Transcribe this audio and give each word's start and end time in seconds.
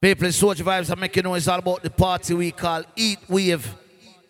People 0.00 0.26
in 0.26 0.32
Soldier 0.32 0.62
Vibes 0.62 0.92
are 0.92 0.96
making 0.96 1.24
noise 1.24 1.48
all 1.48 1.58
about 1.58 1.82
the 1.82 1.90
party 1.90 2.32
we 2.32 2.52
call 2.52 2.84
Eat 2.94 3.18
Wave, 3.28 3.74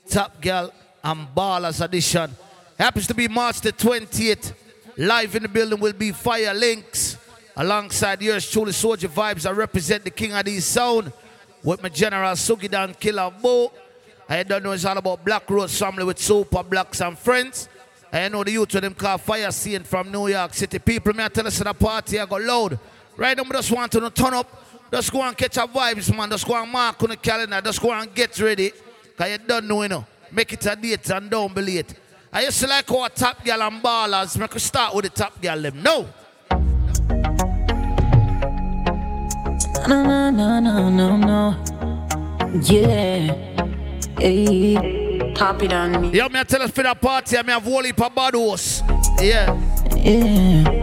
Top 0.08 0.40
Gyal 0.40 0.72
and 1.04 1.28
Ballers 1.34 1.84
Edition. 1.84 2.34
Happens 2.78 3.06
to 3.06 3.12
be 3.12 3.28
March 3.28 3.60
the 3.60 3.70
20th. 3.70 4.54
Live 4.96 5.36
in 5.36 5.42
the 5.42 5.48
building 5.50 5.78
will 5.78 5.92
be 5.92 6.10
Fire 6.10 6.54
Links. 6.54 7.18
Alongside 7.54 8.22
yours 8.22 8.50
truly, 8.50 8.72
Soldier 8.72 9.08
Vibes. 9.08 9.46
I 9.46 9.50
represent 9.52 10.04
the 10.04 10.10
King 10.10 10.30
Addies 10.30 10.62
sound 10.62 11.12
with 11.62 11.82
my 11.82 11.90
general 11.90 12.32
Sugidan 12.32 12.98
Killer 12.98 13.30
Bo. 13.30 13.70
I 14.26 14.44
don't 14.44 14.64
know 14.64 14.72
it's 14.72 14.86
all 14.86 14.96
about 14.96 15.22
Black 15.22 15.50
Rose 15.50 15.78
family 15.78 16.04
with 16.04 16.18
Super 16.18 16.62
Blacks 16.62 17.02
and 17.02 17.18
friends. 17.18 17.68
I 18.10 18.26
know 18.30 18.42
the 18.42 18.52
youth 18.52 18.74
of 18.74 18.80
them 18.80 18.94
called 18.94 19.20
Fyah 19.20 19.52
Saint 19.52 19.86
from 19.86 20.10
New 20.10 20.28
York 20.28 20.54
City. 20.54 20.78
People, 20.78 21.12
may 21.12 21.26
I 21.26 21.28
tell 21.28 21.46
us 21.46 21.58
the 21.58 21.74
party 21.74 22.18
I 22.18 22.24
got 22.24 22.40
loud. 22.40 22.78
Right 23.18 23.36
now, 23.36 23.42
I 23.42 23.52
just 23.52 23.70
want 23.70 23.92
to 23.92 24.10
turn 24.10 24.32
up 24.32 24.67
just 24.92 25.12
go 25.12 25.22
and 25.22 25.36
catch 25.36 25.58
our 25.58 25.68
vibes, 25.68 26.14
man. 26.16 26.30
Just 26.30 26.46
go 26.46 26.60
and 26.60 26.70
mark 26.70 27.02
on 27.02 27.10
the 27.10 27.16
calendar. 27.16 27.60
Just 27.60 27.80
go 27.80 27.92
and 27.92 28.14
get 28.14 28.38
ready. 28.40 28.72
Because 29.02 29.32
you 29.32 29.38
don't 29.38 29.66
know, 29.66 29.82
you 29.82 29.88
know. 29.88 30.06
Make 30.30 30.52
it 30.52 30.66
a 30.66 30.76
date 30.76 31.10
and 31.10 31.30
don't 31.30 31.54
be 31.54 31.62
late. 31.62 31.94
I 32.32 32.42
used 32.42 32.60
to 32.60 32.66
like 32.66 32.90
our 32.90 33.08
top 33.08 33.44
girl 33.44 33.62
and 33.62 33.82
ballers. 33.82 34.38
Make 34.38 34.54
us 34.56 34.64
start 34.64 34.94
with 34.94 35.04
the 35.04 35.10
top 35.10 35.40
girl 35.40 35.60
them. 35.60 35.82
No. 35.82 36.08
No, 39.88 40.04
no, 40.04 40.30
no, 40.30 40.60
no, 40.60 40.90
no, 40.90 41.16
no. 41.16 42.60
Yeah. 42.62 43.32
Hey. 44.18 45.32
Pop 45.34 45.62
it 45.62 45.72
on 45.72 46.02
me. 46.02 46.10
Yo, 46.18 46.28
me 46.28 46.40
I 46.40 46.44
tell 46.44 46.62
us 46.62 46.70
for 46.70 46.82
that 46.82 47.00
party, 47.00 47.38
I 47.38 47.42
me 47.42 47.52
have 47.52 47.62
whole 47.62 47.82
heap 47.82 48.00
of 48.00 48.14
bad 48.14 48.34
horse. 48.34 48.82
Yeah. 49.20 49.58
Yeah. 49.96 50.77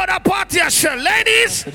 Know 0.00 0.06
that 0.06 0.24
party, 0.24 0.58
sure, 0.70 0.96
ladies. 0.96 1.66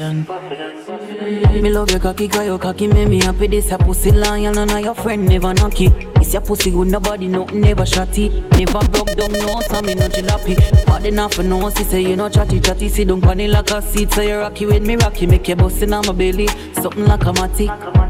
Me 1.61 1.69
love 1.69 1.91
your 1.91 1.99
cocky, 1.99 2.27
cause 2.27 2.43
your 2.43 2.57
cocky 2.57 2.87
make 2.87 3.07
me 3.07 3.21
happy. 3.21 3.45
This 3.45 3.71
a 3.71 3.77
pussy 3.77 4.11
lion 4.11 4.57
and 4.57 4.83
your 4.83 4.95
friend 4.95 5.27
never 5.27 5.53
knock 5.53 5.79
it. 5.79 5.93
It's 6.15 6.33
your 6.33 6.41
pussy 6.41 6.71
good, 6.71 6.87
nobody 6.87 7.27
no 7.27 7.45
never 7.45 7.85
shot 7.85 8.17
it. 8.17 8.31
Never 8.53 8.79
broke 8.87 9.15
down 9.15 9.31
no, 9.31 9.61
so 9.61 9.79
me 9.83 9.93
no 9.93 10.07
jalopy. 10.07 10.55
Bad 10.87 11.05
enough 11.05 11.35
for 11.35 11.43
no, 11.43 11.69
she 11.69 11.83
say 11.83 12.01
you 12.01 12.15
no 12.15 12.27
chatty 12.27 12.59
chatty. 12.59 12.89
Sit 12.89 13.09
down 13.09 13.21
pon 13.21 13.47
like 13.47 13.69
a 13.69 13.79
seat, 13.79 14.11
so 14.11 14.21
you 14.21 14.37
rocky 14.37 14.65
with 14.65 14.83
me 14.83 14.95
rocky. 14.95 15.27
Make 15.27 15.47
you 15.47 15.55
bust 15.55 15.83
in 15.83 15.93
on 15.93 16.07
my 16.07 16.13
belly, 16.13 16.47
something 16.73 17.05
like 17.05 17.21
a 17.21 17.31
matic. 17.31 18.04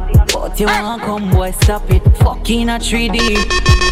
But 0.46 0.60
you 0.60 0.68
want 0.68 1.02
come, 1.02 1.32
boy, 1.32 1.50
stop 1.50 1.90
it. 1.90 2.04
Fucking 2.20 2.70
a 2.70 2.74
3D. 2.74 3.18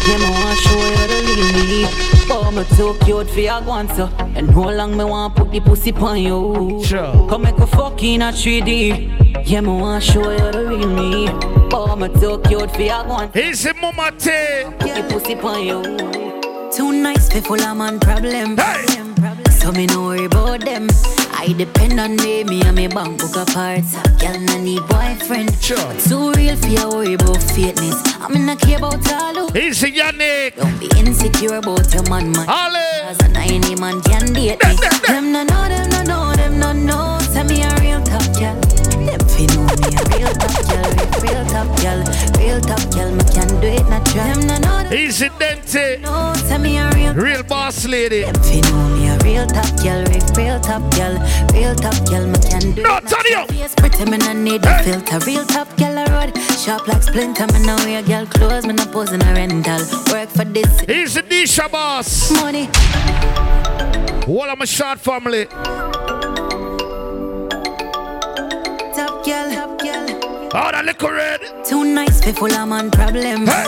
Yeah, 0.06 0.18
me 0.18 0.30
want 0.30 0.56
show 0.60 0.86
you 0.86 1.08
the 1.08 1.18
real 1.26 1.52
me. 1.52 1.86
Oh, 2.30 2.52
me 2.52 2.62
too 2.76 2.96
cute 3.04 3.28
for 3.28 3.40
your 3.40 3.60
guanso. 3.60 4.08
And 4.36 4.48
how 4.50 4.70
long 4.70 4.96
me 4.96 5.02
want 5.02 5.34
put 5.34 5.50
the 5.50 5.58
pussy 5.58 5.92
on 5.94 6.22
you? 6.22 6.80
Sure. 6.84 7.28
Come 7.28 7.42
make 7.42 7.58
a 7.58 7.66
fucking 7.66 8.22
a 8.22 8.26
3D. 8.26 9.44
Yeah, 9.44 9.62
me 9.62 9.66
want 9.66 10.04
show 10.04 10.30
you 10.30 10.52
the 10.52 10.64
real 10.64 10.88
me. 10.88 11.26
Oh, 11.72 11.96
me 11.96 12.06
too 12.20 12.40
cute 12.46 12.70
for 12.70 12.82
your 12.82 13.02
guanso. 13.02 13.36
Easy, 13.36 13.72
mama, 13.72 14.12
tay. 14.16 14.72
Put 14.78 14.94
the 14.94 15.02
pussy 15.12 15.34
on 15.34 15.64
you. 15.64 16.70
Too 16.70 16.92
nice 16.92 17.32
for 17.32 17.40
full 17.40 17.60
of 17.60 17.76
man 17.76 17.98
problem. 17.98 18.56
Hey. 18.58 19.50
So 19.50 19.72
me 19.72 19.86
no 19.86 20.04
worry 20.04 20.26
about 20.26 20.60
them. 20.60 20.86
I 21.46 21.52
depend 21.52 22.00
on 22.00 22.16
me, 22.16 22.42
me 22.42 22.62
and 22.62 22.74
me 22.74 22.88
bank 22.88 23.20
book 23.20 23.36
apart. 23.36 23.84
Girl, 24.18 24.40
no 24.40 24.56
need 24.62 24.80
boyfriend. 24.88 25.54
Sure. 25.62 25.76
But 25.76 26.00
too 26.00 26.32
real 26.32 26.56
for 26.56 26.68
your 26.68 26.88
worry 26.88 27.14
about 27.14 27.36
fakeness. 27.36 28.00
I'm 28.18 28.34
in 28.34 28.48
a 28.48 28.56
care 28.56 28.78
about 28.78 29.12
all 29.12 29.48
who. 29.50 29.58
Easy, 29.58 29.92
Yannick. 29.92 30.56
Don't 30.56 30.80
be 30.80 30.88
insecure 30.98 31.56
about 31.56 31.92
your 31.92 32.08
man, 32.08 32.32
man. 32.32 32.48
Ale. 32.48 33.02
Cause 33.02 33.20
an 33.28 33.36
any 33.36 33.74
man 33.74 34.00
can 34.00 34.32
date 34.32 34.58
me. 34.64 34.76
Them 35.06 35.32
no 35.32 35.44
know, 35.44 35.68
them 35.68 35.90
no 35.90 36.02
know, 36.04 36.32
them 36.34 36.58
no 36.58 36.72
know. 36.72 37.18
Tell 37.34 37.44
me 37.44 37.62
a 37.62 37.68
real 37.78 38.02
top 38.02 38.24
girl. 38.38 38.83
Them 39.04 39.20
fi 39.28 39.46
know 39.52 39.64
me 39.80 39.88
a 39.94 40.02
real 40.16 40.32
top 40.34 40.56
girl, 40.70 40.90
real 41.22 41.44
top 41.46 41.68
girl, 41.82 42.00
real 42.38 42.60
top 42.60 42.82
girl. 42.94 43.10
Me 43.14 43.24
can 43.34 43.48
do 43.60 43.68
it 43.68 43.86
natural. 43.88 44.24
Them 44.34 44.46
no 44.46 44.56
know, 44.58 44.92
Easy, 44.92 45.28
Dente. 45.40 46.00
no. 46.00 46.32
Tell 46.48 46.58
me 46.58 46.78
a 46.78 46.90
real 46.92 47.14
Real 47.14 47.42
boss 47.42 47.84
lady. 47.86 48.22
them 48.22 48.34
fi 48.42 48.60
know 48.60 48.88
me 48.96 49.08
a 49.08 49.18
real 49.24 49.46
top 49.46 49.66
girl, 49.82 50.04
real 50.36 50.60
top 50.60 50.82
girl, 50.94 51.14
real 51.52 51.74
top 51.74 51.96
girl. 52.08 52.26
Me 52.26 52.38
can 52.48 52.72
do 52.74 52.82
No, 52.82 52.96
it. 52.98 53.04
natural. 53.04 53.46
Face 53.46 53.74
pretty, 53.74 54.04
me 54.10 54.18
no 54.18 54.32
need 54.32 54.64
a 54.64 54.82
filter. 54.82 55.18
Real 55.26 55.44
top 55.44 55.68
girl 55.76 55.98
a 55.98 56.04
road, 56.12 56.32
sharp 56.58 56.86
like 56.88 57.02
splinter. 57.02 57.46
Me 57.52 57.64
no 57.66 57.76
wear 57.84 58.02
girl 58.02 58.26
clothes, 58.26 58.66
me 58.66 58.72
no 58.74 58.84
pose 58.86 59.12
in 59.12 59.22
a 59.22 59.32
rental. 59.34 59.80
Work 60.12 60.28
for 60.30 60.44
this 60.44 60.82
Easy, 60.88 61.20
Disha 61.22 61.70
boss. 61.70 62.30
money. 62.32 62.68
All 64.26 64.48
of 64.50 64.58
my 64.58 64.64
short 64.64 64.98
family. 65.00 65.46
Oh, 70.56 70.70
that 70.70 70.84
little 70.84 71.10
red. 71.10 71.42
Too 71.64 71.82
nice 71.82 72.22
for 72.22 72.32
full 72.32 72.54
of 72.54 72.68
man 72.68 72.88
problem. 72.88 73.46
Hey. 73.50 73.66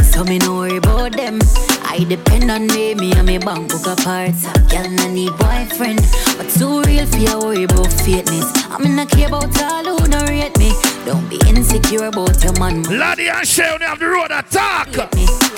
So 0.00 0.24
me 0.24 0.38
no 0.38 0.54
worry 0.64 0.78
about 0.78 1.12
them. 1.12 1.38
I 1.84 2.06
depend 2.08 2.50
on 2.50 2.68
me, 2.68 2.94
me 2.94 3.12
and 3.12 3.26
me 3.26 3.36
bank 3.36 3.68
book 3.68 3.84
apart. 3.84 4.32
Girl, 4.72 4.88
no 4.88 5.12
need 5.12 5.36
boyfriend, 5.36 6.00
but 6.40 6.48
too 6.56 6.80
real 6.88 7.04
for 7.04 7.20
your 7.20 7.38
worry 7.44 7.64
about 7.64 7.92
fakeness. 8.00 8.48
I'm 8.72 8.86
in 8.86 8.98
a 8.98 9.04
care 9.04 9.28
about 9.28 9.52
all 9.60 9.84
who 9.84 10.08
don't 10.08 10.24
rate 10.24 10.56
me. 10.56 10.72
Don't 11.04 11.28
be 11.28 11.36
insecure 11.46 12.06
about 12.06 12.42
your 12.42 12.56
man. 12.58 12.82
Laddie 12.84 13.28
and 13.28 13.46
Shay 13.46 13.68
on 13.68 13.82
have 13.82 13.98
the 13.98 14.08
road 14.08 14.32
attack. 14.32 14.88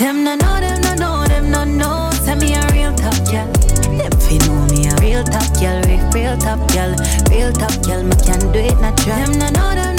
Them 0.02 0.24
no 0.24 0.34
know, 0.34 0.58
them 0.58 0.80
no 0.82 0.94
know, 0.98 1.24
them 1.28 1.50
no 1.52 1.62
know. 1.62 2.10
Tell 2.26 2.34
me 2.34 2.54
a 2.58 2.66
real 2.74 2.90
top 2.98 3.14
girl. 3.30 3.46
Them 3.94 4.10
fi 4.26 4.42
know 4.42 4.66
me 4.74 4.90
a 4.90 4.94
real 4.98 5.22
top 5.22 5.54
girl, 5.62 5.78
real, 5.86 6.02
real 6.10 6.36
top 6.36 6.58
girl, 6.74 6.98
real 7.30 7.52
top 7.52 7.78
girl. 7.86 8.02
Me 8.02 8.16
can 8.26 8.42
do 8.50 8.58
it 8.58 8.74
natural. 8.82 9.22
Them 9.22 9.38
no 9.38 9.48
know, 9.54 9.74
them 9.78 9.97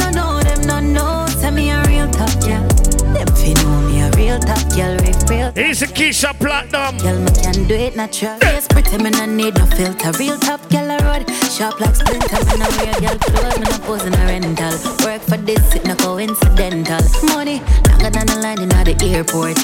no 0.70 0.80
know, 0.80 0.82
them 0.82 0.94
no 0.94 1.26
know. 1.26 1.42
Tell 1.42 1.52
me 1.52 1.72
a 1.72 1.82
real 1.88 2.08
top 2.10 2.30
girl. 2.46 2.66
Them 3.14 3.28
fi 3.36 3.54
know 3.54 3.82
me 3.88 4.02
a 4.02 4.12
real 4.12 4.40
top 4.40 4.62
girl, 4.76 4.94
real, 5.02 5.20
real. 5.30 5.50
Easy, 5.58 5.88
Keisha 5.88 6.38
Platinum. 6.38 6.98
Girl, 6.98 7.20
me 7.20 7.32
can 7.42 7.68
do 7.68 7.76
it 7.76 7.96
natural. 7.96 8.38
Face 8.40 8.68
pretty, 8.68 8.98
me 8.98 9.10
no 9.10 9.26
need 9.26 9.58
no 9.58 9.66
filter. 9.66 10.12
Real 10.20 10.38
top 10.38 10.62
girl 10.70 10.92
a 10.92 10.98
road, 11.06 11.30
sharp 11.50 11.80
like 11.80 11.96
splinter. 11.96 12.40
Me 12.46 12.56
no 12.62 12.68
wear 12.78 12.94
girl 13.02 13.18
clothes, 13.18 13.58
me 13.60 13.66
no 13.66 13.78
pose 13.86 14.06
in 14.06 14.14
a 14.14 14.24
rental. 14.26 14.76
Work 15.06 15.22
for 15.24 15.38
this, 15.38 15.76
it 15.76 15.86
no 15.86 15.96
coincidental. 15.96 17.02
Money 17.34 17.62
longer 17.90 18.10
than 18.12 18.28
the 18.28 18.40
line 18.42 18.62
in 18.62 18.70
the 18.70 18.96
airport. 19.16 19.58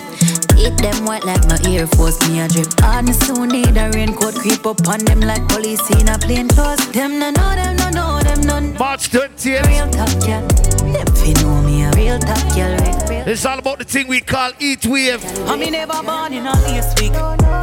Eat 0.58 0.78
them 0.78 1.06
white 1.06 1.26
like 1.26 1.46
my 1.48 1.60
Air 1.70 1.86
Force, 1.86 2.18
me 2.30 2.40
a 2.40 2.48
drip. 2.48 2.72
Me 3.04 3.14
soon 3.14 3.50
need 3.50 3.78
a 3.78 3.92
raincoat, 3.92 4.36
creep 4.36 4.66
up 4.66 4.88
on 4.88 5.00
them 5.06 5.20
like 5.20 5.46
police 5.50 5.84
in 5.92 6.08
a 6.08 6.18
plain 6.18 6.48
clothes. 6.48 6.80
Them 6.92 7.20
no 7.20 7.30
know, 7.30 7.56
them 7.56 7.76
no 7.76 7.90
know, 7.90 8.20
them 8.24 8.42
no. 8.42 8.62
March 8.80 9.12
20th. 9.12 9.68
Real 9.68 9.90
top 9.90 10.10
girl, 10.26 10.48
them 10.96 11.16
fi 11.16 11.34
know 11.42 11.62
me 11.62 11.84
a 11.84 11.92
real 11.92 12.20
top 12.20 12.56
girl. 12.56 12.86
It's 13.28 13.44
all 13.44 13.58
about 13.58 13.80
the 13.80 13.84
thing 13.86 14.08
we 14.08 14.22
call 14.22 14.52
Eat 14.60 14.86
Wave. 14.86 15.24
I 15.50 15.56
me 15.56 15.72
never 15.72 16.02
born 16.04 16.32
in 16.32 16.46
a 16.46 16.52
last 16.52 17.00
week. 17.00 17.14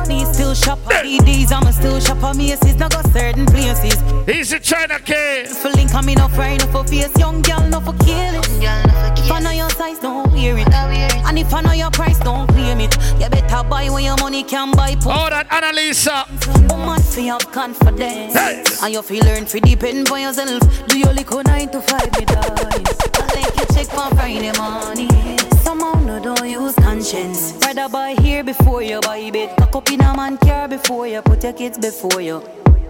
Me 0.08 0.24
still 0.32 0.54
shop 0.54 0.80
at 0.90 1.04
DDs, 1.04 1.52
I'ma 1.52 1.70
still 1.70 2.00
shop 2.00 2.22
at 2.24 2.36
Macy's. 2.36 2.76
Now 2.76 2.88
got 2.88 3.06
certain 3.12 3.46
places. 3.46 3.96
He's 4.26 4.52
a 4.52 4.58
China 4.58 4.98
kid. 4.98 5.46
For 5.48 5.70
link, 5.70 5.94
I 5.94 6.00
me 6.02 6.14
no 6.16 6.26
fry, 6.28 6.56
no 6.56 6.66
for 6.66 6.84
face. 6.84 7.16
Young 7.16 7.42
girl, 7.42 7.61
if 11.42 11.52
I 11.52 11.60
know 11.60 11.72
your 11.72 11.90
price, 11.90 12.18
don't 12.20 12.46
claim 12.48 12.80
it. 12.80 12.96
You 13.20 13.28
better 13.28 13.68
buy 13.68 13.88
when 13.90 14.04
your 14.04 14.16
money 14.18 14.44
can 14.44 14.70
buy. 14.72 14.94
Put 14.94 15.06
Oh, 15.12 15.28
that 15.28 15.48
Annalisa. 15.50 16.24
woman 16.70 17.00
for 17.02 17.20
have 17.22 17.50
confidence. 17.50 18.34
Hey. 18.34 18.62
And 18.82 18.92
you 18.94 19.02
feel 19.02 19.24
learn 19.24 19.44
to 19.46 19.60
depend 19.60 20.08
on 20.10 20.20
yourself. 20.20 20.62
Do 20.86 20.98
your 20.98 21.12
liquor 21.12 21.42
nine 21.44 21.68
to 21.70 21.80
five, 21.80 22.10
me 22.18 22.24
darling. 22.24 22.86
I 23.14 23.26
like 23.34 23.56
you 23.58 23.66
check 23.74 23.86
for 23.88 24.08
Friday 24.16 24.52
morning. 24.56 25.38
Somehow 25.66 25.94
no 26.00 26.20
don't 26.22 26.48
use 26.48 26.74
conscience. 26.76 27.54
Rather 27.62 27.88
buy 27.88 28.14
here 28.20 28.44
before 28.44 28.82
you 28.82 29.00
buy 29.00 29.30
bed. 29.30 29.56
Cock 29.58 29.76
up 29.76 29.90
in 29.90 30.00
a 30.00 30.14
man 30.16 30.38
car 30.38 30.68
before 30.68 31.06
you 31.08 31.20
put 31.22 31.42
your 31.42 31.52
kids 31.52 31.78
before 31.78 32.20
you. 32.20 32.42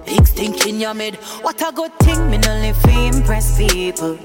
Big 0.04 0.26
stink 0.26 0.66
in 0.66 0.78
your 0.80 0.94
mid. 0.94 1.14
What 1.42 1.60
a 1.62 1.72
good 1.72 1.92
thing, 2.00 2.28
me 2.30 2.38
no 2.38 2.52
live 2.60 2.84
impress 3.14 3.56
people. 3.56 4.18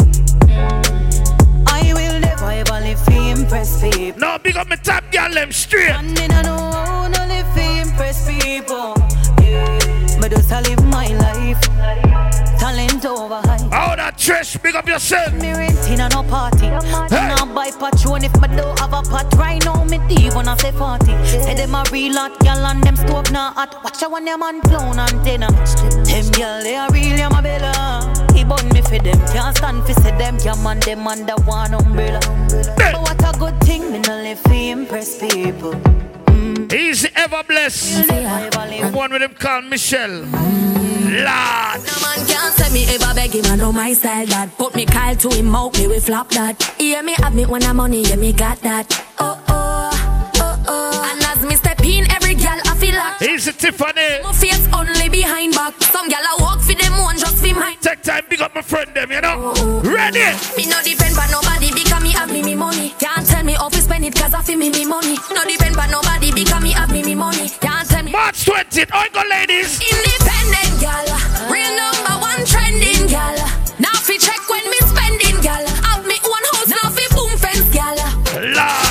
I 1.69 1.93
will 1.93 2.19
never 2.19 2.51
ever 2.51 2.79
live 2.81 3.03
for 3.03 3.11
impress 3.11 3.81
people. 3.81 4.19
No, 4.19 4.37
big 4.41 4.57
up 4.57 4.67
my 4.67 4.75
top 4.75 5.11
girl, 5.11 5.31
them 5.31 5.51
straight. 5.51 5.91
And 5.91 6.13
me 6.13 6.27
no 6.27 6.41
know 6.41 6.57
how 6.57 7.07
no 7.07 7.25
live 7.27 7.47
for 7.53 7.59
impress 7.59 8.27
people. 8.27 8.93
Yeah. 9.41 10.17
But 10.19 10.31
just 10.31 10.51
I 10.51 10.61
live 10.61 10.83
my 10.85 11.07
life. 11.07 12.26
Talent 12.67 13.05
over 13.05 13.39
hype. 13.47 13.61
Oh, 13.71 13.95
that 13.95 14.17
trash, 14.17 14.57
big 14.57 14.75
up 14.75 14.85
yourself. 14.85 15.31
Me 15.35 15.53
renting 15.53 16.01
and 16.01 16.13
no 16.13 16.21
party. 16.21 16.67
Hey. 16.67 17.31
Now 17.31 17.45
buy 17.45 17.71
patron 17.71 18.25
if 18.25 18.35
me 18.41 18.49
don't 18.57 18.77
have 18.79 18.91
a 18.91 19.01
pot. 19.03 19.33
Right 19.37 19.63
now 19.63 19.85
me 19.85 19.99
deep 20.09 20.35
when 20.35 20.49
I 20.49 20.57
say 20.57 20.73
party. 20.73 21.15
Say 21.23 21.55
them 21.55 21.73
a 21.73 21.85
real 21.93 22.15
hot 22.15 22.37
gal 22.41 22.65
and 22.65 22.83
them 22.83 22.97
stove 22.97 23.31
now 23.31 23.53
hot. 23.53 23.81
Watch 23.85 24.03
out 24.03 24.11
when 24.11 24.25
them 24.25 24.41
man 24.41 24.59
clown 24.59 24.99
antenna. 24.99 25.47
Uh. 25.47 26.03
Them 26.03 26.29
gal 26.33 26.61
they 26.61 26.75
a 26.75 26.89
real 26.91 27.17
ya 27.17 27.29
my 27.29 27.39
bella. 27.39 27.71
He 28.35 28.43
bun 28.43 28.67
me 28.75 28.81
for 28.81 28.99
them. 28.99 29.19
Can't 29.31 29.55
stand 29.55 29.85
for 29.85 29.93
say 30.01 30.17
them 30.17 30.37
can 30.37 30.61
man 30.61 30.81
them 30.81 31.07
under 31.07 31.39
one 31.47 31.73
umbrella. 31.73 32.19
But 32.75 32.99
what 32.99 33.23
a 33.23 33.39
good 33.39 33.57
thing 33.61 33.93
me 33.93 33.99
no 33.99 34.21
live 34.21 34.39
for 34.41 34.51
impress 34.51 35.17
people. 35.17 35.71
Easy 36.73 37.09
ever 37.15 37.43
blessed. 37.43 38.11
One 38.93 39.11
with 39.11 39.21
him 39.21 39.33
called 39.35 39.65
Michelle. 39.65 40.21
Lord. 40.21 41.79
No 41.87 41.95
man 42.03 42.19
can't 42.27 42.53
say 42.53 42.73
me 42.73 42.85
ever 42.93 43.13
beg 43.13 43.31
him, 43.31 43.45
I 43.45 43.55
know 43.55 43.71
my 43.71 43.93
style 43.93 44.25
that. 44.27 44.57
Put 44.57 44.75
me 44.75 44.85
Kyle 44.85 45.15
to 45.15 45.29
him 45.29 45.55
out, 45.55 45.77
me 45.77 45.87
we 45.87 45.99
flop 45.99 46.29
that. 46.31 46.61
Hear 46.77 47.01
me 47.03 47.13
have 47.19 47.33
me 47.33 47.45
when 47.45 47.63
I'm 47.63 47.77
money, 47.77 48.03
yeah 48.03 48.17
me 48.17 48.33
got 48.33 48.59
that. 48.61 48.91
Oh 49.19 49.41
oh, 49.47 50.33
oh 50.35 50.63
oh. 50.67 51.11
And 51.11 51.23
as 51.23 51.45
me 51.47 51.55
step 51.55 51.79
in, 51.85 52.11
every 52.11 52.35
girl 52.35 52.59
I 52.65 52.75
feel 52.75 52.95
like. 52.95 53.21
Easy 53.21 53.53
Tiffany. 53.53 54.21
My 54.23 54.33
face 54.33 54.67
only 54.73 55.07
behind 55.07 55.53
back. 55.53 55.81
Some 55.81 56.09
girl 56.09 56.19
I 56.19 56.35
walk 56.41 56.59
for 56.59 56.73
them 56.73 56.97
one 56.99 57.17
just 57.17 57.37
for 57.37 57.53
mine. 57.55 57.77
Take 57.79 58.01
time, 58.03 58.25
big 58.29 58.41
up 58.41 58.53
my 58.53 58.61
friend 58.61 58.93
them, 58.93 59.09
you 59.11 59.21
know. 59.21 59.53
Oh, 59.55 59.81
oh. 59.83 59.89
Ready? 59.89 60.19
Me 60.57 60.65
no 60.67 60.81
depend 60.83 61.15
but 61.15 61.31
nobody 61.31 61.71
me 61.71 61.86
have 62.17 62.31
me 62.31 62.41
me 62.41 62.55
money. 62.55 62.89
Can't 62.99 63.25
tell 63.25 63.43
me 63.43 63.53
how 63.53 63.69
to 63.69 63.77
spend 63.81 64.03
it 64.03 64.15
cause 64.15 64.33
I 64.33 64.41
feel 64.41 64.57
me 64.57 64.69
me 64.69 64.85
money. 64.85 65.15
No 65.31 65.45
depend 65.45 65.75
but 65.75 65.89
nobody 65.89 66.31
because 66.33 66.61
me 66.61 66.71
have 66.71 66.91
me 66.91 67.03
me 67.03 67.15
money. 67.15 67.49
Can't 67.61 67.87
tell 67.87 68.03
me. 68.03 68.11
March 68.11 68.45
20th, 68.45 68.91
all 68.93 69.09
go 69.13 69.21
ladies. 69.29 69.79
Independent 69.79 70.73
gal, 70.81 71.07
real 71.53 71.73
number 71.77 72.15
one 72.29 72.41
trending 72.45 73.05
gal. 73.07 73.37
Now 73.79 73.95
fi 74.07 74.17
check 74.17 74.41
when 74.49 74.65
me 74.65 74.79
spending 74.91 75.37
gal. 75.41 75.63
Have 75.85 76.05
me 76.05 76.17
one 76.35 76.45
house, 76.53 76.69
now 76.77 76.89
fi 76.89 77.05
boom 77.15 77.33
fence 77.37 77.69
gal. 77.69 77.97
Lord. 78.57 78.86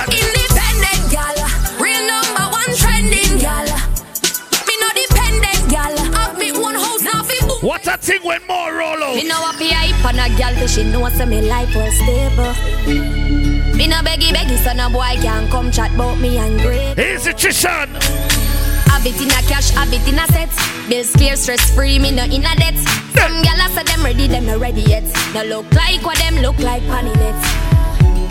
Thing 8.06 8.22
when 8.22 8.40
more 8.46 8.72
roll 8.72 9.02
out. 9.02 9.16
Me 9.16 9.26
know 9.26 9.42
a 9.42 9.52
be 9.58 9.68
hype 9.68 10.04
on 10.06 10.14
a 10.14 10.30
gal, 10.38 10.54
but 10.54 10.70
she 10.70 10.84
know 10.84 11.08
say 11.08 11.26
me 11.26 11.42
life 11.42 11.74
was 11.74 11.92
stable. 11.98 12.54
Me 13.74 13.86
no 13.88 13.98
beggy 14.06 14.30
beggy, 14.30 14.56
so 14.62 14.72
no 14.72 14.88
boy 14.88 15.18
can 15.20 15.50
come 15.50 15.70
chat 15.72 15.92
about 15.92 16.18
me 16.18 16.38
and 16.38 16.60
great. 16.60 16.94
Here's 16.94 17.26
a 17.26 17.32
Trishan. 17.34 17.90
Habit 18.86 19.20
in 19.20 19.28
a 19.28 19.42
cash, 19.50 19.70
have 19.70 19.90
habit 19.90 20.06
in 20.06 20.18
a 20.22 20.26
set. 20.30 20.50
Bills 20.88 21.12
clear, 21.14 21.34
stress 21.34 21.74
free, 21.74 21.98
me 21.98 22.12
no 22.12 22.22
in 22.24 22.46
a 22.46 22.54
debt. 22.54 22.78
Some 23.18 23.42
gyal 23.42 23.68
say 23.74 23.82
them 23.82 24.04
ready, 24.04 24.28
them 24.28 24.46
not 24.46 24.60
ready 24.60 24.82
yet. 24.82 25.04
No 25.34 25.42
look 25.42 25.66
like 25.74 26.02
what 26.04 26.16
them 26.18 26.36
look 26.36 26.58
like 26.60 26.82
panny 26.86 27.12
net. 27.14 27.34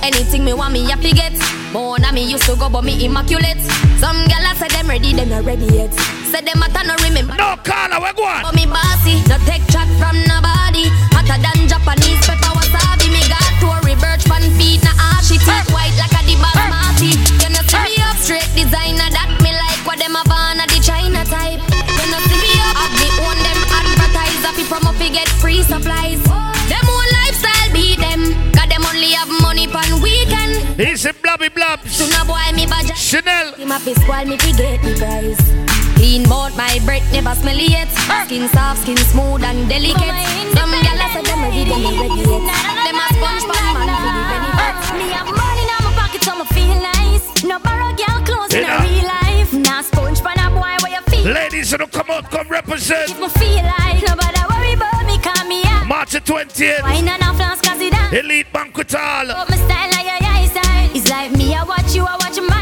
Anything 0.03 0.45
me 0.45 0.53
want 0.53 0.71
me 0.71 0.85
happy 0.85 1.11
get. 1.11 1.35
More 1.73 1.99
than 1.99 2.15
me 2.15 2.23
used 2.23 2.45
to 2.45 2.55
go, 2.55 2.69
but 2.69 2.83
me 2.85 3.05
immaculate. 3.05 3.59
Some 3.99 4.23
gyal 4.31 4.55
say 4.55 4.69
them 4.69 4.87
ready, 4.87 5.11
them 5.13 5.29
not 5.29 5.43
ready 5.43 5.65
yet. 5.65 6.24
Say 6.35 6.41
them 6.41 6.59
matter 6.59 6.83
no 6.83 6.99
remember. 6.99 7.31
No 7.39 7.55
caller, 7.63 7.95
we 8.03 8.11
go 8.11 8.27
on. 8.27 8.43
But 8.43 8.55
me 8.59 8.67
bossy, 8.67 9.23
no 9.31 9.39
take 9.47 9.63
chat 9.71 9.87
from 9.95 10.19
nobody. 10.27 10.91
Hotter 11.15 11.39
than 11.39 11.63
Japanese 11.63 12.19
pepper 12.27 12.51
wasabi. 12.51 13.07
Me 13.07 13.23
got 13.31 13.39
to 13.63 13.71
a 13.71 13.79
reverse 13.87 14.27
fan 14.27 14.43
feet, 14.59 14.83
na 14.83 14.91
ashy 15.15 15.39
teeth 15.39 15.71
white 15.71 15.95
like 15.95 16.11
a 16.11 16.19
di 16.27 16.35
balamati. 16.35 17.15
You 17.39 17.55
know 17.55 17.63
see 17.71 17.79
me 17.87 18.03
up 18.03 18.19
straight 18.19 18.51
designer 18.51 19.07
that 19.15 19.31
me 19.39 19.55
like 19.55 19.79
what 19.87 19.95
them 19.95 20.11
have 20.11 20.27
on 20.27 20.59
a 20.59 20.67
the 20.67 20.83
China 20.83 21.23
type. 21.23 21.63
You 21.71 22.05
know 22.11 22.19
see 22.27 22.35
me 22.35 22.51
up, 22.67 22.83
have 22.83 22.95
me 22.99 23.07
own 23.23 23.39
them 23.39 23.59
advertise. 23.71 24.43
Happy 24.43 24.67
promo 24.67 24.91
fi 24.99 25.07
get 25.07 25.31
free 25.39 25.63
supplies. 25.63 26.24
He's 30.77 31.05
a 31.05 31.13
blobby 31.13 31.49
blobs. 31.49 31.95
So 31.95 32.05
no 32.09 32.25
boy 32.25 32.51
me 32.53 32.65
badge. 32.65 32.91
Chanel. 32.97 33.53
Him 33.55 33.71
a 33.71 33.79
piss 33.79 33.97
while 34.07 34.25
me 34.25 34.37
fi 34.37 34.51
get 34.51 34.81
the 34.83 34.93
prize. 34.99 35.39
Clean 35.95 36.23
bout 36.27 36.55
my 36.57 36.79
breath, 36.83 37.07
never 37.13 37.33
smell 37.39 37.55
it. 37.57 37.87
Skin 38.27 38.47
soft, 38.49 38.81
skin 38.81 38.97
smooth 38.97 39.43
and 39.43 39.69
delicate. 39.69 40.15
Some 40.55 40.71
gyal 40.83 40.99
a 40.99 41.07
say 41.13 41.23
them 41.23 41.41
ready, 41.47 41.63
them 41.63 41.81
not 41.83 41.95
ready 41.95 42.19
yet. 42.27 42.43
Them 42.83 42.99
a 42.99 43.07
sponge 43.15 43.45
pan 43.47 43.65
man 43.71 43.87
for 44.03 44.11
the 44.11 44.23
benefits. 44.31 44.87
Me 44.99 45.07
have 45.15 45.29
money 45.31 45.63
in 45.63 45.79
my 45.79 45.91
pocket, 45.95 46.21
so 46.27 46.35
me 46.35 46.45
feel 46.51 46.75
nice. 46.83 47.43
No 47.43 47.57
borrow 47.59 47.95
girl 47.95 48.19
clothes 48.27 48.53
in 48.53 48.63
Yeah. 48.63 48.83
a 48.83 48.87
real 48.87 49.07
life. 49.07 49.53
Now 49.53 49.81
sponge 49.81 50.19
pan 50.21 50.37
a 50.43 50.49
boy 50.51 50.75
where 50.83 50.91
you 50.91 51.01
feel. 51.07 51.31
Ladies, 51.31 51.71
you 51.71 51.77
don't 51.77 51.91
come 51.91 52.09
out, 52.11 52.29
come 52.29 52.47
represent. 52.49 53.11
If 53.11 53.19
me 53.19 53.29
feel 53.39 53.63
like 53.63 54.03
nobody 54.03 54.41
worry 54.51 54.73
about 54.73 55.05
me, 55.07 55.17
call 55.19 55.43
me 55.47 55.63
up. 55.63 55.87
March 55.87 56.11
the 56.11 56.19
20th. 56.19 56.83
Wine 56.83 57.07
and 57.07 57.21
a 57.23 57.33
flask, 57.33 57.63
cause 57.63 57.79
it 57.79 57.93
down. 57.93 58.13
Elite 58.13 58.51
Banquet 58.51 58.91
Hall. 58.91 59.27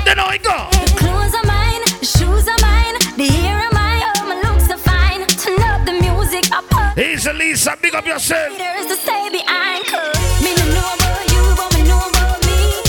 You, 0.05 0.11
I 0.11 0.11
watch 0.11 0.11
your 0.11 0.11
mind. 0.11 0.11
Then 0.11 0.17
how 0.17 0.29
it 0.29 0.43
go? 0.43 0.67
The 0.71 0.93
clothes 0.97 1.33
are 1.33 1.45
mine, 1.45 1.81
the 1.99 2.05
shoes 2.05 2.47
are 2.47 2.61
mine, 2.61 2.95
the 3.17 3.27
hair 3.27 3.57
are 3.57 3.71
mine. 3.73 4.03
Oh, 4.17 4.25
my 4.27 4.35
looks 4.41 4.69
are 4.69 4.77
fine. 4.77 5.25
Turn 5.27 5.61
up 5.63 5.85
the 5.85 5.93
music, 5.93 6.51
I 6.51 6.61
put 6.69 6.97
Here's 6.97 7.25
Elisa, 7.27 7.77
big 7.81 7.95
up 7.95 8.05
yourself. 8.05 8.57
There's 8.57 8.87
to 8.87 8.95
stay 8.95 9.29
behind. 9.31 9.85
Cause 9.87 10.17
me 10.43 10.53
no 10.55 10.65
know 10.73 10.89
about 10.95 11.23
you, 11.31 11.43
but 11.55 11.73
me 11.73 11.83
know 11.87 12.03
about 12.09 12.39
me. 12.45 12.83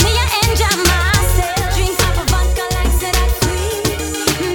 Me 0.00 0.12
I 0.14 0.26
enjoy 0.46 0.76
myself. 0.86 1.74
Drink 1.76 2.00
up 2.00 2.16
a 2.16 2.24
vodka 2.30 2.64
like 2.74 2.94
say 2.96 3.12
that 3.12 3.30
sweet. 3.42 3.84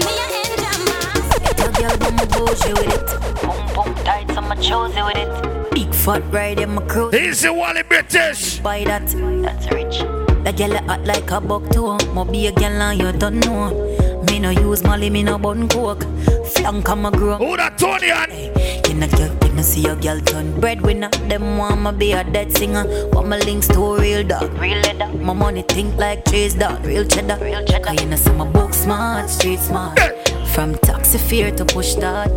Me 0.05 0.13
I 0.15 0.27
enjoy 0.49 0.77
myself. 0.89 1.53
Your 1.59 1.71
girl 1.77 1.95
do 1.97 2.09
me 2.15 2.25
bougie 2.31 2.73
with 2.73 2.95
it. 2.95 3.07
Boom 3.41 3.61
boom 3.75 3.91
tight, 4.03 4.27
so 4.33 4.41
me 4.41 4.55
choosy 4.57 5.01
with 5.03 5.17
it. 5.17 5.71
Big 5.71 5.93
fat 5.93 6.23
ride 6.31 6.59
in 6.59 6.73
my 6.75 6.81
crew. 6.87 7.09
He's 7.11 7.41
the 7.41 7.53
Wally 7.53 7.83
British. 7.83 8.59
Buy 8.59 8.83
that, 8.85 9.07
that's 9.43 9.71
rich. 9.71 10.20
That 10.43 10.57
girl 10.57 10.73
a 10.73 10.81
hot 10.81 11.05
like 11.05 11.29
a 11.31 11.39
buck 11.39 11.69
too. 11.71 11.97
Mo 12.13 12.25
be 12.25 12.47
a 12.47 12.51
girl 12.51 12.81
and 12.81 12.99
you 12.99 13.11
don't 13.11 13.39
know. 13.45 13.69
Me 14.27 14.39
no 14.39 14.49
use 14.49 14.83
Molly, 14.83 15.09
me 15.09 15.23
no 15.23 15.37
bun 15.37 15.67
coke. 15.69 16.03
Flank 16.47 16.89
on 16.89 17.01
my 17.03 17.11
grow. 17.11 17.37
Who 17.37 17.57
that 17.57 17.77
Tony 17.77 18.11
on? 18.11 18.31
You 18.87 18.95
know, 18.97 19.07
girl, 19.07 19.37
you 19.47 19.53
know, 19.53 19.61
see 19.61 19.87
a 19.87 19.95
girl 19.95 20.19
turn 20.21 20.59
breadwinner. 20.59 21.09
Them 21.29 21.57
want 21.57 21.81
me 21.81 21.91
be 21.91 22.11
a 22.13 22.23
dead 22.23 22.51
singer. 22.51 22.85
Want 23.13 23.27
my 23.27 23.37
links 23.39 23.67
to 23.69 23.79
a 23.79 23.99
real 24.01 24.23
dog, 24.27 24.51
real 24.59 24.79
leather. 24.79 25.07
My 25.17 25.33
money 25.33 25.61
think 25.61 25.95
like 25.97 26.25
cheese 26.29 26.55
dog, 26.55 26.83
real 26.85 27.05
cheddar, 27.05 27.37
real 27.43 27.63
cheddar. 27.65 27.85
Cause 27.85 28.01
you 28.01 28.07
know, 28.07 28.15
see 28.15 28.31
my 28.31 28.49
book 28.49 28.73
smart, 28.73 29.29
street 29.29 29.59
smart. 29.59 29.99
From 30.53 30.75
taxi 30.79 31.17
fear 31.17 31.51
to 31.55 31.65
push 31.65 31.91
start. 31.91 32.29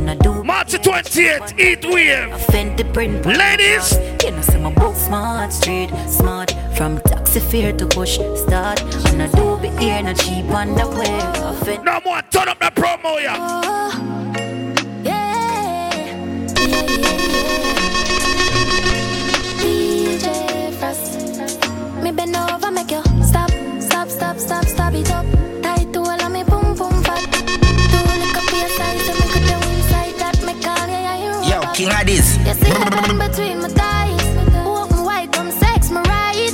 And 0.00 0.08
I 0.08 0.14
do 0.14 0.42
March 0.42 0.72
the 0.72 0.78
20th, 0.78 1.58
Eat 1.60 1.84
Wave. 1.84 2.30
Fenty 2.48 2.90
print. 2.90 3.26
Ladies. 3.26 3.98
You 4.24 4.30
know, 4.30 4.40
see 4.40 4.58
my 4.58 4.72
book 4.72 4.96
smart, 4.96 5.52
street 5.52 5.90
smart. 6.08 6.56
From 6.74 7.00
taxi 7.02 7.38
fear 7.38 7.74
to 7.74 7.86
push 7.86 8.14
start. 8.14 8.80
And 9.08 9.22
I 9.22 9.28
do 9.28 9.58
be 9.58 9.68
here, 9.76 10.02
not 10.02 10.16
cheap 10.16 10.46
on 10.46 10.74
the 10.74 10.88
way. 10.88 11.20
Fenty 11.64 11.84
No 11.84 12.00
more, 12.02 12.22
turn 12.30 12.48
up 12.48 12.58
the 12.58 12.70
promo, 12.80 13.20
yeah. 13.20 13.36
Oh, 13.38 13.92
yeah, 15.04 15.92
yeah, 16.56 16.96
yeah. 16.96 17.20
DJ 19.60 20.72
Frost, 20.78 22.02
me 22.02 22.10
bend 22.10 22.36
over, 22.36 22.70
make 22.70 22.90
you 22.90 23.02
stop, 23.22 23.50
stop, 23.80 24.08
stop, 24.08 24.38
stop, 24.38 24.64
stop 24.64 24.94
it 24.94 25.10
up. 25.10 25.26
King 31.80 31.88
up. 31.90 31.94
Addies. 32.06 32.36
You 32.46 32.54
see 32.54 32.70
the 32.70 33.28
between 33.28 33.60
my 33.62 33.68
thighs. 33.68 34.24
Walk 34.66 34.90
my 34.90 35.02
white, 35.02 35.32
come 35.32 35.50
sex 35.50 35.90
my 35.90 36.02
right. 36.02 36.52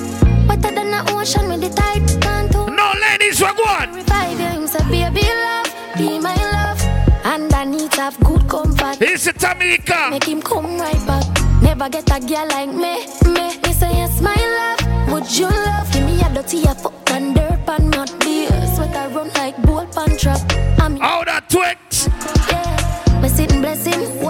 Wetter 0.48 0.72
than 0.74 0.90
the 0.90 1.02
ocean 1.12 1.48
with 1.48 1.60
the 1.62 1.70
tide. 1.70 2.04
Can't 2.22 2.52
No, 2.52 2.92
ladies, 3.00 3.40
we 3.40 3.46
go 3.54 3.64
on. 3.64 3.92
revive 3.92 4.38
you. 4.38 4.46
Him 4.46 4.66
say, 4.66 4.82
baby 4.90 5.26
love, 5.26 5.68
be 5.98 6.18
my 6.20 6.34
love. 6.54 6.80
And 7.24 7.52
I 7.52 7.64
need 7.64 7.90
to 7.92 8.02
have 8.02 8.18
good 8.20 8.48
comfort. 8.48 8.98
He's 8.98 9.24
the 9.24 9.32
Tamika. 9.32 10.10
Make 10.10 10.24
him 10.24 10.40
come 10.42 10.78
right 10.78 11.06
back. 11.06 11.24
Never 11.60 11.88
get 11.88 12.08
a 12.16 12.20
girl 12.24 12.46
like 12.48 12.68
me, 12.70 13.06
me. 13.34 13.46
Me 13.64 13.72
say 13.72 13.90
yes, 14.00 14.20
my 14.20 14.34
love. 14.56 15.12
Would 15.12 15.38
you 15.38 15.48
love? 15.48 15.90
Give 15.92 16.04
me 16.04 16.20
a 16.20 16.28
dirty 16.34 16.62
a 16.64 16.74
fuck 16.74 17.10
and 17.10 17.34
dirt 17.34 17.66
pan 17.66 17.90
not 17.90 18.10
beer. 18.20 18.50
Sweat 18.76 18.94
I 18.94 19.08
run 19.08 19.30
like 19.34 19.56
bull 19.62 19.86
pan 19.86 20.16
trap. 20.16 20.40
I'm 20.80 20.96
How 20.98 21.24
that 21.24 21.48
Twix. 21.50 22.08
yeah. 22.48 22.85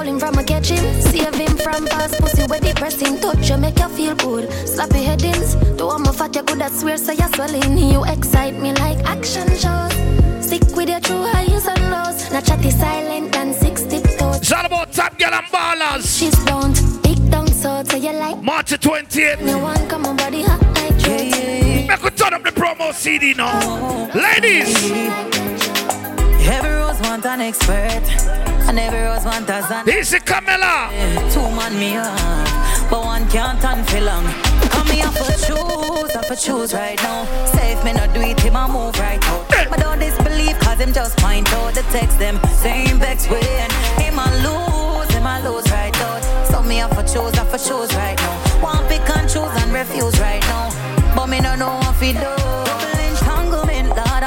Me 0.06 0.12
sitting 0.12 0.18
blessing, 0.20 0.20
hold 0.20 0.20
him 0.20 0.20
from 0.20 0.38
a 0.38 0.44
catch 0.44 0.68
him, 0.68 1.00
save 1.00 1.34
him 1.34 1.56
from 1.58 1.86
past 1.86 2.18
pussy 2.20 2.44
where 2.44 2.60
depressing. 2.60 3.18
Touch 3.20 3.50
you 3.50 3.56
make 3.56 3.78
you 3.78 3.88
feel 3.88 4.14
good. 4.14 4.48
Slappy 4.64 5.04
headings, 5.04 5.54
do 5.76 5.88
I'm 5.88 6.06
a 6.06 6.12
fat 6.12 6.34
you 6.34 6.42
good. 6.42 6.62
I 6.62 6.68
swear 6.70 6.98
so 6.98 7.12
you 7.12 7.28
swelling. 7.34 7.78
You 7.78 8.04
excite 8.04 8.54
me 8.60 8.72
like 8.74 8.98
action 9.04 9.48
shows. 9.56 9.92
Stick 10.44 10.62
with 10.76 10.88
your 10.88 11.00
true 11.00 11.22
highs 11.22 11.66
and 11.66 11.90
lows. 11.90 12.30
Not 12.32 12.44
chatty 12.44 12.70
silent 12.70 13.36
and 13.36 13.54
six 13.54 13.82
tiptoes. 13.82 14.36
It's 14.36 14.52
all 14.52 14.66
about 14.66 14.92
Top 14.92 15.18
Gyal 15.18 15.32
and 15.32 15.46
Ballers. 15.46 16.18
She's 16.18 16.36
blonde, 16.44 16.78
big 17.02 17.30
down 17.30 17.48
so 17.48 17.82
tell 17.82 18.00
you 18.00 18.12
like 18.12 18.42
March 18.42 18.70
the 18.70 18.78
20th. 18.78 19.42
me 19.42 19.54
one 19.54 19.88
come 19.88 20.06
on 20.06 20.16
body 20.16 20.42
hot 20.42 20.62
like 20.76 20.98
drugs. 20.98 21.88
Make 21.88 22.02
we 22.02 22.10
turn 22.10 22.34
up 22.34 22.44
the 22.44 22.50
promo 22.50 22.92
CD 22.92 23.34
now. 23.34 24.10
Ladies, 24.14 24.74
Every 26.48 26.70
rose 26.70 27.00
want 27.00 27.26
an 27.26 27.40
expert, 27.40 28.45
and 28.68 28.78
every 28.78 29.00
rose 29.00 29.24
want 29.24 29.48
a 29.48 29.62
zan. 29.62 29.86
here's 29.86 30.10
the 30.10 30.20
Camilla. 30.20 30.90
Two 31.32 31.40
man 31.56 31.78
me 31.78 31.96
up, 31.96 32.90
but 32.90 33.04
one 33.04 33.28
can't 33.30 33.58
stand 33.58 33.88
for 33.88 34.00
long. 34.00 34.24
Come 34.70 34.88
here 34.88 35.10
for 35.12 35.32
choose, 35.46 36.16
I 36.16 36.22
for 36.28 36.36
choose 36.36 36.74
right 36.74 37.00
now. 37.02 37.46
If 37.76 37.84
me 37.84 37.92
not 37.92 38.14
do 38.14 38.20
it, 38.20 38.40
him 38.40 38.56
a 38.56 38.68
move 38.68 38.98
right 38.98 39.22
out. 39.26 39.48
But 39.48 39.80
don't 39.80 39.98
disbelieve, 39.98 40.58
cause 40.60 40.78
him 40.78 40.92
just 40.92 41.18
point 41.18 41.52
out 41.52 41.74
the 41.74 41.82
text 41.90 42.18
them. 42.18 42.40
Same 42.54 42.98
vex 42.98 43.26
and 43.26 43.72
him 44.00 44.18
a 44.18 44.26
lose, 44.44 45.10
him 45.12 45.26
a 45.26 45.40
lose 45.44 45.70
right 45.72 45.94
out. 46.02 46.22
So 46.46 46.62
me 46.62 46.80
I 46.80 46.88
for 46.88 47.02
choose, 47.02 47.36
I 47.38 47.44
for 47.44 47.58
choose 47.58 47.94
right 47.96 48.16
now. 48.16 48.62
One 48.62 48.86
pick 48.88 49.08
and 49.10 49.28
choose 49.28 49.54
and 49.62 49.72
refuse 49.72 50.18
right 50.20 50.42
now. 50.42 50.70
But 51.14 51.26
me 51.26 51.40
no 51.40 51.54
know 51.56 51.76
what 51.76 51.96
fi 51.96 52.12
do. 52.12 52.65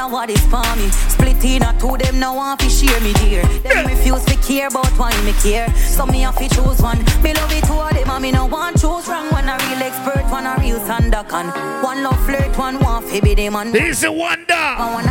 Lord, 0.00 0.08
I 0.08 0.08
know 0.08 0.08
what 0.08 0.30
is 0.30 0.46
for 0.46 0.76
me. 0.76 0.88
Split 1.08 1.44
in 1.44 1.62
a 1.62 1.78
two, 1.78 1.96
them 1.98 2.18
now 2.18 2.34
want 2.36 2.60
to 2.60 2.70
share 2.70 3.00
me 3.00 3.12
dear. 3.14 3.42
Them 3.60 3.86
refuse 3.86 4.24
to 4.24 4.36
care 4.36 4.68
about 4.68 4.90
why 4.98 5.12
me 5.24 5.32
care. 5.42 5.68
So 5.76 6.06
me 6.06 6.20
have 6.20 6.36
to 6.36 6.48
choose 6.48 6.80
one. 6.80 6.98
Me 7.22 7.34
love 7.34 7.52
it 7.52 7.64
two 7.64 7.74
of 7.74 7.90
them, 7.90 8.08
and 8.08 8.22
me 8.22 8.32
no 8.32 8.46
want 8.46 8.80
choose 8.80 9.06
wrong. 9.08 9.28
One 9.30 9.48
a 9.48 9.56
real 9.58 9.82
expert, 9.82 10.24
one 10.30 10.46
a 10.46 10.56
real 10.58 10.78
sandakan. 10.80 11.52
One 11.82 12.02
love 12.02 12.24
flirt, 12.24 12.56
one 12.56 12.78
want 12.80 13.08
to 13.10 13.20
be 13.20 13.34
the 13.34 13.50
man. 13.50 13.72
This 13.72 13.98
is 13.98 14.04
a 14.04 14.12
wonder. 14.12 14.54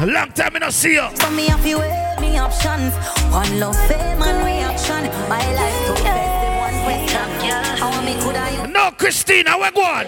Long 0.05 0.31
time 0.31 0.55
I 0.55 0.59
no 0.59 0.69
see 0.69 0.93
you. 0.93 1.07
So 1.15 1.29
me 1.31 1.47
have 1.47 1.63
to 1.63 1.75
weigh 1.77 2.15
me 2.19 2.37
options. 2.37 2.93
One 3.31 3.59
love 3.59 3.77
fame 3.87 4.21
and 4.21 4.43
reaction. 4.43 5.03
My 5.29 5.45
life 5.53 5.85
to 5.87 5.93
the 6.01 6.17
one 6.65 6.77
question. 6.83 7.29
How 7.77 8.01
me 8.01 8.15
could 8.21 8.35
I? 8.35 8.65
No, 8.65 8.91
Christina, 8.91 9.57
where 9.57 9.71
go 9.71 9.83
on? 9.83 10.05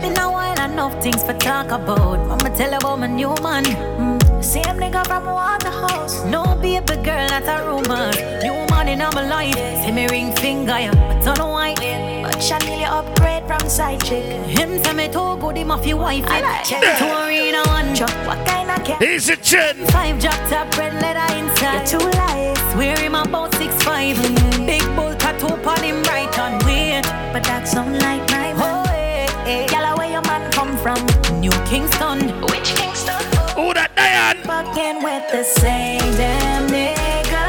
Been 0.00 0.18
a 0.18 0.30
while, 0.30 0.58
enough 0.70 1.00
things 1.02 1.22
for 1.22 1.34
talk 1.34 1.70
about. 1.70 2.18
I'ma 2.54 2.70
tell 2.70 2.74
about 2.74 3.00
my 3.00 3.06
new 3.08 3.34
man. 3.42 3.64
Mm. 3.64 4.44
Same 4.44 4.78
nigga 4.78 5.04
from 5.08 5.24
Waterhouse. 5.24 6.24
No 6.24 6.44
baby 6.62 7.02
girl, 7.02 7.26
that's 7.26 7.48
a 7.48 7.66
rumor. 7.66 8.12
New 8.42 8.64
man 8.70 8.88
in 8.88 9.00
my 9.00 9.28
life. 9.28 9.84
See 9.84 9.90
me 9.90 10.06
ring 10.06 10.32
finger, 10.36 10.78
yeah, 10.78 10.92
but 10.92 11.24
don't 11.24 11.38
know 11.38 11.48
why. 11.48 11.74
But 12.22 12.40
Chanel 12.40 12.78
you 12.78 12.86
upgrade 12.86 13.44
from 13.48 13.68
side 13.68 14.04
chick. 14.04 14.24
Him 14.46 14.78
say 14.84 14.92
me 14.92 15.08
too 15.08 15.36
good, 15.40 15.56
him 15.56 15.72
off 15.72 15.84
your 15.84 15.96
wife. 15.96 16.24
I 16.28 16.42
like 16.42 16.64
Check 16.64 16.80
to 16.98 17.26
arena 17.26 17.62
one 17.66 17.92
chop. 17.92 18.10
What 18.24 18.46
kind 18.46 18.70
of 18.70 18.84
cat? 18.86 19.02
He's 19.02 19.28
a 19.28 19.36
chin. 19.36 19.86
Five 19.88 20.20
drop 20.20 20.38
top 20.48 20.78
red 20.78 20.94
leather 21.02 21.34
inside. 21.34 21.90
You're 21.90 21.98
too 21.98 22.06
light. 22.18 22.76
Wear 22.76 22.96
him 23.00 23.16
about 23.16 23.52
six 23.56 23.74
five. 23.82 24.16
Big 24.64 24.84
bull 24.94 25.14
tattoo 25.16 25.48
on 25.48 25.82
him 25.82 26.00
right 26.04 26.38
on 26.38 26.64
weird. 26.64 27.04
But 27.32 27.42
that 27.44 27.66
sound 27.66 27.98
like 27.98 28.22
my 28.30 28.52
man. 28.52 28.86
Oh, 28.86 28.88
hey, 28.92 29.26
hey. 29.44 29.66
Yalla, 29.72 29.96
where 29.96 30.10
your 30.10 30.22
man 30.22 30.52
come 30.52 30.76
from? 30.78 31.33
New 31.44 31.50
Kingston. 31.66 32.20
Which 32.48 32.74
Kingston? 32.74 33.20
Who 33.52 33.74
that 33.76 33.90
Diane? 33.94 34.40
Fucking 34.48 35.04
with 35.04 35.28
the 35.30 35.44
same 35.44 36.00
damn 36.16 36.64
nigga. 36.72 37.44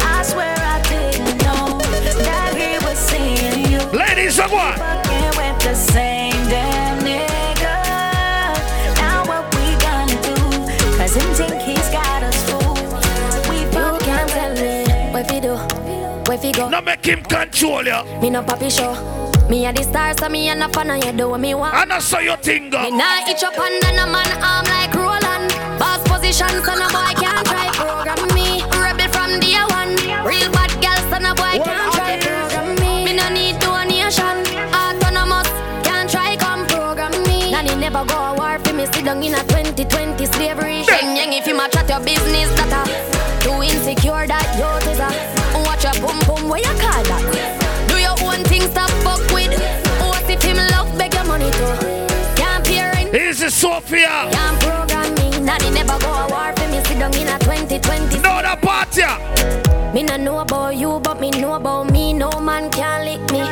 I 0.00 0.24
swear 0.24 0.56
I 0.56 0.80
didn't 0.88 1.36
know 1.44 1.76
that 2.24 2.56
he 2.56 2.80
was 2.80 2.96
seeing 2.96 3.68
you. 3.68 3.84
Ladies, 3.92 4.38
where 4.38 4.48
go? 4.48 4.80
Fucking 4.80 5.32
with 5.36 5.58
the 5.60 5.74
same 5.76 6.40
damn 6.48 7.04
nigga. 7.04 7.76
Now 8.96 9.28
what 9.28 9.44
we 9.52 9.76
gonna 9.84 10.16
do? 10.24 10.40
Cause 10.96 11.12
him 11.20 11.28
think 11.36 11.60
he's 11.60 11.88
got 11.92 12.22
us 12.22 12.40
fooled. 12.48 12.80
We 13.52 13.60
You 13.60 13.72
fucking 13.76 14.08
can't 14.08 14.30
tell 14.30 14.54
me 14.56 14.88
what 15.12 15.28
fi 15.28 15.38
do, 15.40 15.52
what 16.24 16.40
fi 16.40 16.50
go. 16.52 16.70
No 16.70 16.80
make 16.80 17.04
him 17.04 17.20
control 17.24 17.84
you. 17.84 18.00
Me 18.22 18.30
no 18.30 18.40
papi 18.42 18.72
show. 18.72 19.29
Me 19.50 19.66
a 19.66 19.72
the 19.72 19.82
star, 19.82 20.14
so 20.16 20.28
me 20.28 20.48
a 20.48 20.54
no 20.54 20.68
fan 20.68 20.90
of 20.90 21.04
you 21.04 21.10
do 21.10 21.28
what 21.28 21.40
me 21.40 21.54
want. 21.54 21.74
I 21.74 21.84
know 21.84 21.98
so 21.98 22.20
you 22.20 22.36
think 22.36 22.70
Me 22.70 22.90
nah 22.92 23.26
itch 23.26 23.42
up 23.42 23.58
under 23.58 23.92
no 23.98 24.06
man 24.06 24.30
arm 24.38 24.64
like 24.70 24.94
Roland. 24.94 25.50
Boss 25.74 25.98
position, 26.06 26.46
so 26.62 26.72
no 26.78 26.86
boy 26.94 27.10
can't 27.18 27.44
try 27.50 27.66
program 27.74 28.22
me. 28.30 28.62
Rebel 28.78 29.10
from 29.10 29.42
day 29.42 29.58
one. 29.74 29.98
Real 30.22 30.46
bad 30.54 30.70
girl, 30.78 31.02
so 31.10 31.18
no 31.18 31.34
boy 31.34 31.58
can't 31.66 31.90
try 31.98 32.14
program 32.22 32.78
me. 32.78 33.10
Me 33.10 33.12
no 33.18 33.26
need 33.34 33.58
donation. 33.58 34.38
Autonomous, 34.70 35.50
can't 35.82 36.08
try 36.08 36.36
come 36.36 36.64
program 36.70 37.10
me. 37.26 37.50
Nanny 37.50 37.74
never 37.74 38.04
go 38.06 38.14
a 38.14 38.34
war 38.38 38.56
for 38.60 38.72
me. 38.72 38.86
Sit 38.86 39.04
down 39.04 39.20
in 39.20 39.34
a 39.34 39.42
2020 39.50 40.26
slavery. 40.26 40.84
Sheng 40.84 41.16
yang 41.18 41.32
if 41.34 41.48
you 41.48 41.56
match 41.56 41.74
at 41.74 41.90
your 41.90 41.98
business, 42.06 42.46
that 42.54 42.70
a 42.70 42.82
too 43.42 43.58
insecure 43.66 44.30
that 44.30 44.46
you 44.54 44.79
Sophia. 53.60 54.26
Can't 54.32 54.58
program 54.62 55.14
me, 55.16 55.38
nanny 55.44 55.68
never 55.68 55.98
go 55.98 56.08
a 56.08 56.26
war 56.30 56.50
for 56.56 56.66
me. 56.68 56.82
Sit 56.82 56.98
down 56.98 57.14
in 57.14 57.28
a 57.28 57.38
2020. 57.40 58.16
No 58.20 58.40
the 58.40 58.56
party. 58.62 59.04
Me 59.92 60.02
no 60.02 60.16
know 60.16 60.38
about 60.38 60.76
you, 60.76 60.98
but 61.00 61.20
me 61.20 61.30
know 61.30 61.52
about 61.52 61.92
me. 61.92 62.14
No 62.14 62.30
man 62.40 62.70
can 62.70 63.04
lick 63.04 63.20
me. 63.30 63.44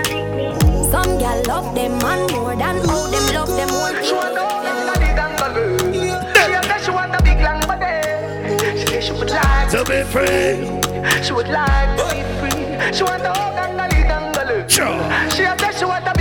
Some 0.90 1.18
gal 1.18 1.42
love 1.46 1.74
them 1.74 1.98
man 1.98 2.26
more 2.32 2.56
than 2.56 2.76
how 2.88 3.06
them 3.08 3.34
love 3.34 3.48
them 3.48 3.68
one. 3.68 4.02
She 4.02 4.14
want 4.14 4.32
to 4.32 4.40
hold 4.40 4.64
on 4.64 4.76
to 4.86 4.92
the 4.98 5.12
dangle. 5.12 5.92
She 5.92 6.68
said 6.68 6.80
she 6.82 6.90
want 6.90 7.14
a 7.14 7.22
big 7.22 7.40
long 7.42 7.60
body. 7.68 8.80
She 8.80 8.86
said 8.86 9.04
she 9.04 9.12
would 9.12 9.28
like 9.28 9.70
To 9.72 9.84
be 9.84 10.04
free. 10.08 11.22
She 11.22 11.32
would 11.34 11.48
like 11.48 11.98
to 11.98 12.04
be 12.16 12.22
free. 12.40 12.94
She 12.96 13.02
want 13.04 13.22
to 13.24 13.32
hold 13.36 13.58
on 13.58 13.76
to 13.76 13.94
the 13.94 14.02
dangle. 14.08 14.68
Sure. 14.68 14.96
She 15.28 15.44
said 15.44 15.72
she 15.72 15.84
want 15.84 16.08
a 16.08 16.12
big 16.14 16.14
bungalow. 16.14 16.17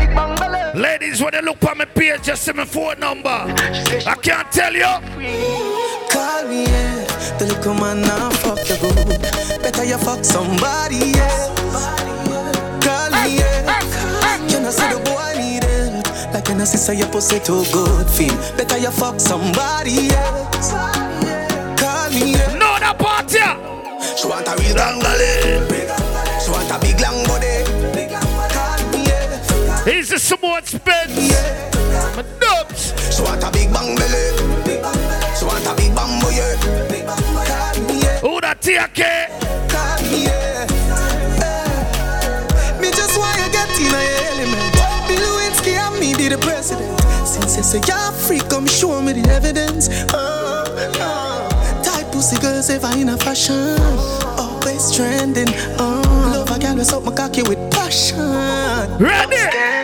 Ladies, 1.17 1.23
when 1.23 1.33
they 1.33 1.49
look 1.49 1.63
on 1.63 1.77
my 1.79 1.85
page, 1.85 2.23
just 2.23 2.43
see 2.43 2.53
my 2.53 2.65
phone 2.65 2.99
number. 2.99 3.45
She 3.73 3.85
said 3.85 4.01
she 4.01 4.07
I 4.07 4.15
can't 4.15 4.51
tell 4.51 4.73
you. 4.73 4.81
Call 6.11 6.47
me, 6.47 6.63
yeah. 6.65 7.37
The 7.39 7.45
little 7.47 7.73
man 7.73 8.01
now 8.01 8.29
fuck 8.29 8.59
you 8.69 8.77
good. 8.77 9.21
Better 9.61 9.85
you 9.85 9.97
fuck 9.97 10.23
somebody, 10.23 11.13
yeah. 11.17 11.55
Call 12.81 13.09
me, 13.09 13.37
yeah. 13.37 14.47
You 14.47 14.59
know 14.59 14.69
see 14.69 14.89
the 14.93 15.01
boy 15.05 15.33
need 15.37 15.63
help. 15.63 16.33
Like 16.33 16.47
you 16.49 16.55
know 16.55 16.65
see 16.65 16.77
say 16.77 16.97
your 16.97 17.07
pussy 17.07 17.39
too 17.39 17.63
good 17.73 18.07
feel. 18.09 18.35
Better 18.55 18.77
you 18.77 18.91
fuck 18.91 19.19
somebody, 19.19 20.09
yeah. 20.13 20.51
Call 21.77 22.09
me, 22.11 22.33
yeah. 22.33 22.53
No 22.57 22.77
the 22.77 22.93
party. 22.97 23.39
She 24.17 24.27
want 24.27 24.47
a 24.47 24.55
real 24.61 24.75
dangle. 24.75 25.76
The 30.29 30.35
Simone 30.35 30.63
Spence. 30.63 31.31
Yeah. 31.31 32.15
My 32.15 32.23
dubs. 32.39 32.93
She 33.15 33.21
want 33.21 33.43
a 33.43 33.51
big 33.51 33.71
bang 33.71 33.95
belly. 33.95 34.35
She 35.37 35.45
want 35.45 35.65
a 35.65 35.73
big 35.75 35.93
bamboo, 35.95 36.31
yeah. 36.31 36.55
Call 37.05 37.83
me, 37.87 38.01
yeah. 38.01 38.19
Who 38.19 38.41
that 38.41 38.61
TK? 38.61 38.99
Yeah. 40.11 40.67
Eh. 41.43 42.81
Me 42.81 42.89
just 42.91 43.17
want 43.17 43.37
you 43.39 43.49
get 43.51 43.69
in 43.79 43.93
a 43.93 44.01
element. 44.31 44.73
Bill 45.07 45.21
Lewinsky 45.21 45.73
and 45.75 45.99
me 45.99 46.13
be 46.15 46.29
the 46.29 46.37
president. 46.37 46.99
Since 47.25 47.57
you 47.57 47.63
say 47.63 47.81
you're 47.87 48.11
free, 48.11 48.41
come 48.49 48.67
show 48.67 49.01
me 49.01 49.13
the 49.13 49.29
evidence. 49.29 49.89
Uh, 50.13 50.65
uh. 50.99 51.83
Tight 51.83 52.11
pussy 52.11 52.39
girls 52.41 52.69
ever 52.69 52.91
in 52.97 53.09
a 53.09 53.17
fashion. 53.17 53.79
Always 54.37 54.91
trending. 54.95 55.49
Uh. 55.79 56.01
Love 56.33 56.51
a 56.51 56.59
girl 56.59 56.75
with 56.75 56.93
up 56.93 57.03
my 57.03 57.11
cocky 57.13 57.43
with 57.43 57.59
passion. 57.71 58.17
Ready? 58.99 59.76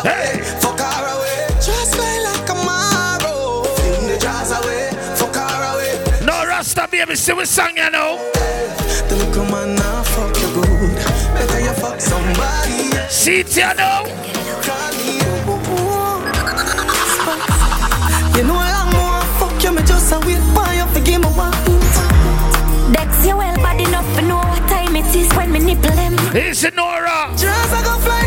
Away. 0.00 0.10
Hey. 0.10 0.42
Fuck 0.60 0.80
her 0.80 1.06
away. 1.16 1.46
Just 1.60 1.94
play 1.94 2.20
like 2.22 2.48
a 2.48 2.54
marrow. 2.66 3.64
In 3.96 4.08
the 4.08 4.18
jazz 4.20 4.50
away. 4.52 4.90
Fuck 5.16 5.36
her 5.36 5.62
away. 5.74 6.24
No 6.24 6.46
Rasta 6.46 6.88
baby, 6.90 7.14
see 7.14 7.32
we 7.32 7.44
song 7.44 7.76
you 7.76 7.90
know. 7.90 8.18
The 9.08 9.16
little 9.16 9.44
man 9.46 9.74
now 9.74 10.02
fuck 10.02 10.36
you 10.36 10.48
good. 10.54 10.96
Better 11.34 11.60
you 11.60 11.72
fuck 11.72 12.00
somebody. 12.00 12.90
See 13.08 13.40
it 13.40 13.56
you 13.56 13.74
know. 13.74 14.04
You 18.36 18.44
know 18.44 18.54
I 18.54 18.70
long 18.70 18.90
more 18.94 19.20
fuck 19.40 19.62
you. 19.64 19.72
Me 19.72 19.82
just 19.82 20.12
a 20.12 20.18
wait 20.20 20.42
for 20.54 20.70
you. 20.74 20.86
Forgive 20.94 21.20
me 21.22 21.28
one. 21.34 21.52
Dex, 22.92 23.26
you 23.26 23.36
well 23.36 23.56
bad 23.56 23.80
enough 23.80 24.06
to 24.16 24.22
know 24.22 24.36
what 24.36 24.62
time 24.68 24.94
it 24.94 25.14
is 25.14 25.32
when 25.34 25.50
me 25.52 25.58
nipple 25.58 25.90
them. 25.96 26.16
He's 26.32 26.64
a 26.64 26.70
Nora. 26.70 27.32
Just 27.36 27.74
I 27.74 27.82
go 27.82 27.98
fly 27.98 28.17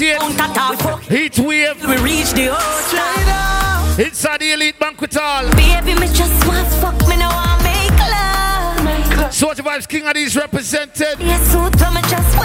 98. 0.00 1.04
Heat 1.08 1.38
wave. 1.40 1.86
We 1.86 1.96
reach 1.98 2.32
the 2.32 2.48
ocean. 2.50 4.04
Inside 4.06 4.40
the 4.40 4.52
elite 4.52 4.78
banquet 4.78 5.14
hall. 5.14 5.50
Baby, 5.52 5.98
me 5.98 6.06
just 6.14 6.46
want 6.46 6.68
fuck 6.74 6.94
me 7.08 7.16
now. 7.16 7.30
I 7.32 7.58
make 7.66 9.16
love. 9.18 9.34
Soldier 9.34 9.64
Vibes 9.64 9.88
King 9.88 10.04
Addies 10.04 10.36
represented. 10.36 11.18
Yes, 11.18 11.50
so 11.50 11.68
tell 11.70 11.92
me 11.92 12.00
just 12.02 12.37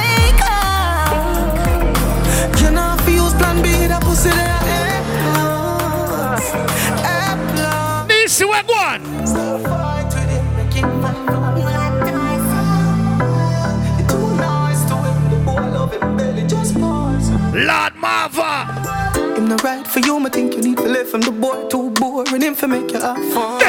wanna 19.43 19.57
ride 19.63 19.87
for 19.87 19.99
you, 19.99 20.19
me 20.19 20.29
think 20.29 20.53
you 20.53 20.61
need 20.61 20.77
to 20.77 20.83
live 20.83 21.09
from 21.09 21.21
the 21.21 21.31
boy 21.31 21.67
too 21.67 21.89
boring 21.91 22.41
him 22.41 22.55
for 22.55 22.67
make 22.67 22.91
you 22.91 22.99
have 22.99 23.17
fun. 23.33 23.61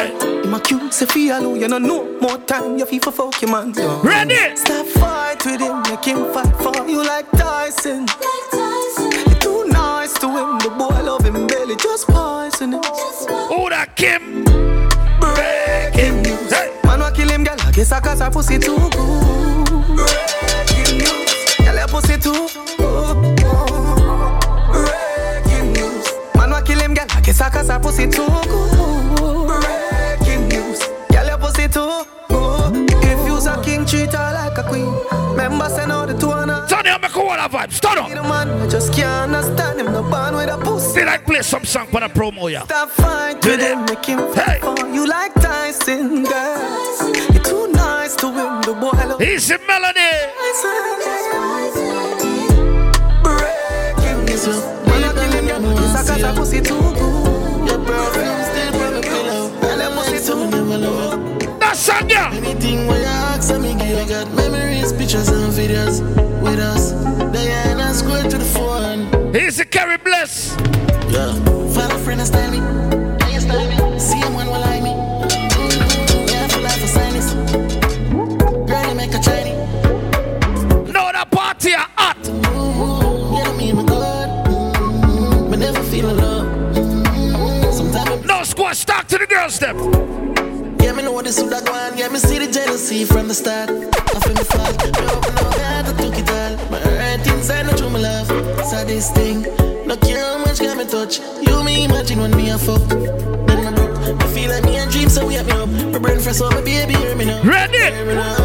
In 0.45 0.51
my 0.51 0.61
cute, 0.61 0.95
say 0.95 1.07
feel 1.07 1.39
alone, 1.39 1.61
you 1.61 1.69
know 1.69 1.79
no 1.79 2.19
more 2.21 2.39
time, 2.39 2.79
you 2.79 2.87
feel 2.87 3.01
for 3.01 3.13
fuck 3.13 3.43
your 3.43 3.51
man. 3.51 3.75
So. 3.75 4.01
Ready? 4.03 4.57
Stop 4.57 4.87
fight 4.87 5.45
with 5.45 5.61
him, 5.61 5.83
make 5.83 6.05
him 6.05 6.33
fight 6.33 6.55
for 6.57 6.89
you 6.89 7.05
like 7.05 7.29
Tyson. 7.33 8.07
You're 9.27 9.39
too 9.41 9.65
nice 9.69 10.15
to 10.21 10.29
him, 10.29 10.59
the 10.59 10.71
boy 10.79 11.03
love 11.03 11.25
him 11.25 11.47
belly, 11.47 11.77
just 11.77 12.07
poison 12.07 12.75
him. 12.75 12.83
Who 13.49 13.69
that 13.71 13.97
Kim? 13.97 14.45
Breaking 15.19 16.23
news. 16.23 16.53
Hey. 16.53 16.73
Man, 16.85 17.01
wa 17.01 17.11
kill 17.11 17.29
him, 17.29 17.43
girl. 17.43 17.57
I 17.59 17.73
guess 17.73 17.91
I 17.91 18.01
cause 18.01 18.21
her 18.21 18.31
pussy 18.31 18.59
too 18.59 18.77
good. 18.77 19.67
Breaking 19.97 20.99
news. 20.99 21.57
Girl, 21.59 21.75
your 21.75 21.89
pussy 21.89 22.17
too 22.19 22.74
pussy 27.95 28.11
too 28.11 28.27
good. 28.27 29.47
Breaking 29.47 30.49
news. 30.49 30.81
Girl, 31.11 31.27
your 31.27 31.39
pussy 31.39 31.69
too 31.69 32.05
good. 32.29 32.91
If 33.05 33.27
you's 33.27 33.47
a 33.47 33.63
king, 33.63 33.87
treat 33.87 34.13
her 34.13 34.33
like 34.35 34.59
a 34.59 34.69
queen. 34.69 34.93
Remember, 35.31 35.69
send 35.69 35.93
out 35.93 36.09
the 36.09 36.15
two 36.15 36.31
a 36.31 36.67
Tony, 36.69 36.91
I'm 36.91 37.01
make 37.01 37.15
a 37.15 37.21
water 37.21 37.43
vibe. 37.43 37.73
Start 37.73 37.99
up. 37.99 38.09
man. 38.09 38.49
I 38.63 38.69
just 38.69 38.93
can't 38.93 39.35
understand 39.35 39.81
him. 39.81 39.93
No 39.93 40.03
born 40.03 40.35
with 40.35 40.49
a 40.49 40.59
pussy. 40.59 41.05
Like 41.05 41.25
play 41.25 41.43
some 41.43 41.65
song 41.65 41.87
for 41.87 42.01
the 42.01 42.09
promo, 42.09 42.51
yeah. 42.51 42.65
Stop 42.65 42.91
fight 42.91 43.45
with 43.45 43.61
him, 43.61 43.85
make 43.87 44.05
him 44.05 44.19
Hey. 44.35 44.61
you 44.93 45.07
like 45.07 45.35
Tyson, 45.35 46.25
girl. 46.25 47.33
You're 47.33 47.43
too 47.43 47.69
nice 47.73 48.17
to 48.17 48.27
him, 48.27 48.63
the 48.63 48.75
boy 48.75 48.91
love 48.91 49.23
Easy 49.23 49.57
melody. 49.69 50.01
Breaking 53.23 54.25
news. 54.25 54.47
When 54.89 55.05
I 55.05 55.13
kill 55.13 55.33
him, 55.33 55.47
girl, 55.47 55.75
this 55.77 56.11
a 56.11 56.29
a 56.29 56.35
pussy 56.35 56.61
too 56.61 56.94
got 64.25 64.35
memories, 64.35 64.93
pictures 64.93 65.29
and 65.29 65.53
videos 65.53 66.01
with 66.43 66.59
us. 66.59 66.93
Diana 67.33 67.93
scroll 67.95 68.23
to 68.23 68.39
the 68.39 68.45
phone. 68.45 69.37
Easy 69.37 69.65
carry 69.65 69.97
bless. 69.99 70.57
Yeah. 71.11 71.33
Follow 71.75 71.99
friend 71.99 72.21
and 72.21 72.27
style 72.27 72.51
me. 72.51 72.59
Yeah, 72.59 73.29
you 73.29 73.41
style 73.41 73.69
me. 73.69 73.99
See 73.99 74.19
him 74.19 74.35
when 74.35 74.47
will 74.47 74.61
like 74.61 74.83
me. 74.83 74.91
Mm, 74.91 76.31
Yeah, 76.31 76.49
feel 76.49 76.63
like 76.63 76.81
for 76.81 76.87
sinus. 76.87 77.35
Girl, 78.69 78.95
make 78.95 79.15
a 79.15 79.21
Chinese. 79.21 79.59
No, 80.93 81.11
that 81.13 81.29
party 81.31 81.75
are 81.75 81.89
hot. 81.97 82.17
Mm, 82.23 83.37
Yeah, 83.37 83.51
I 83.51 83.57
mean, 83.57 83.77
my 83.77 83.85
God. 83.85 84.47
Mm, 84.47 85.51
But 85.51 85.59
never 85.59 85.83
feel 85.83 86.11
alone. 86.11 86.75
Mm, 86.75 87.73
Sometimes 87.73 88.25
No 88.27 88.43
squash, 88.45 88.85
talk 88.85 89.07
to 89.09 89.19
the 89.19 89.27
girls, 89.27 89.59
them. 89.59 89.77
Yeah, 90.81 90.93
me 90.93 91.03
know 91.03 91.13
what 91.13 91.25
this 91.25 91.43
would 91.43 91.53
have 91.53 91.65
gone. 91.65 91.97
Yeah, 91.97 92.09
me 92.09 92.19
see 92.19 92.39
the 92.39 92.51
jealousy 92.51 93.05
from 93.05 93.29
the 93.29 93.35
start. 93.35 93.71
I 94.25 94.27
feel 94.27 94.37
me 94.37 94.45
fall. 94.45 94.73
Me 94.73 95.13
open 95.13 95.37
up, 95.37 95.55
I 95.55 95.59
had 95.59 95.87
to 95.87 95.93
took 96.03 96.17
it 96.17 96.31
all. 96.31 96.71
My 96.71 96.79
hurt 96.79 97.27
inside, 97.27 97.67
no 97.67 97.77
true 97.77 97.91
my 97.91 97.99
love. 97.99 98.29
So 98.65 98.85
this 98.85 99.11
thing, 99.11 99.43
no 99.87 99.97
care 99.97 100.25
how 100.25 100.39
much 100.39 100.61
can 100.61 100.79
me 100.79 100.87
touch. 100.87 101.21
You 101.43 101.63
me 101.63 101.85
imagine 101.85 102.21
when 102.21 102.31
me 102.35 102.49
a 102.49 102.57
fuck. 102.57 102.89
Then 102.89 103.67
I 103.67 103.73
broke. 103.75 104.23
I 104.23 104.27
feel 104.29 104.51
like 104.51 104.65
me 104.65 105.09
so 105.09 105.27
we 105.27 105.35
have 105.35 105.47
me 105.47 105.53
up. 105.53 105.69
My 105.93 105.99
brain 105.99 106.21
fresh, 106.21 106.37
so 106.37 106.49
my 106.49 106.63
baby 106.63 106.95
hear 106.95 107.15
me 107.15 107.27
now. 107.27 107.43
Ready? 107.43 107.79
Hear 107.79 108.07
me 108.07 108.15
now. 108.15 108.44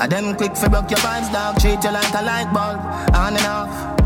I 0.00 0.06
them 0.06 0.36
quick 0.36 0.56
for 0.56 0.68
broke 0.68 0.90
your 0.90 1.00
vibes, 1.00 1.32
dog. 1.32 1.58
Treat 1.58 1.82
you 1.82 1.90
like 1.90 2.14
a 2.14 2.22
light 2.22 2.52
bulb, 2.54 2.78
on 3.14 3.34
and 3.34 3.46
off. 3.46 3.98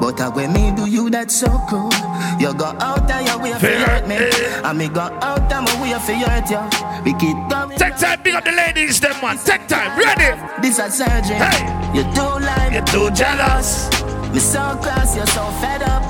But 0.00 0.20
uh, 0.20 0.30
when 0.32 0.52
me 0.52 0.72
do 0.74 0.88
you 0.88 1.10
that 1.10 1.30
so 1.30 1.46
cool. 1.68 1.92
You 2.40 2.52
go 2.54 2.72
out 2.80 3.10
and 3.10 3.26
your 3.26 3.38
way 3.38 3.52
for 3.52 3.68
hurt 3.68 4.08
me. 4.08 4.16
And 4.64 4.78
me 4.78 4.88
go 4.88 5.02
out 5.20 5.52
and 5.52 5.64
my 5.64 5.74
way 5.80 5.92
for 6.00 6.16
hurt 6.16 6.48
you. 6.48 6.60
We 7.04 7.12
keep 7.20 7.36
going. 7.48 7.78
Take 7.78 7.96
time, 7.96 8.22
big 8.22 8.34
up 8.34 8.44
the 8.44 8.52
ladies, 8.52 8.98
them 9.00 9.16
man. 9.20 9.36
Take 9.38 9.68
time, 9.68 9.92
ready? 9.98 10.40
This 10.62 10.78
a 10.78 10.90
surgery. 10.90 11.36
Hey. 11.36 11.68
You 11.94 12.02
do 12.16 12.24
like 12.40 12.72
You're 12.72 12.88
too 12.88 13.10
jealous. 13.14 13.88
Me 14.32 14.40
so 14.40 14.76
cross, 14.80 15.14
you're 15.16 15.26
so 15.26 15.44
fed 15.60 15.82
up. 15.84 16.02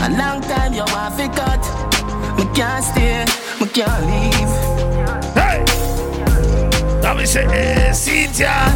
A 0.00 0.08
long 0.16 0.40
time 0.40 0.72
you 0.72 0.84
want 0.88 1.16
to 1.20 1.28
cut. 1.28 1.60
Me 2.36 2.44
can't 2.56 2.84
stay, 2.84 3.24
me 3.60 3.68
can't 3.68 4.04
leave. 4.08 4.93
Hey. 7.04 7.10
Now 7.10 7.18
we 7.18 7.26
say, 7.26 7.44
eh, 7.44 7.92
Cynthia. 7.92 8.72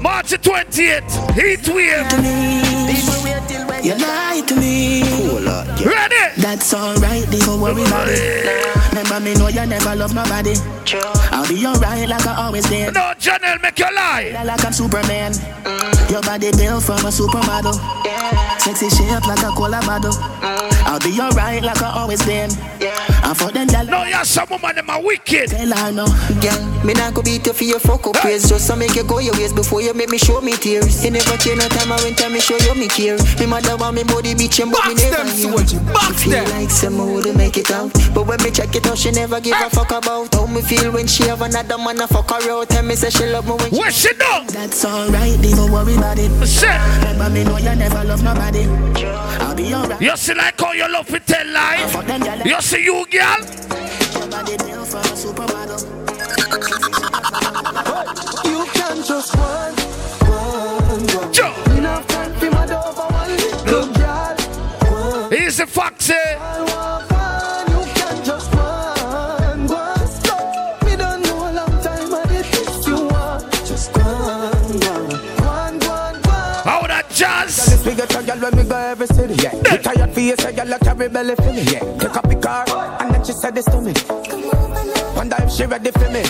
March 0.00 0.30
the 0.30 0.38
28th, 0.38 1.34
heat 1.34 1.68
wave. 1.68 2.08
People 2.88 3.24
wait 3.24 3.84
you 3.84 3.94
lie 3.98 4.42
to 4.46 4.54
me. 4.56 5.45
Ready? 5.84 6.40
That's 6.40 6.72
alright, 6.74 7.24
don't 7.30 7.60
worry 7.60 7.82
about 7.82 8.08
it. 8.08 8.46
Remember 8.90 9.20
me 9.20 9.34
know 9.34 9.48
you 9.48 9.66
never 9.66 9.94
love 9.94 10.14
my 10.14 10.26
body. 10.28 10.54
I'll 11.30 11.46
be 11.48 11.66
alright 11.66 12.08
like 12.08 12.26
I 12.26 12.44
always 12.46 12.64
did. 12.68 12.94
No, 12.94 13.12
Janelle, 13.18 13.60
make 13.62 13.78
you 13.78 13.84
lie. 13.94 14.32
Like 14.44 14.64
I'm 14.64 14.72
Superman. 14.72 15.32
Your 16.10 16.22
body 16.22 16.50
built 16.56 16.82
from 16.84 17.04
a 17.04 17.10
supermodel. 17.10 17.74
Sexy 18.60 18.88
shape 18.90 19.26
like 19.26 19.42
a 19.42 19.50
cola 19.50 19.80
model. 19.84 20.12
Mm. 20.12 20.72
I'll 20.86 20.98
be 21.00 21.20
alright 21.20 21.62
like 21.62 21.82
I 21.82 21.90
always 22.00 22.24
been. 22.24 22.50
And 23.24 23.36
for 23.36 23.50
them, 23.50 23.68
y'all 23.68 23.84
No, 23.84 24.04
you're 24.04 24.24
some 24.24 24.48
woman, 24.48 24.76
them 24.76 24.88
are 24.90 25.02
wicked. 25.02 25.50
tell 25.50 25.76
her 25.76 25.92
no. 25.92 26.06
Girl, 26.40 26.84
me 26.84 26.94
not 26.94 27.14
go 27.14 27.22
beat 27.22 27.46
you 27.46 27.52
for 27.52 27.64
your 27.64 27.80
fuck 27.80 28.06
up 28.06 28.24
ways 28.24 28.48
Just 28.48 28.70
to 28.70 28.76
make 28.76 28.94
you 28.94 29.02
go 29.02 29.18
your 29.18 29.34
ways 29.34 29.52
before 29.52 29.82
you 29.82 29.92
make 29.94 30.08
me 30.08 30.18
show 30.18 30.40
me 30.40 30.52
tears 30.56 31.04
You 31.04 31.10
never 31.10 31.36
care 31.38 31.56
no 31.56 31.66
time 31.68 31.90
I 31.90 31.96
went 32.04 32.18
time 32.18 32.32
me 32.32 32.40
show 32.40 32.56
you 32.58 32.74
me 32.76 32.86
care 32.86 33.18
Me 33.40 33.46
mother 33.46 33.76
want 33.76 33.96
me 33.96 34.04
body 34.04 34.34
bitch 34.34 34.62
and 34.62 34.70
but 34.70 34.86
me 34.86 34.94
never 34.94 35.24
hear 35.30 35.50
Box 35.92 36.22
feel 36.22 36.44
like 36.50 36.70
some 36.70 36.98
would 36.98 37.36
make 37.36 37.56
it 37.56 37.70
out 37.70 37.92
But 38.14 38.26
when 38.26 38.42
me 38.42 38.50
check 38.50 38.74
it 38.74 38.86
out 38.86 38.98
she 38.98 39.10
never 39.10 39.40
give 39.40 39.56
a 39.60 39.68
fuck 39.70 39.90
about 39.90 40.34
How 40.34 40.46
me 40.46 40.62
feel 40.62 40.92
when 40.92 41.06
she 41.06 41.24
have 41.24 41.42
another 41.42 41.78
man 41.78 42.00
a 42.00 42.06
fuck 42.06 42.30
her 42.30 42.50
out 42.50 42.68
Tell 42.68 42.82
me 42.84 42.94
say 42.94 43.10
she 43.10 43.26
love 43.26 43.46
me 43.46 43.52
when 43.54 43.70
she 43.70 43.76
What 43.78 43.92
she 43.92 44.08
do? 44.10 44.46
That's 44.52 44.84
alright, 44.84 45.40
don't 45.42 45.72
worry 45.72 45.96
about 45.96 46.18
it. 46.18 46.30
Shit. 46.46 46.68
Remember 47.00 47.30
me 47.30 47.44
know 47.44 47.58
you 47.58 47.74
never 47.74 48.04
love 48.04 48.22
nobody. 48.22 48.64
I'll 49.42 49.54
be 49.54 49.74
alright. 49.74 50.00
You 50.00 50.16
see 50.16 50.34
like 50.34 50.60
how 50.60 50.72
you 50.72 50.90
love 50.90 51.06
to 51.08 51.20
tell 51.20 51.46
lie? 51.48 51.86
Fuck 51.88 52.06
them, 52.06 52.22
y'all. 52.46 52.60
See 52.60 52.84
you, 52.84 53.04
girl? 53.10 53.36
Your 54.14 54.28
body 54.28 54.56
built 54.56 54.94
a 54.94 55.02
supermodel. 55.14 55.82
You 58.44 58.66
can 58.72 58.96
just 59.02 59.34
run, 59.34 59.65
for 80.66 80.78
you, 80.78 80.78
say 80.78 80.78
girl, 80.78 80.78
you 80.78 80.78
carry 80.78 81.08
belly 81.08 81.34
for 81.36 81.52
me, 81.52 81.62
yeah. 81.62 81.98
Take 81.98 82.16
up 82.16 82.28
the 82.28 82.36
car, 82.36 82.64
and 83.00 83.14
then 83.14 83.24
she 83.24 83.32
said 83.32 83.54
this 83.54 83.64
to 83.66 83.80
me. 83.80 83.92
Wonder 85.16 85.36
if 85.40 85.50
she 85.52 85.64
ready 85.66 85.90
for 85.90 86.10
me. 86.10 86.22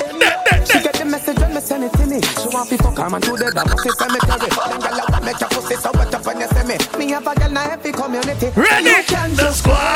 She 0.66 0.80
get 0.82 0.94
the 0.94 1.04
message 1.04 1.38
when 1.38 1.54
me 1.54 1.60
send 1.60 1.84
it 1.84 1.92
to 1.92 2.06
me. 2.06 2.20
She 2.20 2.48
want 2.48 2.68
to 2.70 2.78
fuck 2.78 2.96
her 2.98 3.10
man 3.10 3.20
to 3.22 3.30
the 3.32 3.50
damn 3.54 3.66
pussy 3.66 3.90
cemetery. 3.90 4.50
Then 4.50 4.80
girl, 4.80 5.00
I 5.00 5.10
want 5.10 5.24
make 5.24 5.40
your 5.40 5.48
pussy 5.50 5.74
so 5.76 5.90
wet 5.94 6.14
up 6.14 6.26
when 6.26 6.40
you 6.40 6.48
see 6.48 6.64
me. 6.66 6.76
Me 6.98 7.12
have 7.12 7.26
a 7.26 7.34
girl 7.34 7.50
in 7.50 7.56
every 7.56 7.92
community. 7.92 8.48
Ready? 8.56 8.90
You 8.90 9.02
can 9.06 9.30
The 9.36 9.52
squad. 9.52 9.95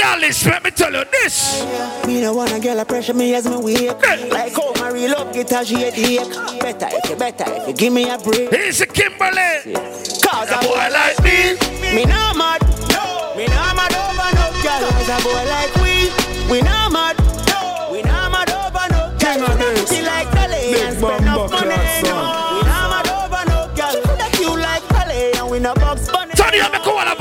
Know. 0.00 0.14
As 0.14 0.16
a 0.16 0.20
girl, 0.20 0.24
is, 0.28 0.46
let 0.46 0.64
me 0.64 0.70
tell 0.70 0.92
you 0.92 1.04
this. 1.12 2.06
Me 2.06 2.20
no 2.20 2.32
wanna 2.34 2.60
girl 2.60 2.78
a 2.80 2.84
pressure 2.84 3.14
me 3.14 3.34
as 3.34 3.46
me 3.46 3.56
wake 3.56 4.04
Hey. 4.04 4.30
Like 4.30 4.54
how 4.54 4.72
my 4.74 4.90
real 4.90 5.12
love 5.12 5.32
get 5.32 5.52
a 5.52 5.64
shade 5.64 5.94
ache 5.94 6.60
Better 6.60 6.88
if 6.90 7.10
you 7.10 7.16
better 7.16 7.44
if 7.46 7.68
you 7.68 7.74
give 7.74 7.92
me 7.92 8.08
a 8.08 8.18
break 8.18 8.50
He's 8.54 8.80
a 8.80 8.86
Kimberly. 8.86 9.74
Cause 10.22 10.50
A 10.50 10.58
boy 10.62 10.88
like 10.92 11.18
me. 11.22 11.56
Me 11.94 12.04
not 12.04 12.36
mad, 12.36 12.60
no. 12.90 13.34
Me 13.36 13.46
not 13.46 13.76
mad 13.76 13.94
over 13.94 14.30
no 14.36 14.46
girl. 14.62 14.90
Cause 14.90 15.08
a 15.08 15.18
boy 15.22 15.44
like 15.50 15.74
we, 15.82 16.10
we 16.50 16.60
not 16.62 16.92
mad, 16.92 17.16
no. 17.48 17.90
We 17.92 18.02
not 18.02 18.30
mad 18.32 18.50
over 18.50 18.86
no 18.90 19.16
girl. 19.18 19.86
She 19.86 20.02
like 20.02 20.30
Kelly 20.32 20.80
and 20.80 20.96
spend 20.98 21.22
enough 21.24 21.50
money, 21.50 21.76
no. 22.04 22.16
We 22.56 22.60
not 22.68 22.86
mad 22.90 23.08
over 23.08 23.44
no 23.50 23.58
girl. 23.76 23.92
She 23.92 24.00
coulda 24.02 24.28
cute 24.32 24.58
like 24.60 24.82
Kelly 24.88 25.32
and 25.38 25.50
we 25.50 25.58
no 25.58 25.74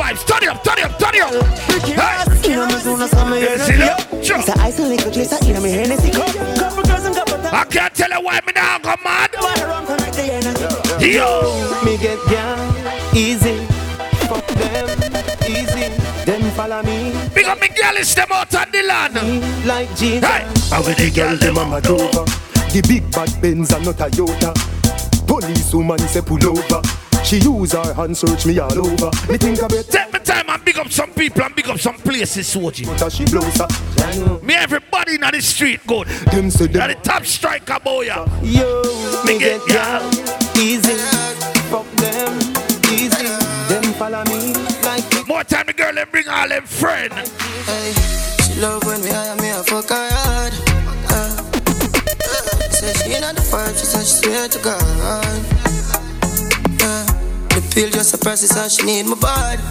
box 0.09 0.23
bunny. 0.23 0.47
Tony, 0.47 0.47
I'm 0.47 0.49
a 0.49 0.49
cool 0.49 0.49
vibe. 0.49 0.49
up, 0.49 0.49
turn 0.49 0.49
it 0.49 0.49
up, 0.49 0.63
turn 0.63 0.77
it 0.77 0.85
up, 0.85 0.99
turn 0.99 1.15
it 1.15 1.21
up. 1.21 1.33
Hey. 1.85 2.49
You 2.49 2.55
know 2.55 2.67
me 2.67 2.73
soon 2.73 3.01
as 3.01 3.13
I'm 3.13 3.33
here. 3.33 3.57
It's 4.21 4.49
a 4.49 4.59
ice 4.59 4.79
and 4.79 4.89
liquor 4.89 5.11
chase. 5.11 5.47
You 5.47 5.53
know 5.53 5.61
me 5.61 5.71
Hennessy. 5.71 6.11
Couple 6.11 6.83
girls 6.83 7.05
and 7.05 7.15
couple 7.15 7.35
I 7.35 7.65
can't 7.65 7.93
tell 7.93 8.09
you 8.09 8.21
why 8.21 8.39
me 8.45 8.53
now 8.55 8.79
go 8.79 8.95
mad. 9.03 9.31
Yo. 11.01 11.83
Me 11.83 11.97
get 11.97 12.19
down 12.29 13.15
easy. 13.15 13.65
Fuck 14.27 14.47
them 14.47 14.87
easy. 15.47 15.89
Them 16.25 16.41
follow 16.51 16.83
me. 16.83 17.13
Big 17.33 17.45
up 17.45 17.59
me 17.59 17.67
girl 17.69 17.97
is 17.97 18.13
them 18.15 18.31
out 18.31 18.53
on 18.55 18.71
the 18.71 18.83
land. 18.83 19.65
Like 19.65 19.89
Jesus. 19.95 20.27
Hey. 20.27 20.45
How 20.69 20.83
with 20.83 20.97
the 20.97 21.11
girl 21.11 21.35
them 21.37 21.57
on 21.57 21.69
my 21.69 21.79
Dover. 21.79 22.25
The 22.71 22.85
big 22.87 23.09
bad 23.11 23.41
Benz 23.41 23.73
and 23.73 23.85
not 23.85 23.99
a 23.99 24.09
Toyota. 24.09 24.53
Police 25.27 25.73
woman 25.73 25.99
say 25.99 26.21
pull 26.21 26.45
over. 26.45 26.81
She 27.23 27.37
use 27.37 27.73
her 27.73 27.93
hand 27.93 28.17
search 28.17 28.45
me 28.45 28.57
all 28.59 28.71
over. 28.77 29.11
Me 29.31 29.37
think 29.37 29.59
about 29.59 29.85
Take 29.89 30.11
my 30.11 30.19
time 30.19 30.49
and 30.49 30.65
big 30.65 30.77
up 30.79 30.89
some 30.91 31.11
people 31.13 31.43
and 31.43 31.55
big 31.55 31.67
up 31.69 31.77
some 31.79 31.95
places, 31.95 32.53
Soji. 32.55 32.85
she 33.11 33.25
blows 33.25 33.57
her. 33.57 34.39
Me 34.43 34.55
everybody 34.55 35.15
in 35.15 35.21
the 35.21 35.41
street 35.41 35.79
good. 35.85 36.07
Them 36.31 36.49
say 36.49 36.65
Now 36.67 36.87
them 36.87 36.97
the 36.97 37.03
top 37.03 37.25
striker 37.25 37.79
boy. 37.83 38.05
yeah. 38.05 38.25
Yo, 38.41 38.81
Me 39.25 39.33
me 39.33 39.39
get 39.39 39.61
get 39.67 39.75
down 39.75 40.09
easy. 40.57 40.95
Fuck 41.69 41.85
them 41.97 42.33
easy. 42.91 43.27
Them 43.69 43.83
follow 43.93 44.23
me 44.25 44.53
like 44.83 45.27
More 45.27 45.43
time 45.43 45.67
the 45.67 45.73
girl 45.73 45.97
and 45.97 46.11
bring 46.11 46.27
all 46.27 46.47
them 46.49 46.65
friend. 46.65 47.13
Hey, 47.13 47.93
she 48.43 48.59
love 48.59 48.83
when 48.85 49.01
we 49.01 49.09
hire 49.09 49.35
me 49.35 49.49
a 49.49 49.63
fuck 49.63 49.89
her 49.89 50.09
hard. 50.11 50.53
Uh, 51.11 51.41
uh, 52.25 52.69
say 52.71 52.93
she 53.13 53.19
not 53.19 53.35
the 53.35 53.41
five, 53.41 53.77
she 53.77 53.85
said 53.85 54.01
she 54.05 54.25
swear 54.25 54.47
to 54.47 54.59
God. 54.59 55.58
Pill 57.79 57.89
just 57.91 58.13
a 58.13 58.17
process 58.17 58.59
and 58.59 58.69
she 58.69 58.83
need 58.83 59.07
my 59.07 59.15
body. 59.15 59.63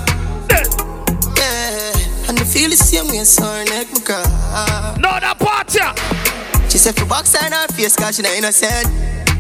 Yeah, 0.49 2.25
and 2.25 2.38
the 2.40 2.44
feel 2.49 2.73
the 2.73 2.77
same 2.81 3.05
way, 3.12 3.21
so 3.25 3.44
her 3.44 3.68
neck 3.68 3.85
my 3.92 4.01
cry. 4.01 4.97
No, 4.97 5.12
that 5.21 5.37
part 5.37 5.68
yeah. 5.77 5.92
She 6.73 6.79
said 6.81 6.97
for 6.97 7.05
box 7.05 7.37
and 7.37 7.53
her 7.53 7.68
face, 7.77 7.97
cause 8.01 8.16
she 8.16 8.23
not 8.23 8.33
innocent. 8.33 8.88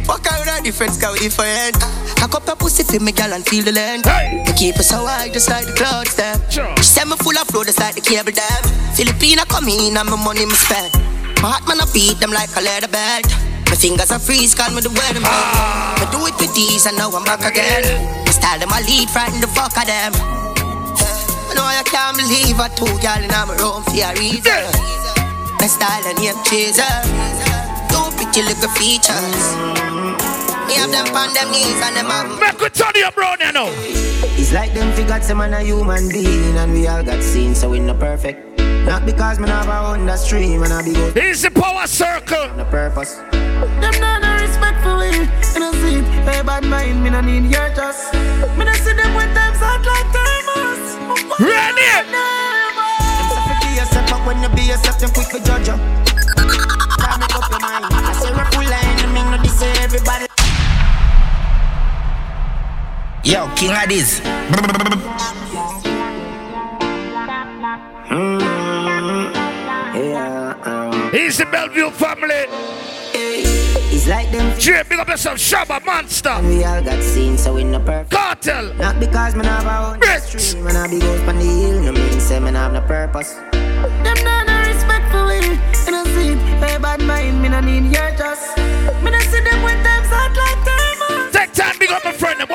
Fuck 0.04 0.28
her 0.28 0.36
with 0.36 0.52
her 0.52 0.60
difference, 0.60 1.00
cause 1.00 1.16
we 1.16 1.32
different. 1.32 1.80
I 2.20 2.28
up 2.28 2.44
her 2.44 2.56
pussy 2.56 2.84
for 2.84 3.00
me, 3.00 3.12
girl, 3.12 3.32
and 3.32 3.40
feel 3.40 3.64
the 3.64 3.72
length. 3.72 4.04
Hey. 4.04 4.44
Keep 4.52 4.76
her 4.76 4.82
so 4.82 5.00
high, 5.00 5.30
just 5.30 5.48
like 5.48 5.64
the 5.64 5.72
clouds, 5.72 6.14
them. 6.20 6.36
Sure. 6.50 6.68
She 6.76 6.92
said 6.92 7.08
me 7.08 7.16
full 7.16 7.40
of 7.40 7.48
flow, 7.48 7.64
just 7.64 7.80
like 7.80 7.94
the 7.94 8.04
cable 8.04 8.36
dam. 8.36 8.62
Filipina 8.92 9.48
come 9.48 9.72
in, 9.72 9.96
and 9.96 10.10
my 10.12 10.20
money 10.20 10.44
me 10.44 10.52
spend. 10.52 10.92
My 11.40 11.56
heart 11.56 11.64
man, 11.64 11.80
I 11.80 11.88
beat 11.96 12.20
them 12.20 12.36
like 12.36 12.52
a 12.52 12.60
leather 12.60 12.92
belt. 12.92 13.32
My 13.68 13.76
fingers 13.76 14.10
are 14.10 14.18
freeze, 14.18 14.54
call 14.54 14.72
me 14.72 14.80
the 14.80 14.90
weather 14.90 15.20
man. 15.20 15.28
I 15.28 16.08
do 16.10 16.24
it 16.24 16.34
with 16.40 16.54
these, 16.56 16.86
and 16.86 16.96
now 16.96 17.10
I'm 17.12 17.24
back 17.24 17.44
again. 17.44 17.84
My 18.24 18.32
style 18.32 18.58
them, 18.58 18.72
I 18.72 18.80
lead, 18.88 19.08
frighten 19.10 19.40
the 19.40 19.48
fuck 19.48 19.76
of 19.76 19.84
them. 19.84 20.12
I 20.16 21.52
know 21.54 21.64
I 21.64 21.84
can't 21.84 22.16
believe 22.16 22.56
I 22.56 22.68
two 22.72 22.88
girl 23.04 23.20
in 23.20 23.28
my 23.28 23.52
room 23.60 23.84
for 23.84 23.92
a 23.92 24.10
reason. 24.16 24.64
My 25.60 25.66
style 25.66 26.04
and 26.08 26.16
name 26.16 26.38
chaser. 26.44 26.88
Two 27.92 28.08
pretty 28.16 28.42
little 28.46 28.72
features. 28.72 29.44
Me 30.68 30.74
have 30.74 30.90
them 30.92 31.08
on 31.16 31.32
them 31.32 31.50
knees 31.50 31.80
and 31.80 31.96
them 31.96 32.06
have 32.06 32.38
Make 32.38 32.60
we 32.60 32.68
turn 32.68 32.92
you 32.94 33.10
brown 33.12 33.38
you 33.40 33.52
know. 33.52 33.68
It's 34.36 34.52
like 34.52 34.74
them 34.74 34.94
figured 34.94 35.24
some 35.24 35.38
man 35.38 35.54
a 35.54 35.60
human 35.60 36.08
being 36.08 36.56
and 36.56 36.72
we 36.72 36.86
all 36.86 37.02
got 37.02 37.22
seen 37.22 37.54
so 37.54 37.70
we 37.70 37.80
no 37.80 37.94
perfect. 37.94 38.60
Not 38.86 39.04
because 39.04 39.38
man 39.38 39.48
have 39.50 39.68
a 39.68 39.90
under 39.92 40.16
stream 40.16 40.62
and 40.62 40.72
I 40.72 40.82
be 40.82 40.92
good 40.94 41.14
This 41.14 41.36
is 41.38 41.42
the 41.42 41.50
power 41.50 41.86
circle. 41.86 42.38
on 42.38 42.60
a 42.60 42.64
purpose. 42.64 43.16
Them 43.16 43.94
not 44.00 44.22
no 44.22 44.32
respect 44.40 44.82
for 44.82 44.96
we. 44.98 45.10
You 45.54 45.60
know 45.60 45.72
see, 45.82 46.00
hey 46.24 46.42
bad 46.42 46.64
mind, 46.64 47.02
me 47.02 47.10
no 47.10 47.20
need 47.20 47.50
your 47.50 47.68
trust. 47.74 48.14
Me 48.56 48.64
no 48.64 48.72
see 48.72 48.92
them 48.94 49.14
when 49.14 49.28
times 49.34 49.58
hot 49.60 49.82
like 49.84 50.08
thermos. 50.14 50.96
Ready? 51.38 51.90
Them 52.08 53.26
say 53.28 53.40
fi 53.44 53.54
be 53.60 53.68
yourself, 53.76 54.06
but 54.10 54.20
when 54.26 54.42
you 54.42 54.48
be 54.56 54.62
yourself, 54.62 54.98
them 54.98 55.10
quick 55.10 55.28
to 55.28 55.40
judge 55.44 55.68
you. 55.68 55.76
Can't 55.76 57.20
make 57.20 57.34
up 57.36 57.50
your 57.50 57.60
mind. 57.60 57.84
I 57.92 58.12
say 58.16 58.30
we're 58.32 58.48
full 58.52 58.64
of 58.64 58.72
enemy, 58.72 59.22
no 59.30 59.36
this 59.42 59.60
everybody. 59.84 60.26
Yo, 63.24 63.48
King 63.56 63.72
of 63.72 63.88
this. 63.88 64.20
Yeah, 64.20 64.34
um, 68.10 68.57
He's 71.10 71.38
the 71.38 71.46
Bellevue 71.46 71.90
family. 71.90 72.44
it's 73.14 74.06
like 74.06 74.30
them 74.30 74.58
Jay, 74.58 74.82
big 74.88 74.98
up 74.98 75.08
yourself, 75.08 75.38
Shabba 75.38 75.84
Monster. 75.86 76.38
we 76.42 76.64
all 76.64 76.82
got 76.82 77.02
seen 77.02 77.38
so 77.38 77.54
we 77.54 77.64
no 77.64 77.80
perfect. 77.80 78.10
Cartel. 78.10 78.74
Not 78.74 79.00
because 79.00 79.34
man 79.34 79.46
have 79.46 79.64
a 79.64 79.92
own 79.94 80.00
Bitch. 80.00 80.38
stream 80.38 80.66
and 80.66 80.76
I 80.76 80.86
be 80.86 80.98
goes 80.98 81.20
on 81.22 81.38
the 81.38 81.44
hill, 81.44 81.80
no 81.80 81.92
mean 81.92 82.20
say 82.20 82.38
man 82.38 82.54
have 82.56 82.74
no 82.74 82.82
purpose. 82.82 83.32
Them 83.32 84.18
not 84.22 84.46
no 84.46 84.58
respect 84.68 85.10
for 85.10 85.24
we, 85.26 85.40
you 85.86 85.92
know 85.92 86.04
see, 86.12 86.34
hey 86.60 86.76
bad 86.78 87.00
mind, 87.00 87.40
me 87.40 87.48
no 87.48 87.60
need 87.60 87.84
your 87.84 88.10
trust. 88.16 88.56
Me 89.02 89.10
no 89.10 89.18
see 89.20 89.40
them 89.40 89.62
when 89.62 89.82
times 89.82 90.08
hot 90.08 90.36
like 90.36 90.60
thermos. 90.66 91.32
Take 91.32 91.52
time, 91.52 91.78
big 91.78 91.90
up 91.90 92.04
my 92.04 92.12
friend. 92.12 92.47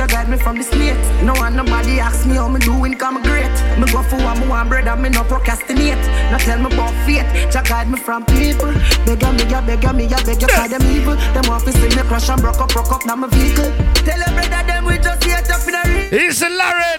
You 0.00 0.06
guide 0.06 0.28
me 0.30 0.36
from 0.38 0.56
the 0.56 0.64
slate. 0.64 0.96
No 1.22 1.34
one 1.34 1.54
nobody 1.54 2.00
ask 2.00 2.26
me 2.26 2.34
how 2.34 2.48
me 2.48 2.58
doing 2.60 2.96
come 2.96 3.22
great. 3.22 3.52
Me 3.78 3.84
go 3.92 4.02
for 4.02 4.16
what 4.16 4.38
me 4.40 4.48
want 4.48 4.68
brother 4.70 4.96
me 4.96 5.10
no 5.10 5.22
procrastinate. 5.24 6.00
No 6.32 6.38
tell 6.38 6.58
me 6.58 6.72
about 6.72 6.94
fate. 7.04 7.28
Jah 7.52 7.62
guide 7.62 7.90
me 7.90 7.98
from 7.98 8.24
people. 8.24 8.72
Beg 9.04 9.20
you 9.20 9.32
me 9.32 9.44
ya 9.52 9.60
beg 9.60 9.82
you 9.84 9.92
me 9.92 10.04
ya 10.06 10.16
beg 10.24 10.40
you 10.40 10.48
call 10.48 10.68
them 10.68 10.82
evil. 10.88 11.16
Them 11.36 11.44
office 11.52 11.74
see 11.74 11.92
me 11.92 12.02
crash 12.08 12.30
and 12.30 12.40
broke 12.40 12.60
up 12.60 12.70
broke 12.72 12.92
up 12.92 13.04
now 13.04 13.16
my 13.16 13.28
vehicle. 13.28 13.70
Tell 14.06 14.18
your 14.18 14.32
brother 14.32 14.62
them 14.66 14.84
we 14.86 14.96
just 14.96 15.22
hate 15.22 15.50
up 15.50 15.68
in 15.68 15.74
a 15.76 15.82
real. 15.84 16.08
He's 16.08 16.40
the 16.40 16.48
Lauren. 16.48 16.98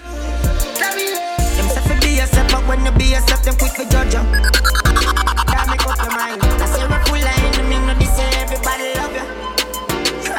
Them 1.58 1.68
say 1.74 1.82
fi 1.82 1.94
be 2.00 2.10
yourself, 2.16 2.52
but 2.52 2.66
when 2.68 2.84
you 2.86 2.92
be 2.92 3.04
yourself, 3.04 3.42
them 3.42 3.56
quick 3.56 3.74
to 3.74 3.84
judge 3.90 4.14
you. 4.14 4.22
Can't 5.50 5.68
make 5.68 5.86
up 5.86 5.98
your 5.98 6.12
mind. 6.14 6.40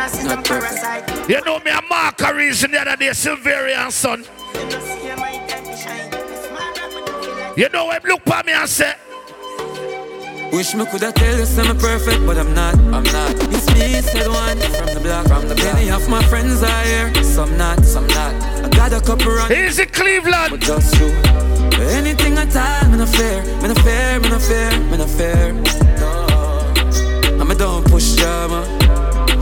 Crosses 0.03 0.29
and 0.29 0.43
parasite. 0.43 1.29
You 1.29 1.39
know 1.45 1.59
me 1.59 1.71
a 1.71 1.81
marker 1.89 2.35
reason 2.35 2.71
the 2.71 2.81
other 2.81 2.97
day, 2.97 3.13
Silverian 3.13 3.89
son. 3.89 4.25
You 4.53 4.59
know 4.59 4.69
see 4.81 5.15
my 5.15 5.47
time 5.47 5.63
to 5.63 5.77
shine. 5.77 6.09
It's 6.11 6.51
my 6.51 6.73
rap 6.75 6.91
when 6.91 7.05
you 7.05 7.21
feel 7.23 7.35
like 7.37 7.57
You 7.57 7.69
know 7.69 7.89
him 7.89 8.01
look 8.03 8.21
for 8.23 8.43
me 8.43 8.51
and 8.51 8.67
say, 8.67 8.95
Wish 10.51 10.75
me 10.75 10.85
coulda 10.87 11.13
tell 11.13 11.37
you 11.37 11.69
I'm 11.69 11.77
perfect, 11.77 12.25
but 12.25 12.37
I'm 12.37 12.53
not, 12.53 12.75
I'm 12.75 13.03
not. 13.15 13.31
It's 13.55 13.65
me, 13.73 14.01
said 14.01 14.27
one 14.27 14.59
from 14.75 14.93
the 14.93 14.99
block, 15.01 15.25
from 15.27 15.47
the 15.47 15.55
Many 15.55 15.89
of 15.89 16.09
my 16.09 16.21
friends 16.23 16.61
are 16.61 16.83
here, 16.83 17.23
some 17.23 17.57
not, 17.57 17.85
some 17.85 18.07
not. 18.07 18.33
I 18.61 18.67
got 18.75 18.91
a 18.91 18.99
couple 18.99 19.31
run, 19.31 19.49
he's 19.49 19.79
in 19.79 19.87
Cleveland. 19.87 20.51
but 20.51 20.59
just 20.59 20.95
true. 20.95 21.15
Anything 21.79 22.37
at 22.37 22.53
all, 22.53 22.91
me 22.91 22.97
no 22.97 23.05
fair, 23.05 23.41
me 23.61 23.69
no 23.69 23.75
fair, 23.75 24.19
me 24.19 24.27
no 24.27 24.39
fair, 24.39 24.83
me 24.83 24.97
no 24.97 25.07
fair. 25.07 25.53
No, 25.53 27.39
I'm 27.39 27.49
a 27.49 27.55
don't 27.55 27.87
push 27.87 28.15
drama, 28.15 28.67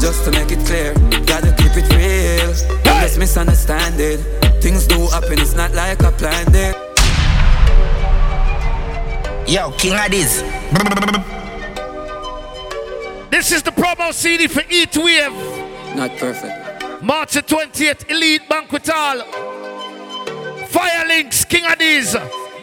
just 0.01 0.25
to 0.25 0.31
make 0.31 0.51
it 0.51 0.65
clear. 0.65 0.93
Gotta 1.25 1.53
keep 1.53 1.77
it 1.77 1.87
real, 1.93 2.51
don't 2.83 3.01
just 3.01 3.19
misunderstand 3.19 3.99
it. 3.99 4.19
Things 4.61 4.87
do 4.87 5.07
happen, 5.07 5.37
it's 5.37 5.55
not 5.55 5.73
like 5.73 6.03
I 6.03 6.11
planned 6.11 6.55
it. 6.55 6.75
Yo, 9.47 9.71
King 9.77 9.93
of 9.93 10.09
this. 10.09 10.41
This 13.29 13.51
is 13.51 13.61
the 13.61 13.71
promo 13.71 14.11
CD 14.11 14.47
for 14.47 14.63
Eat 14.69 14.97
Wave. 14.97 15.33
Not 15.95 16.17
perfect. 16.17 17.03
March 17.03 17.33
the 17.33 17.43
20th, 17.43 18.09
Elite 18.09 18.49
Banquet 18.49 18.87
Hall. 18.87 19.21
Fire 20.67 21.07
Links, 21.07 21.45
King 21.45 21.65
Addies. 21.65 22.13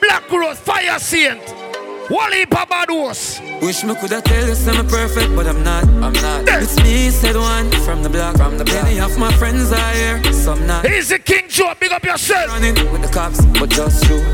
Black 0.01 0.31
Rose, 0.31 0.59
Fyah 0.59 0.99
Saint. 0.99 1.68
Wally 2.11 2.47
Pabados. 2.47 3.39
Wish 3.61 3.85
me 3.85 3.95
coulda 3.95 4.23
tell 4.23 4.47
you 4.47 4.55
I'm 4.71 4.87
perfect, 4.87 5.37
but 5.37 5.47
I'm 5.47 5.63
not, 5.63 5.85
I'm 5.85 6.13
not. 6.15 6.49
It's 6.49 6.77
me, 6.83 7.11
said 7.11 7.37
one 7.37 7.71
from 7.85 8.03
the 8.03 8.09
block, 8.09 8.37
from 8.37 8.57
the 8.57 8.65
block. 8.65 8.85
Many 8.85 9.01
of 9.01 9.19
my 9.19 9.31
friends 9.35 9.71
are 9.73 9.93
here, 9.93 10.33
some 10.33 10.67
not. 10.67 10.87
He's 10.87 11.11
the 11.11 11.19
King 11.19 11.49
Joe, 11.49 11.75
big 11.79 11.93
up 11.93 12.03
yourself. 12.03 12.49
Running 12.49 12.75
with 12.93 13.03
the 13.03 13.09
cops, 13.09 13.45
but 13.61 13.69
just 13.69 14.09
you. 14.09 14.25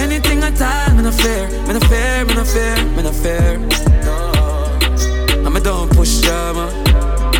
Anything 0.00 0.42
at 0.42 0.60
all, 0.62 0.94
me 0.94 1.02
no 1.02 1.10
fair, 1.10 1.46
me 1.66 1.74
no 1.74 1.80
fair, 1.80 2.24
me 2.24 2.34
no 2.34 2.44
fair, 2.44 2.84
me 2.96 3.02
no 3.02 3.12
fair. 3.12 3.58
No, 4.06 5.46
I'm 5.46 5.56
a 5.56 5.60
don't 5.60 5.90
push 5.94 6.22
drama, 6.22 6.70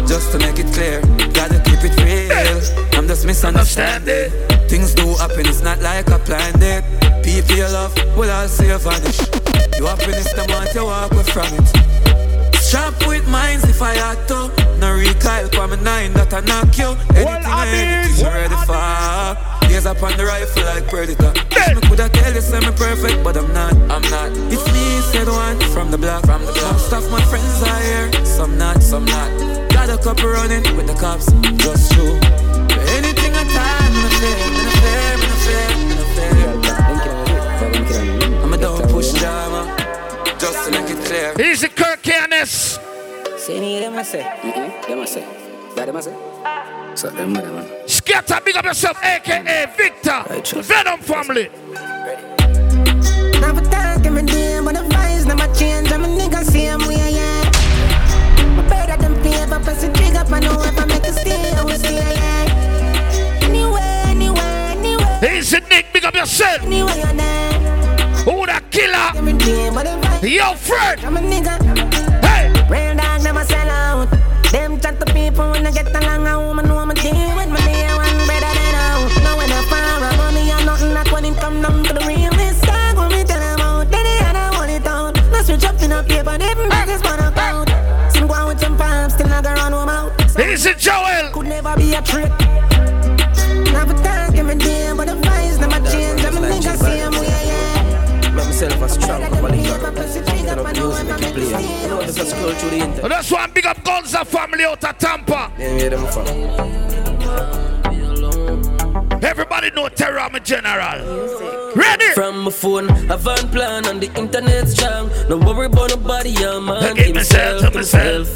just 0.06 0.30
to 0.32 0.38
make 0.40 0.58
it 0.58 0.70
clear. 0.74 1.00
Gotta 1.32 1.58
keep 1.64 1.80
it 1.82 1.96
real. 2.04 2.98
I'm 2.98 3.08
just 3.08 3.24
misunderstanding. 3.24 4.30
Things 4.68 4.92
do 4.92 5.14
happen, 5.14 5.46
it's 5.46 5.62
not 5.62 5.80
like 5.80 6.10
I 6.10 6.18
planned 6.18 6.62
it. 6.62 6.84
People 7.24 7.56
you 7.56 7.64
love 7.64 7.94
will 8.14 8.30
all 8.30 8.46
see 8.46 8.66
you 8.66 8.76
vanish. 8.76 9.53
You 9.76 9.86
happiness, 9.86 10.32
them 10.32 10.46
want 10.50 10.74
you 10.74 10.84
walk 10.84 11.12
away 11.12 11.22
from 11.24 11.48
it. 11.54 11.68
Chop 12.70 12.94
with 13.06 13.26
mines 13.28 13.64
if 13.64 13.82
I 13.82 13.94
had 13.94 14.26
to. 14.28 14.50
No 14.78 14.94
recoil 14.94 15.48
for 15.52 15.68
me 15.68 15.76
nine 15.82 16.12
that 16.14 16.32
I 16.32 16.40
knock 16.40 16.76
you. 16.78 16.96
Anything 17.14 17.46
I 17.46 17.64
mean, 17.70 18.18
you 18.18 18.26
ready 18.26 18.58
for? 18.66 19.68
Gaze 19.68 19.86
up 19.86 20.02
on 20.02 20.16
the 20.16 20.24
rifle 20.24 20.64
like 20.64 20.88
predator. 20.88 21.32
Wish 21.54 21.74
me 21.74 21.80
coulda 21.88 22.08
tell 22.08 22.34
you 22.34 22.40
say 22.40 22.60
me 22.60 22.72
perfect, 22.74 23.22
but 23.22 23.36
I'm 23.36 23.52
not. 23.52 23.74
I'm 23.90 24.02
not. 24.10 24.30
It's 24.50 24.66
me 24.72 25.00
said 25.12 25.28
one 25.28 25.60
from 25.74 25.90
the 25.90 25.98
block. 25.98 26.24
From 26.24 26.44
the 26.44 26.52
block. 26.52 26.72
Most 26.72 26.92
of 26.92 27.10
my 27.10 27.22
friends 27.26 27.62
are 27.62 27.80
here. 27.82 28.24
Some 28.24 28.58
not, 28.58 28.82
some 28.82 29.04
not. 29.04 29.30
Got 29.70 29.90
a 29.90 29.98
couple 29.98 30.28
running 30.30 30.64
with 30.76 30.86
the 30.86 30.94
cops. 30.94 31.30
Just 31.62 31.92
true. 31.92 32.18
Anything 32.96 33.34
I 33.34 33.44
time, 33.44 33.92
I'm 33.94 34.10
fair, 34.18 34.38
I'm 34.44 34.54
a 34.54 34.54
fair, 34.54 34.54
I'm 34.54 34.66
a 34.66 34.70
fair, 34.80 35.13
Just 40.44 40.66
to 40.66 40.70
make 40.72 40.90
it 40.90 41.00
clear. 41.06 41.50
Easy 41.50 41.68
Kirk 41.68 42.02
Canis. 42.02 42.78
Say 43.38 43.56
any 43.56 43.80
them 43.80 43.96
I 43.98 44.02
say. 44.02 44.20
Mm-mm. 44.42 44.86
Them 44.86 45.00
I 45.00 45.04
say. 45.06 45.24
That 45.74 45.86
them 45.86 45.96
I 45.96 46.00
say. 46.02 46.14
So 46.94 47.08
them 47.08 47.32
man. 47.32 47.88
Scatter, 47.88 48.40
big 48.44 48.54
up 48.54 48.66
yourself, 48.66 49.02
aka 49.02 49.72
Victor. 49.74 50.22
Venom 50.60 51.00
family. 51.00 51.48
Never 53.40 53.62
talk 53.70 54.04
every 54.04 54.22
day, 54.24 54.60
but 54.62 54.74
the 54.74 54.82
vibes 54.82 55.24
never 55.24 55.48
change. 55.54 55.90
I'm 55.90 56.04
a 56.04 56.08
nigga 56.08 56.44
same 56.44 56.86
way, 56.88 57.14
yeah. 57.14 58.54
My 58.54 58.68
better 58.68 59.00
than 59.00 59.14
paper, 59.22 59.60
press 59.64 59.80
the 59.80 59.90
trigger, 59.94 60.24
I 60.28 60.40
know 60.40 60.60
if 60.60 60.78
I 60.78 60.84
make 60.84 61.04
a 61.04 61.12
stay, 61.12 61.52
I 61.54 61.64
will 61.64 61.78
stay, 61.78 61.94
yeah. 61.94 62.34
Nick, 65.70 65.86
big 65.92 66.04
up 66.04 66.14
yourself. 66.14 66.62
Anywhere 66.62 66.96
you're 66.96 67.06
there. 67.06 67.52
Who 68.24 68.46
the 68.46 68.62
killer? 68.70 69.10
Every 69.16 69.32
day, 69.32 69.70
but 69.70 69.84
the 69.84 69.90
vibes. 69.90 70.03
Yo, 70.24 70.54
Fred. 70.54 71.04
I'm 71.04 71.18
a 71.18 71.20
nigga. 71.20 71.60
Hey. 72.24 72.48
Real 72.70 72.96
dog 72.96 73.22
never 73.22 73.44
sell 73.44 73.68
out. 73.68 74.08
Them 74.50 74.80
chat 74.80 74.98
to 74.98 75.04
people 75.12 75.50
when 75.50 75.66
I 75.66 75.70
get 75.70 75.94
along. 75.94 76.26
A 76.26 76.40
woman 76.40 76.66
know 76.66 76.78
I'm 76.78 76.88
deal 76.94 77.36
with 77.36 77.50
my 77.50 77.60
day 77.60 77.86
one 77.92 78.26
better 78.26 78.48
than 78.48 78.74
out. 78.74 79.12
Now 79.22 79.36
when 79.36 79.52
I 79.52 79.62
fire 79.68 80.16
money 80.16 80.50
and 80.50 80.64
nothing 80.64 80.94
like 80.94 81.12
when 81.12 81.26
it 81.26 81.36
come 81.36 81.60
down 81.60 81.84
to 81.84 81.92
the 81.92 82.00
realest 82.06 82.62
dog 82.64 82.96
when 82.96 83.08
me 83.10 83.22
tell 83.24 83.38
them 83.38 83.60
out. 83.60 83.90
Then 83.90 84.02
they 84.02 84.16
had 84.16 84.32
to 84.32 84.56
hold 84.56 84.70
it 84.70 84.82
down. 84.82 85.12
No 85.30 85.42
switch 85.42 85.64
up 85.64 85.82
in 85.82 85.92
a 85.92 86.02
paper, 86.02 86.38
they 86.38 86.54
business 86.54 87.02
for 87.02 87.18
the 87.20 87.30
count. 87.36 87.68
Sing 88.10 88.26
go 88.26 88.46
with 88.48 88.60
some 88.60 88.78
palms, 88.78 89.12
still 89.12 89.28
not 89.28 89.44
go 89.44 89.52
run 89.52 89.72
home 89.72 89.90
out. 89.90 90.40
Easy 90.40 90.72
Joel. 90.72 91.32
Could 91.32 91.48
never 91.48 91.76
be 91.76 91.92
a 91.92 92.00
trick. 92.00 92.32
Just 102.14 102.30
scroll 102.30 102.52
through 102.52 102.70
the 102.70 102.78
internet. 102.78 103.08
That's 103.10 103.30
why 103.30 103.44
I'm 103.44 103.52
big 103.52 103.66
up 103.66 103.82
Gonza 103.84 104.24
family 104.26 104.64
out 104.64 104.84
of 104.84 104.98
Tampa. 104.98 105.52
Yeah, 105.58 105.76
where 105.76 105.90
them 105.90 106.06
from? 106.12 106.26
Everybody 109.24 109.70
know 109.70 109.88
Terror, 109.88 110.20
I'm 110.20 110.34
a 110.34 110.40
general. 110.40 111.72
Ready? 111.74 112.12
From 112.14 112.44
my 112.44 112.50
phone, 112.50 112.90
I 113.10 113.16
van 113.16 113.48
plan 113.48 113.86
on 113.86 114.00
the 114.00 114.12
internet 114.14 114.68
strong. 114.68 115.10
No 115.28 115.38
worry 115.38 115.66
about 115.66 115.90
nobody, 115.90 116.34
I'm 116.44 116.66
man. 116.66 116.94
Give 116.94 117.14
myself 117.14 117.62
to 117.62 117.70
myself. 117.70 118.28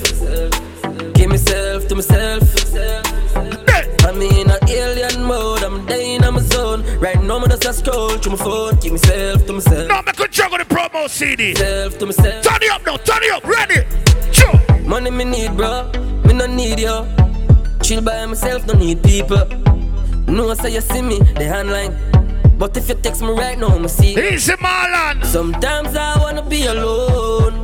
Give 1.14 1.28
myself 1.28 1.88
to 1.88 1.94
myself. 1.94 3.17
I'm 4.08 4.22
in 4.22 4.50
an 4.50 4.56
alien 4.70 5.22
mode, 5.22 5.62
I'm 5.62 5.84
dying 5.84 6.24
on 6.24 6.32
my 6.32 6.40
zone. 6.40 6.82
Right 6.98 7.22
now, 7.22 7.40
I'm 7.40 7.50
just 7.50 7.66
a 7.66 7.74
scroll 7.74 8.16
through 8.16 8.32
my 8.32 8.38
phone. 8.38 8.76
Give 8.76 8.92
myself 8.92 9.44
to 9.44 9.52
myself. 9.52 9.86
No, 9.86 10.00
make 10.00 10.18
a 10.18 10.28
juggle 10.28 10.56
the 10.56 10.64
promo 10.64 11.06
CD. 11.10 11.52
Myself 11.52 11.98
to 11.98 12.06
myself. 12.06 12.42
Turn 12.42 12.62
it 12.62 12.70
up 12.70 12.86
now, 12.86 12.96
turn 12.96 13.22
it 13.22 13.32
up, 13.32 13.44
ready? 13.44 13.84
Sure. 14.32 14.80
Money 14.80 15.10
me 15.10 15.24
need, 15.24 15.54
bro. 15.58 15.92
Me 16.24 16.32
no 16.32 16.46
need 16.46 16.80
you. 16.80 17.06
Chill 17.82 18.00
by 18.00 18.24
myself, 18.24 18.66
no 18.66 18.72
need 18.72 19.02
people. 19.02 19.44
No, 20.26 20.54
say 20.54 20.72
you 20.72 20.80
see 20.80 21.02
me, 21.02 21.18
the 21.18 21.44
handline. 21.44 21.92
But 22.58 22.78
if 22.78 22.88
you 22.88 22.94
text 22.94 23.20
me 23.20 23.28
right 23.32 23.58
now, 23.58 23.76
me 23.76 23.88
see. 23.88 24.18
Easy 24.18 24.54
Marlon. 24.54 25.22
Sometimes 25.26 25.94
I 25.94 26.18
wanna 26.18 26.48
be 26.48 26.64
alone. 26.64 27.57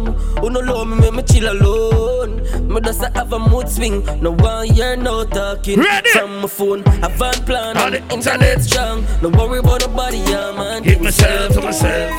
Who 0.44 0.50
no 0.50 0.60
love 0.60 0.88
me, 0.88 0.96
make 0.96 1.14
me 1.14 1.22
chill 1.22 1.50
alone. 1.50 2.36
Me 2.68 2.78
just 2.82 3.02
a 3.02 3.10
have 3.14 3.32
a 3.32 3.38
mood 3.38 3.66
swing. 3.66 4.04
No 4.20 4.32
one 4.32 4.66
hear 4.66 4.94
no 4.94 5.24
talking. 5.24 5.80
Ready? 5.80 6.10
From 6.10 6.42
my 6.42 6.46
phone, 6.48 6.82
I 7.02 7.08
van 7.16 7.32
plan 7.46 7.78
on 7.78 7.92
the 7.92 8.02
internet 8.12 8.60
strong. 8.60 9.06
No 9.22 9.30
worry 9.30 9.60
about 9.60 9.80
nobody, 9.80 10.18
yeah, 10.18 10.52
man. 10.52 10.82
Give 10.82 11.00
myself 11.00 11.54
to 11.54 11.62
myself. 11.62 12.10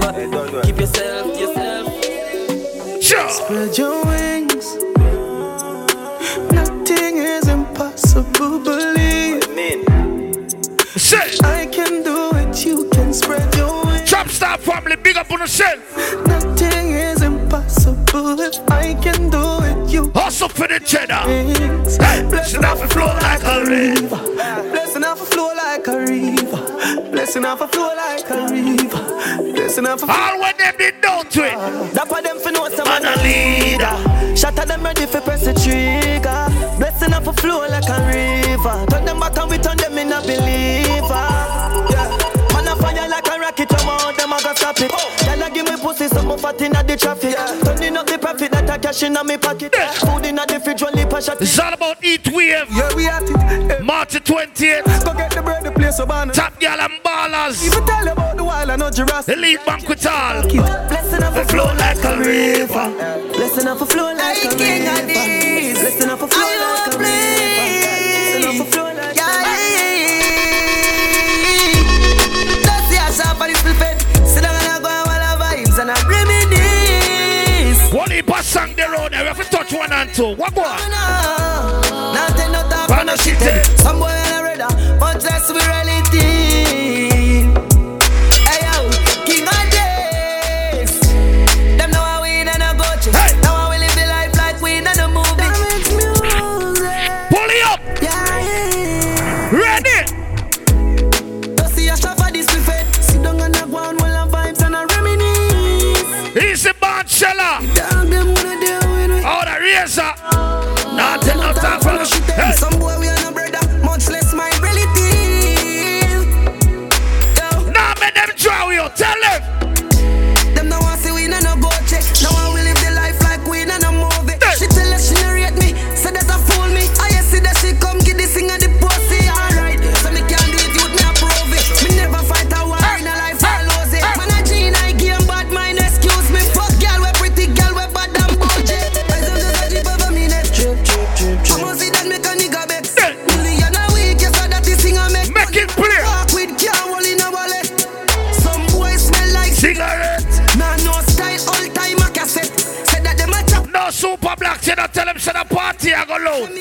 Man, 0.00 0.62
Keep 0.64 0.80
yourself 0.80 1.32
to 1.32 1.40
yourself. 1.40 3.02
Sure. 3.02 3.30
Spread 3.30 3.78
your 3.78 4.04
wings. 4.04 4.76
Nothing 6.52 7.16
is 7.16 7.48
impossible, 7.48 8.58
believe. 8.58 9.42
Say. 11.00 11.38
I 11.42 11.64
can 11.72 12.02
do 12.02 12.32
it, 12.34 12.66
you 12.66 12.90
can 12.90 13.14
spread 13.14 13.54
your 13.54 13.86
wings. 13.86 14.10
Trap 14.10 14.28
Star 14.28 14.58
family, 14.58 14.96
big 14.96 15.16
up 15.16 15.30
on 15.30 15.40
yourself. 15.40 15.80
Nothing 16.26 16.90
is 16.90 17.22
impossible 17.22 17.41
if 17.54 18.70
I 18.70 18.94
can 18.94 19.30
do 19.30 19.42
it, 19.62 19.90
you 19.92 20.10
Hustle 20.14 20.48
for 20.48 20.68
the 20.68 20.80
cheddar. 20.80 21.14
Hey, 21.14 21.52
Blessing 22.28 22.64
off 22.64 22.80
the 22.80 22.88
floor 22.88 23.08
like 23.08 23.42
a 23.44 23.64
river. 23.64 24.16
Blessing 24.70 25.04
off 25.04 25.20
a 25.20 25.24
flow 25.24 25.52
like 25.54 25.86
a 25.86 25.98
river. 25.98 27.10
Blessing 27.10 27.44
off 27.44 27.60
a 27.60 27.68
flow 27.68 27.94
like 27.94 28.30
a 28.30 28.48
river. 28.50 29.52
Blessing 29.52 29.86
off 29.86 30.02
a 30.02 30.06
flow. 30.06 30.14
All 30.14 30.40
when 30.40 30.56
them 30.56 30.74
did 30.78 31.00
down 31.00 31.26
to 31.26 31.44
it. 31.44 31.94
That 31.94 32.08
for 32.08 32.22
them 32.22 32.38
for 32.38 32.52
know 32.52 32.68
some 32.70 32.88
Man 32.88 33.04
a 33.04 33.16
leader. 33.22 34.36
Shut 34.36 34.58
at 34.58 34.68
them 34.68 34.82
ready 34.82 35.06
for 35.06 35.20
press 35.20 35.44
the 35.44 35.52
trigger. 35.52 36.48
Blessing 36.78 37.12
off 37.12 37.26
a 37.26 37.32
flow 37.32 37.68
like 37.68 37.88
a 37.88 37.98
river. 38.06 38.86
Turn 38.90 39.04
them 39.04 39.20
back 39.20 39.36
and 39.36 39.50
we 39.50 39.58
turn 39.58 39.76
them 39.76 39.98
in 39.98 40.12
a 40.12 40.20
believer. 40.20 41.26
Yeah. 41.92 42.08
Man 42.52 42.68
a 42.68 42.76
fire 42.76 43.08
like 43.08 43.28
a 43.28 43.38
rocket, 43.38 43.68
come 43.68 43.88
out, 43.88 44.16
them 44.16 44.32
a 44.32 44.42
go 44.42 44.54
stop 44.54 44.80
it. 44.80 44.90
Then 44.90 44.98
I 44.98 45.00
give 45.04 45.20
me 45.20 45.21
pussy 46.52 46.64
some 46.64 46.74
fat 46.74 46.80
in 46.80 46.86
the 46.86 46.96
traffic. 46.96 47.36
Turning 47.64 47.96
up 47.96 48.06
the 48.06 48.18
profit 48.18 48.50
that 48.52 48.70
I 48.70 48.78
cash 48.78 49.02
in 49.02 49.12
my 49.12 49.36
pocket. 49.36 49.74
Food 49.74 50.26
in 50.26 50.36
the 50.36 50.60
fridge, 50.62 50.82
one 50.82 50.94
lip 50.94 51.12
a 51.12 51.22
shot. 51.22 51.40
It's 51.40 51.58
all 51.58 51.72
about 51.72 52.02
Eat 52.04 52.28
Wave. 52.32 52.66
Yeah, 52.70 52.94
we 52.94 53.08
at 53.08 53.22
it. 53.22 53.80
Eh. 53.80 53.82
March 53.82 54.12
the 54.12 54.20
20th. 54.20 55.04
Go 55.04 55.14
get 55.14 55.30
the 55.32 55.42
bread, 55.42 55.64
the 55.64 55.72
place 55.72 55.96
so 55.96 56.06
ban. 56.06 56.28
Top 56.30 56.58
Gal 56.60 56.80
and 56.80 56.92
Ballers. 57.02 57.64
Even 57.64 57.84
tell 57.86 58.04
you 58.04 58.12
about 58.12 58.36
the 58.36 58.44
wild, 58.44 58.70
I 58.70 58.76
know 58.76 58.90
Jurassic. 58.90 59.36
Elite 59.36 59.64
Banquet 59.64 60.04
Hall. 60.04 60.42
Blessing 60.42 61.22
off 61.22 61.34
They 61.34 61.42
a 61.42 61.44
flow 61.44 61.74
like 61.74 62.04
a 62.04 62.18
river. 62.18 63.32
Blessing 63.32 63.68
off 63.68 63.82
a 63.82 63.86
flow 63.86 64.12
like 64.14 64.44
a 64.44 64.56
river. 64.56 65.41
And. 80.12 80.36
What 80.36 80.54
go 80.54 80.62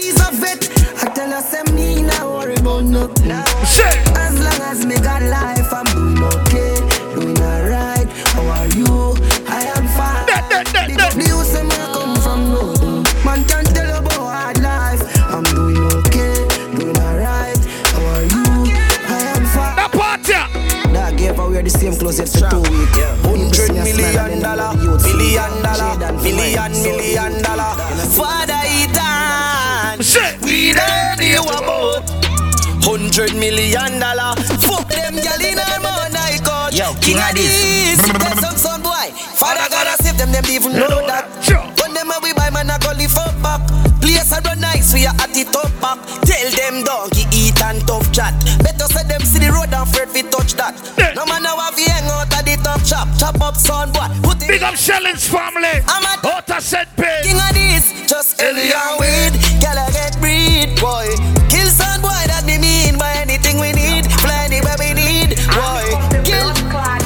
load. 0.09 0.21
A 0.21 0.35
vet. 0.35 0.69
I 1.03 1.05
tell 1.13 1.29
her, 1.31 1.41
say 1.41 1.63
me 1.73 2.01
now 2.01 2.29
worry 2.29 2.55
about 2.55 2.83
nothing. 2.83 3.31
As 3.31 4.39
long 4.39 4.61
as 4.69 4.85
me 4.85 4.95
got 4.95 5.21
life, 5.23 5.73
I'm 5.73 5.85
doing 5.85 6.23
okay, 6.23 6.75
doing 7.15 7.39
alright. 7.41 8.07
How 8.33 8.45
are 8.47 8.67
you? 8.67 9.15
I 9.47 9.63
am 9.75 9.87
fine. 9.97 10.25
Big 10.87 10.99
up 10.99 11.13
the 11.13 11.25
youth, 11.25 11.45
say 11.47 11.63
me 11.63 11.75
I 11.75 11.93
come 11.93 12.15
from 12.21 12.49
nothing. 12.49 13.03
Man 13.25 13.43
can 13.45 13.65
tell 13.65 13.97
about 13.97 14.13
hard 14.13 14.59
life. 14.61 15.01
I'm 15.29 15.43
doing 15.43 15.77
okay, 15.77 16.47
doing 16.77 16.97
alright. 16.97 17.57
How 17.93 18.05
are 18.05 18.23
you? 18.23 18.45
I 19.09 19.19
am 19.35 19.45
fine. 19.45 19.75
That 19.75 19.91
party. 19.91 20.33
That 20.93 21.17
gave 21.17 21.35
her 21.37 21.49
wear 21.49 21.63
the 21.63 21.69
same 21.69 21.95
clothes 21.95 22.19
yet 22.19 22.29
for 22.29 22.49
two 22.49 22.61
weeks. 22.61 22.97
Hundred 23.25 23.73
million 23.73 24.41
dollar, 24.41 24.75
million 24.77 25.53
dollar, 25.63 26.13
million 26.21 26.71
million 26.83 27.41
dollar. 27.41 27.75
Father 28.11 28.50
We 30.71 30.77
know 31.35 31.43
about 31.43 32.07
hundred 32.79 33.35
million 33.35 33.99
dollar. 33.99 34.39
Fuck 34.63 34.87
them 34.87 35.19
gyal 35.19 35.43
in 35.43 35.59
our 35.59 35.79
mouth, 35.83 36.15
I 36.15 36.39
cut. 36.39 36.71
Yo, 36.71 36.95
King 37.03 37.19
Addies. 37.19 37.99
There's 37.99 38.39
some 38.39 38.55
son 38.55 38.81
boy. 38.81 39.11
Father 39.35 39.67
gotta 39.67 40.01
save 40.01 40.17
them, 40.17 40.31
them 40.31 40.45
even 40.47 40.71
know 40.73 41.03
that. 41.11 41.27
When 41.75 41.93
them 41.93 42.09
a 42.09 42.17
we 42.23 42.31
buy 42.33 42.49
man 42.49 42.71
a 42.71 42.79
go 42.79 42.95
live 42.95 43.17
up 43.19 43.35
back. 43.43 43.59
Place 43.99 44.31
a 44.31 44.39
run 44.47 44.61
nice, 44.61 44.93
we 44.93 45.03
a 45.03 45.11
at 45.11 45.35
it 45.35 45.51
up 45.51 45.67
back. 45.83 45.99
Tell 46.23 46.49
them 46.55 46.87
donkey 46.87 47.27
eat 47.35 47.59
and 47.61 47.85
tough 47.85 48.07
chat. 48.15 48.31
Better 48.63 48.87
say 48.87 49.03
them 49.03 49.27
see 49.27 49.43
the 49.43 49.51
road 49.51 49.75
and 49.75 49.83
afraid 49.83 50.07
fi 50.07 50.23
touch 50.31 50.55
that. 50.55 50.79
No 51.19 51.25
man 51.27 51.43
now 51.43 51.59
have 51.59 51.75
hang 51.75 52.07
out 52.07 52.31
at 52.31 52.47
the 52.47 52.55
top 52.63 52.79
chop. 52.87 53.11
Chop 53.19 53.41
up 53.43 53.59
son 53.59 53.91
boy. 53.91 54.07
Put 54.23 54.41
it 54.41 54.47
Big 54.47 54.63
up 54.63 54.79
Shellings 54.79 55.27
family. 55.27 55.83
I'm 55.83 56.07
a 56.07 56.15
of 56.23 56.63
set 56.63 56.87
pay. 56.95 57.27
King 57.27 57.43
Addies. 57.43 58.07
Just 58.07 58.41
alien 58.41 58.95
weed. 58.99 59.35
Gyal 59.59 59.77
a 59.77 60.10
get 60.65 60.79
boy. 60.79 61.07
Kill 61.49 61.67
son 61.67 62.01
boy, 62.01 62.21
that 62.29 62.43
me 62.45 62.57
mean 62.61 62.97
by 62.97 63.13
anything 63.17 63.57
we 63.57 63.73
need. 63.73 64.05
Fly 64.21 64.45
anywhere 64.45 64.77
we 64.77 64.93
need, 64.93 65.37
boy. 65.57 65.85
Kill, 66.21 66.53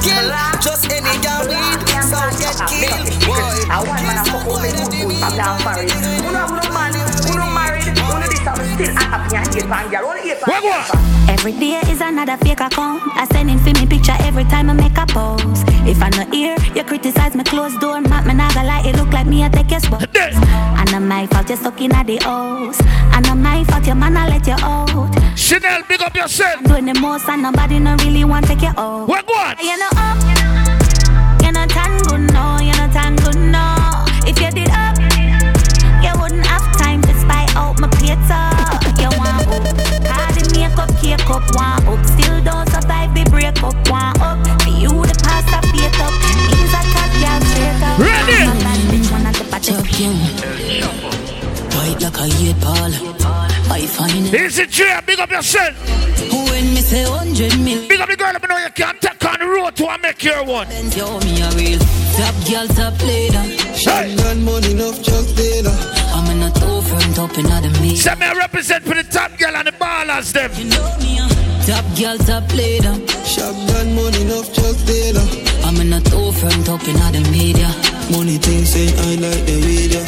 kill. 0.04 0.28
Just 0.60 0.92
any 0.92 1.16
girl 1.24 1.48
weed. 1.48 1.80
Son 2.04 2.30
get 2.36 2.60
killed, 2.68 3.08
boy. 3.24 3.56
I 3.72 3.80
want 3.80 4.04
man 4.04 4.20
a 4.20 4.24
fuck 4.28 4.44
up 4.44 4.60
with 4.60 4.76
good 4.76 4.92
food 4.92 5.16
from 5.16 5.34
down 5.40 5.58
married. 5.64 5.92
Uno 6.28 6.40
have 6.44 6.52
no 6.52 6.64
man, 6.76 6.92
uno 7.32 7.48
married, 7.56 7.88
uno 7.96 8.28
this 8.28 8.44
have 8.44 8.60
still 8.76 8.92
happy 8.92 9.36
and 9.36 9.48
hate 9.56 9.68
man, 9.68 9.88
girl. 9.90 10.12
Only 10.12 10.36
hate 10.36 10.44
man. 10.44 11.16
Every 11.30 11.54
day 11.54 11.80
is 11.90 12.02
another 12.02 12.38
fake 12.38 12.62
account. 12.62 13.02
I 13.16 13.26
send 13.32 13.50
in 13.50 13.60
for 13.60 13.72
me 13.80 13.86
picture 13.88 14.18
every 14.38 14.52
time 14.52 14.70
I 14.70 14.74
make 14.74 14.98
a 14.98 15.06
pose. 15.06 15.64
If 15.88 16.04
I'm 16.04 16.12
not 16.12 16.34
here, 16.34 16.58
you 16.76 16.84
criticize 16.84 17.36
me 17.36 17.44
closed 17.46 17.80
door. 17.80 18.02
Map 18.02 18.26
me 18.26 18.34
naga 18.34 18.64
like 18.64 18.86
it 18.86 18.98
look 18.98 19.14
like 19.14 19.28
me 19.28 19.46
I 19.46 19.48
take 19.48 19.72
your 19.72 19.80
spot. 19.80 20.14
And 20.14 20.90
I'm 20.90 21.08
my 21.08 21.26
fault 21.28 21.48
you're 21.48 21.58
stuck 21.58 21.80
in 21.80 21.96
at 21.96 22.06
the 22.06 22.18
house. 22.18 22.82
And 23.16 23.26
I'm 23.28 23.42
my 23.42 23.64
fault 23.64 23.88
your 23.88 23.96
man 23.96 24.18
I 24.18 24.28
let 24.28 24.46
you 24.46 24.58
out. 24.60 25.16
Chanel, 25.38 25.84
big 25.88 26.02
up 26.02 26.14
yourself. 26.18 26.62
Doing 26.66 26.86
the 26.86 27.00
most 27.00 27.30
and 27.30 27.44
nobody 27.44 27.80
no 27.80 27.96
really 28.04 28.26
want 28.26 28.46
to 28.48 28.56
take 28.56 28.64
you 28.64 28.74
out. 28.76 29.08
What 29.08 29.26
what? 29.26 29.58
You 29.64 29.78
know 29.78 29.90
oh, 29.96 30.04
up. 30.04 31.42
You 31.42 31.52
know 31.54 31.66
tan 31.68 31.98
good 32.04 32.34
no. 32.36 32.60
You 32.60 32.76
know 32.76 32.92
tan 32.92 33.16
good 33.16 33.40
no. 33.40 33.64
If 34.28 34.36
you 34.42 34.52
did 34.52 34.70
up, 34.76 35.00
you 36.04 36.12
wouldn't 36.20 36.46
have 36.46 36.68
time 36.78 37.02
to 37.04 37.14
spy 37.22 37.48
out 37.56 37.80
my 37.80 37.88
pizza. 38.04 38.52
You 39.00 39.08
want 39.16 39.48
up. 39.48 39.64
All 40.12 40.32
the 40.36 40.44
makeup, 40.52 40.92
cake 41.00 41.24
up, 41.32 41.44
want 41.56 41.85
up. 41.85 41.85
The 43.56 43.70
breakup, 43.84 44.22
up. 44.22 44.62
For 44.62 44.70
you 44.70 44.94
the 45.06 45.16
past 45.24 45.50
a 45.50 45.60
fate 45.72 46.00
up. 46.00 46.14
Means 46.52 46.74
I 46.74 46.84
cut 46.94 47.12
girl 47.22 47.42
straight 47.50 47.82
up. 47.84 48.00
Ready? 48.00 48.40
I'm 48.44 48.58
a 48.58 48.64
bad 48.64 48.80
bitch, 48.92 49.08
one 49.12 49.26
at 49.26 49.36
the 49.36 49.46
party. 49.50 49.74
White 51.76 52.02
like 52.02 52.20
a 52.20 52.26
eight 52.44 52.60
ball. 52.62 52.92
I 53.72 53.86
find 53.88 54.28
it. 54.28 54.34
Easy 54.34 54.66
big 55.06 55.20
up 55.20 55.30
yourself. 55.30 55.76
When 56.32 56.74
me 56.74 56.82
say 56.82 57.04
hundred 57.04 57.58
million. 57.60 57.88
Big 57.88 58.00
up 58.00 58.10
the 58.10 58.16
girl, 58.16 58.32
let 58.32 58.42
me 58.42 58.48
know 58.48 58.58
you 58.58 58.72
can't 58.72 59.00
take 59.02 59.26
on 59.26 59.40
the 59.40 59.46
road 59.46 59.76
to 59.76 59.88
a 59.88 59.98
make 60.00 60.24
your 60.24 60.44
one. 60.44 60.68
Yo, 60.92 61.20
me 61.20 61.42
a 61.42 61.50
real 61.52 61.80
top 62.16 62.36
girl, 62.48 62.68
top 62.68 63.00
leader. 63.02 63.44
Shotgun 63.76 64.44
money 64.46 64.72
enough 64.72 65.02
just 65.02 65.36
dealer. 65.36 65.76
I'm 66.16 66.32
in 66.32 66.44
a 66.44 66.52
two 66.52 66.82
front 66.84 67.20
up 67.20 67.38
in 67.38 67.46
the 67.46 67.80
me. 67.82 67.96
Say 67.96 68.16
me 68.16 68.26
I 68.26 68.34
represent 68.34 68.84
for 68.84 68.96
the 68.96 69.04
top 69.04 69.38
girl 69.38 69.56
and 69.56 69.68
the 69.68 69.74
ballers 69.74 70.32
them. 70.32 70.52
You 70.56 70.66
know 70.66 70.98
me 71.00 71.20
a 71.20 71.35
top 71.76 71.86
girl, 71.98 72.18
top 72.18 72.54
leader. 72.54 72.96
Shotgun 73.26 73.96
money 73.96 74.22
enough 74.22 74.52
just 74.54 74.86
dealer. 74.88 75.26
I'm 75.66 75.76
in 75.82 75.94
a 75.94 76.02
two 76.02 76.32
front 76.32 76.70
up 76.70 76.84
in 76.88 76.96
the 77.16 77.22
media. 77.32 77.70
Money 78.12 78.38
things 78.38 78.70
say 78.72 78.88
I 79.08 79.16
like 79.24 79.44
the 79.50 79.58
video. 79.66 80.02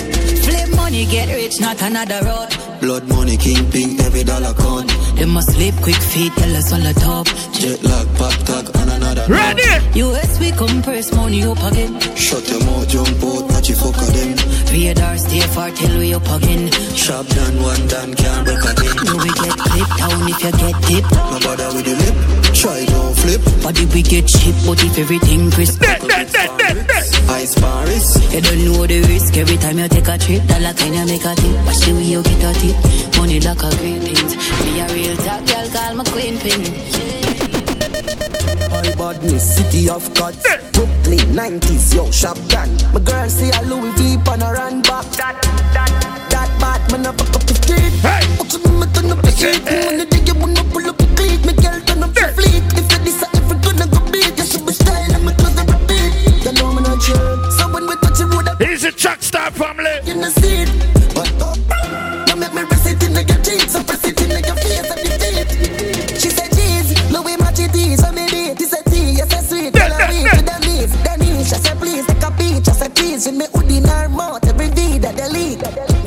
Flip 0.45 0.69
money, 0.75 1.05
get 1.05 1.27
rich, 1.33 1.59
not 1.59 1.81
another 1.81 2.21
road. 2.23 2.49
Blood 2.79 3.07
money, 3.07 3.37
king 3.37 3.69
pink, 3.71 3.99
every 4.01 4.23
dollar 4.23 4.53
count. 4.53 4.87
They 5.17 5.25
must 5.25 5.51
sleep 5.53 5.75
quick 5.81 5.95
feet, 5.95 6.31
tell 6.33 6.55
us 6.55 6.71
on 6.71 6.81
the 6.81 6.93
top. 6.93 7.25
Jet 7.57 7.83
lag, 7.83 8.07
pop 8.17 8.37
tag, 8.45 8.65
and 8.79 8.91
another. 8.91 9.25
Ready? 9.27 9.65
US 10.05 10.39
we 10.39 10.51
compress 10.51 11.11
money 11.11 11.43
up 11.43 11.61
again. 11.71 11.99
Shut 12.15 12.47
your 12.49 12.63
mouth, 12.65 12.87
jump 12.87 13.23
out, 13.23 13.49
touch 13.49 13.69
your 13.69 13.77
fuck 13.77 13.97
of 13.97 14.13
them. 14.13 14.37
Radar 14.77 15.17
stay 15.17 15.41
far 15.41 15.71
till 15.71 15.97
we 15.97 16.13
up 16.13 16.29
again. 16.37 16.69
Sharp 16.93 17.25
done, 17.29 17.57
one 17.63 17.87
done, 17.87 18.13
can't 18.13 18.45
break 18.45 18.61
again. 18.61 18.95
No 19.09 19.17
we 19.17 19.31
get 19.33 19.57
clipped 19.57 19.97
down 19.97 20.21
if 20.29 20.43
you 20.43 20.51
get 20.53 20.75
tipped. 20.85 21.11
No 21.17 21.37
bother 21.41 21.69
with 21.73 21.85
the 21.89 21.95
lip, 21.97 22.15
try 22.53 22.85
don't 22.85 23.17
flip. 23.17 23.41
Body 23.63 23.85
we 23.89 24.01
get 24.03 24.27
cheap, 24.27 24.53
but 24.67 24.77
if 24.83 24.99
everything 24.99 25.49
crisp. 25.49 25.81
Ice 25.81 27.55
Paris. 27.59 28.07
You 28.31 28.41
don't 28.41 28.65
know 28.65 28.85
the 28.85 29.01
risk 29.09 29.35
every 29.37 29.57
time 29.57 29.79
you 29.79 29.87
take 29.87 30.07
a 30.07 30.17
trip. 30.17 30.45
Dollar 30.45 30.73
kind 30.73 30.93
you 30.93 31.05
make 31.09 31.25
a 31.25 31.33
tip. 31.33 31.65
Watch 31.65 31.81
the 31.81 31.93
way 31.97 32.03
you 32.13 32.21
get 32.21 32.45
a 32.45 32.53
tip. 32.61 33.17
Money 33.17 33.39
like 33.39 33.63
a 33.63 33.69
green 33.81 34.01
pins. 34.05 34.33
Me 34.61 34.79
a 34.79 34.85
real 34.93 35.17
top 35.25 35.41
girl, 35.47 35.67
call 35.73 35.95
me 35.95 36.03
queen 36.13 36.37
pin. 36.37 37.16
My 38.71 38.81
badness, 38.95 39.55
city 39.55 39.89
of 39.89 40.03
gods. 40.13 40.43
Brooklyn, 40.73 41.19
90s, 41.35 41.93
yo, 41.95 42.09
shop 42.11 42.37
done. 42.47 42.69
My 42.93 42.99
girl 42.99 43.29
see 43.29 43.49
a 43.51 43.61
Louis 43.63 43.91
V 43.97 44.17
on 44.29 44.41
a 44.41 44.51
run 44.53 44.81
back. 44.81 45.05
That, 45.17 45.35
that, 45.73 45.91
that 46.29 46.49
bad 46.59 46.81
man, 46.91 47.05
I 47.07 47.11
fuck 47.13 47.35
up 47.35 47.43
the 47.43 47.55
street. 47.55 47.93
Hey! 48.01 48.21
Fuck 48.37 48.53
up 48.53 48.63
me, 48.71 48.85
turn 48.93 49.11
up 49.11 49.21
the 49.21 49.31
heat. 49.31 49.61
Eh. 49.67 49.85
Money 49.85 50.05
day, 50.05 50.21
you 50.25 50.35
wanna 50.39 50.63
pull 50.71 50.87
up 50.89 50.97
the 50.97 51.07
cleat. 51.15 51.45
My 51.45 51.53
girl 51.53 51.79
turn 51.85 52.03
up 52.03 52.13
the 52.13 52.27
fleet. 52.35 52.63
If 52.77 52.91
you 52.91 52.99
this, 53.05 53.23
every 53.35 53.57
gonna 53.61 53.87
go 53.87 53.99
beat. 54.11 54.37
You 54.37 54.45
should 54.45 54.65
be 54.65 54.73
style, 54.73 55.13
and 55.15 55.23
my 55.25 55.33
clothes 55.33 55.57
are 55.57 55.65
repeat. 55.65 56.11
You 56.45 56.51
know 56.53 56.73
me 56.73 56.81
not 56.83 57.01
sure. 57.01 57.51
So 57.57 57.71
when 57.73 57.87
we 57.87 57.95
touch 58.01 58.19
the 58.19 58.25
road, 58.25 58.47
He's 58.59 58.83
a 58.83 58.91
track 58.91 59.21
star 59.23 59.51
family. 59.51 59.95
you 60.05 60.15
know 60.15 60.29
see 60.29 60.63
it. 60.65 60.96
Peach." 73.17 73.27
I 73.27 73.31
said, 73.31 73.33
"Please," 73.33 73.33
with 73.33 73.35
me 73.35 73.45
hood 73.53 73.71
in 73.71 73.89
her 73.89 74.09
mouth 74.09 74.47
every 74.47 74.69
day 74.69 74.97
that 74.99 75.15
they 75.15 75.29
leak. 75.29 75.61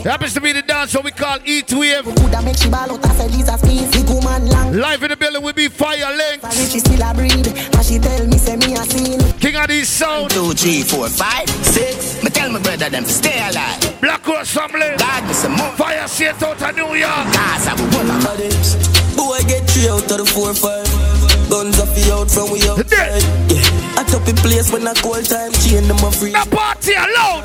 Happens 0.05 0.35
to 0.35 0.41
be 0.41 0.53
the 0.53 0.63
dance 0.63 0.95
what 0.95 1.05
we 1.05 1.11
call 1.11 1.39
Eat 1.45 1.73
Wave. 1.73 2.07
Woulda 2.07 2.43
make 2.43 2.57
she 2.57 2.69
ball 2.69 2.91
out, 2.91 3.05
I 3.05 3.15
said, 3.15 3.31
"Lisa 3.33 3.59
squeeze." 3.59 3.91
Big 3.91 4.09
woman 4.09 4.49
long. 4.49 4.73
Live 4.73 5.03
in 5.03 5.11
the 5.11 5.17
building 5.17 5.43
will 5.43 5.53
be 5.53 5.69
Fire 5.69 6.17
Links. 6.17 6.43
Sorry, 6.43 6.69
she 6.69 6.79
still 6.79 7.03
a 7.03 7.15
breed, 7.15 7.47
and 7.47 7.85
she 7.85 7.99
tell 7.99 8.27
me 8.27 8.39
say 8.39 8.57
me 8.57 8.75
a 8.75 8.85
scene. 8.85 9.21
King 9.41 9.55
Addies 9.55 9.87
sound. 9.87 10.31
Two, 10.31 10.53
three, 10.55 10.83
four, 10.83 11.09
five, 11.09 11.49
six. 11.65 12.23
Me 12.23 12.31
tell 12.31 12.51
my 12.51 12.61
brother 12.61 12.89
them 12.89 13.05
to 13.05 13.11
stay 13.11 13.39
alive. 13.49 14.01
Black 14.01 14.27
Rose 14.27 14.51
family. 14.51 14.95
God 14.99 15.25
me 15.27 15.35
some 15.35 15.53
more. 15.53 15.73
Fyah 15.77 16.09
Saint 16.09 16.43
out 16.43 16.63
of 16.63 16.77
New 16.77 16.95
York. 16.95 17.27
Cause 17.35 17.67
I 17.67 17.75
will 17.75 17.91
one 17.99 18.09
Boy 19.17 19.41
get 19.47 19.69
three 19.69 19.89
out 19.89 20.11
of 20.11 20.19
the 20.19 20.25
four 20.27 20.55
five. 20.55 21.30
Guns 21.51 21.81
off 21.81 21.91
the 21.99 22.15
out 22.15 22.31
from 22.31 22.47
we 22.55 22.63
outside. 22.63 23.27
Yeah. 23.51 23.99
I 23.99 24.05
top 24.07 24.23
in 24.29 24.37
place 24.37 24.71
when 24.71 24.87
I 24.87 24.95
call 24.95 25.19
time, 25.19 25.51
chain 25.59 25.83
them 25.91 25.99
a 25.99 26.11
free. 26.15 26.31
The 26.31 26.47
party 26.47 26.95
alone. 26.95 27.43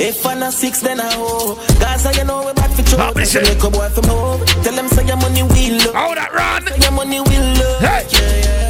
If 0.00 0.24
I'm 0.24 0.40
not 0.40 0.54
six, 0.54 0.80
then 0.80 1.00
I 1.00 1.12
hoe. 1.12 1.56
Cause 1.76 2.06
I 2.06 2.22
know 2.24 2.46
we 2.46 2.54
back 2.54 2.70
for 2.72 2.82
trouble. 2.88 3.20
So 3.26 3.42
make 3.42 3.62
a 3.62 3.68
boy 3.68 3.88
from 3.92 4.08
home. 4.08 4.40
Tell 4.64 4.72
them 4.72 4.88
say 4.88 5.04
your 5.06 5.18
money 5.18 5.42
will 5.42 5.76
look. 5.84 5.94
How 5.94 6.14
that 6.14 6.32
run? 6.32 6.66
Say 6.66 6.80
your 6.80 6.92
money 6.92 7.20
will 7.20 7.48
look. 7.60 7.80
Hey. 7.84 8.08
Yeah, 8.08 8.64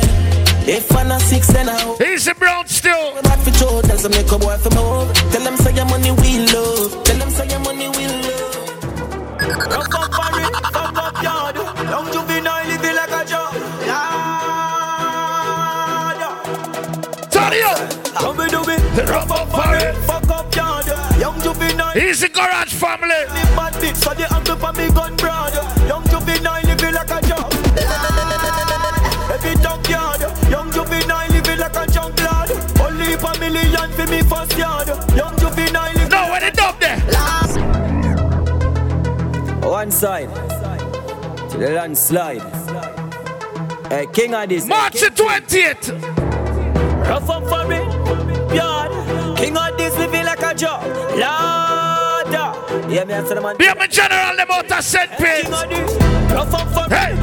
yeah. 0.66 0.74
If 0.74 0.90
I'm 0.90 1.06
not 1.06 1.20
six, 1.22 1.46
then 1.46 1.68
I 1.68 1.78
hoe. 1.78 1.94
a 1.94 2.34
Brown 2.34 2.66
still. 2.66 3.14
We 3.14 3.22
back 3.22 3.38
for 3.46 3.54
trouble. 3.54 3.82
Tell 3.82 3.96
them 3.96 4.10
make 4.10 4.32
a 4.32 4.38
boy 4.42 4.58
from 4.58 4.74
home. 4.74 5.06
Tell 5.30 5.44
them 5.46 5.56
say 5.56 5.70
your 5.70 5.86
money 5.86 6.10
will 6.10 6.44
look. 6.50 7.04
Tell 7.06 7.18
them 7.18 7.30
say 7.30 7.46
your 7.46 7.60
money 7.60 7.88
will 7.94 8.16
look. 8.26 8.66
Rough 9.70 9.94
up 9.94 10.10
for 10.10 10.34
it, 10.42 10.50
fuck 10.74 10.98
up 10.98 11.22
yard. 11.22 11.54
Young 11.54 12.06
juvenile 12.10 12.25
Turn 17.56 17.64
it 17.64 17.64
up. 17.64 18.08
How 18.16 18.32
we 18.32 18.48
do 18.48 18.60
it? 18.68 19.08
Rough 19.08 19.30
up 19.30 19.48
for 19.50 19.76
it, 19.76 19.94
fuck 20.04 20.28
up 20.28 20.54
yard. 20.54 20.86
Young 21.18 21.40
juvenile. 21.40 21.96
Easy 21.96 22.28
Garage 22.28 22.74
family. 22.74 23.08
Live 23.08 23.56
bad 23.56 23.72
bitch, 23.74 23.96
so 23.96 24.12
the 24.12 24.32
angle 24.34 24.56
for 24.56 24.72
me 24.72 24.90
gun 24.90 25.16
broad. 25.16 25.54
Young 25.88 26.04
juvenile 26.08 26.62
living 26.64 26.94
like 26.94 27.10
a 27.10 27.20
job. 27.26 27.52
Every 29.32 29.54
dump 29.62 29.88
yard. 29.88 30.20
Young 30.50 30.70
juvenile 30.70 31.28
living 31.30 31.58
like 31.58 31.76
a 31.76 31.86
junk 31.90 32.18
lad. 32.20 32.50
Only 32.80 33.16
for 33.16 33.38
million 33.38 33.90
for 33.92 34.06
me 34.06 34.22
first 34.22 34.56
yard. 34.58 34.88
Young 35.16 35.36
juvenile 35.38 35.92
living 35.94 36.08
No, 36.10 36.30
when 36.32 36.42
it 36.44 36.58
up 36.60 36.78
there. 36.80 37.00
side. 39.90 40.28
To 41.50 41.56
the 41.56 41.70
landslide. 41.70 42.42
Hey, 43.88 44.06
King 44.12 44.32
Addies. 44.32 44.66
March 44.68 45.00
the 45.00 45.06
20th. 45.06 46.25
Rough 47.08 47.30
up 47.30 47.44
for 47.46 47.68
me. 47.68 47.78
Yard. 48.54 48.90
King 49.36 49.54
Addies 49.54 49.96
living 49.98 50.24
like 50.24 50.42
a 50.42 50.54
job. 50.54 50.82
Lord. 51.14 52.32
Yeah, 52.90 53.04
me 53.04 53.14
answer 53.14 53.34
the 53.34 53.40
man. 53.40 53.56
Be 53.56 53.66
a 53.66 53.88
general 53.88 54.36
them 54.36 54.50
out 54.50 54.70
of 54.70 54.84
St. 54.84 55.10
Pete. 55.18 55.48
Rough 56.30 56.54
up 56.54 56.68
for 56.74 56.92
Hey. 56.92 57.14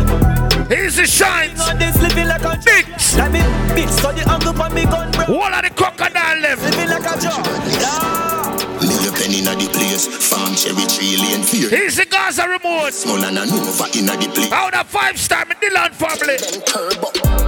Easy 0.74 1.06
shines. 1.06 1.60
King 1.60 1.78
Addies 1.78 2.02
living 2.02 2.28
like 2.28 2.44
a 2.44 2.58
Big. 2.64 2.88
Let 3.18 3.32
me 3.32 3.42
big. 3.76 3.90
So 3.90 4.12
the 4.12 4.24
angle 4.32 4.60
on 4.62 4.74
me 4.74 4.86
gun, 4.86 5.12
bro. 5.12 5.36
All 5.36 5.54
of 5.54 5.64
the 5.64 5.70
crocodile 5.70 6.40
left. 6.40 6.64
Living 6.64 6.90
like 6.90 7.04
a 7.04 7.20
job. 7.20 7.44
Million 8.80 9.14
penny 9.14 9.40
inna 9.40 9.54
the 9.56 9.68
place. 9.68 10.08
Farm 10.08 10.56
cherry 10.56 10.88
tree 10.88 11.18
lane 11.18 11.44
fear. 11.44 11.68
Easy 11.86 12.06
Gaza 12.06 12.48
remote. 12.48 12.94
Small 12.94 13.24
and 13.24 13.38
a 13.38 13.46
Nova 13.46 13.86
inna 13.98 14.16
the 14.16 14.32
place. 14.34 14.52
Out 14.52 14.74
of 14.74 14.88
five 14.88 15.20
star, 15.20 15.46
me 15.46 15.56
Dylan 15.62 15.92
family. 15.92 17.43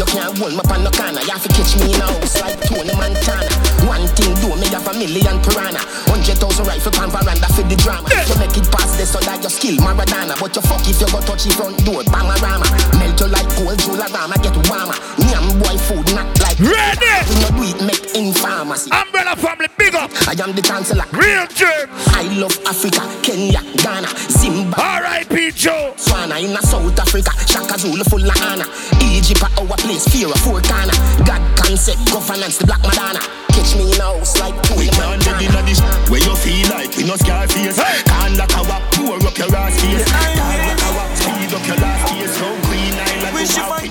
You 0.00 0.06
can't 0.08 0.32
hold 0.40 0.56
me 0.56 0.64
on 0.64 0.80
no 0.80 0.88
corner. 0.96 1.20
You 1.20 1.36
have 1.36 1.44
to 1.44 1.52
catch 1.52 1.76
me 1.76 1.92
in 1.92 2.00
a 2.00 2.08
house 2.08 2.40
like 2.40 2.56
Tony 2.64 2.88
Montana. 2.96 3.52
One 3.84 4.08
thing 4.16 4.32
do 4.40 4.56
me 4.56 4.64
have 4.72 4.88
a 4.88 4.96
million 4.96 5.36
piranha. 5.44 5.76
Hundred 6.08 6.40
thousand 6.40 6.64
rifle 6.64 6.88
pan 6.88 7.12
veranda 7.12 7.44
for 7.52 7.68
the 7.68 7.76
drama. 7.76 8.08
You 8.08 8.32
make 8.40 8.56
it 8.56 8.64
past 8.72 8.96
this 8.96 9.12
so 9.12 9.20
that 9.28 9.44
your 9.44 9.52
skill 9.52 9.76
Maradona. 9.84 10.40
But 10.40 10.56
you 10.56 10.64
fuck 10.64 10.88
if 10.88 11.04
you 11.04 11.08
go 11.12 11.20
touch 11.20 11.44
the 11.44 11.52
front 11.52 11.84
door, 11.84 12.00
Bamarama. 12.08 12.64
Melt 12.96 13.20
you 13.20 13.28
like 13.28 13.44
gold, 13.60 13.76
Jularama, 13.76 14.40
get 14.40 14.56
warmer. 14.72 14.96
Nyam 15.20 15.60
boy 15.60 15.76
food 15.84 16.08
not 16.16 16.32
Ready. 16.60 17.16
We 17.32 17.40
no 17.40 17.48
do 17.56 17.62
it 17.64 17.80
make 17.80 18.12
in 18.12 18.34
pharmacy. 18.36 18.92
Umbrella 18.92 19.34
family, 19.34 19.68
big 19.78 19.94
up. 19.94 20.12
I 20.28 20.36
am 20.44 20.52
the 20.52 20.60
chancellor. 20.60 21.08
Real 21.16 21.48
germ. 21.56 21.88
I 22.12 22.28
love 22.36 22.52
Africa, 22.68 23.00
Kenya, 23.24 23.64
Ghana, 23.80 24.12
Zimbabwe. 24.28 24.76
R.I.P. 24.76 25.52
Joe. 25.56 25.94
Swana 25.96 26.36
in 26.36 26.52
a 26.52 26.60
South 26.60 26.98
Africa, 27.00 27.32
Shaka 27.48 27.80
Zulu 27.80 28.04
full 28.04 28.20
of 28.20 28.36
honor. 28.44 28.68
Egypt 29.00 29.40
at 29.40 29.56
our 29.56 29.76
place, 29.80 30.04
fear 30.12 30.28
of 30.28 30.36
four 30.44 30.60
corner. 30.60 30.92
God 31.24 31.40
concept, 31.56 32.04
governance, 32.12 32.58
the 32.58 32.66
black 32.68 32.84
Madonna. 32.84 33.24
Catch 33.56 33.80
me 33.80 33.88
in 33.88 33.96
a 33.96 34.04
house 34.04 34.36
like 34.38 34.54
two 34.62 34.76
We 34.76 34.92
can't 34.92 35.16
get 35.24 35.40
inna 35.40 35.64
this 35.64 35.80
where 36.12 36.20
you 36.20 36.36
feel 36.36 36.68
like 36.68 36.92
we 36.92 37.08
no 37.08 37.16
scar 37.16 37.48
face. 37.48 37.80
Can't 38.04 38.36
lock 38.36 38.52
wap, 38.68 38.84
pour 38.92 39.16
up 39.16 39.32
your 39.40 39.48
ass 39.56 39.80
face. 39.80 40.04
Can't 40.04 40.76
lock 40.76 40.92
wap, 40.92 41.10
speed 41.16 41.50
up 41.56 41.64
your 41.64 41.80
last 41.80 42.04
case. 42.12 42.36
So 42.36 42.46
Queen 42.68 42.94
Island, 43.00 43.32
Wish 43.32 43.56
you 43.56 43.64
forgive 43.64 43.89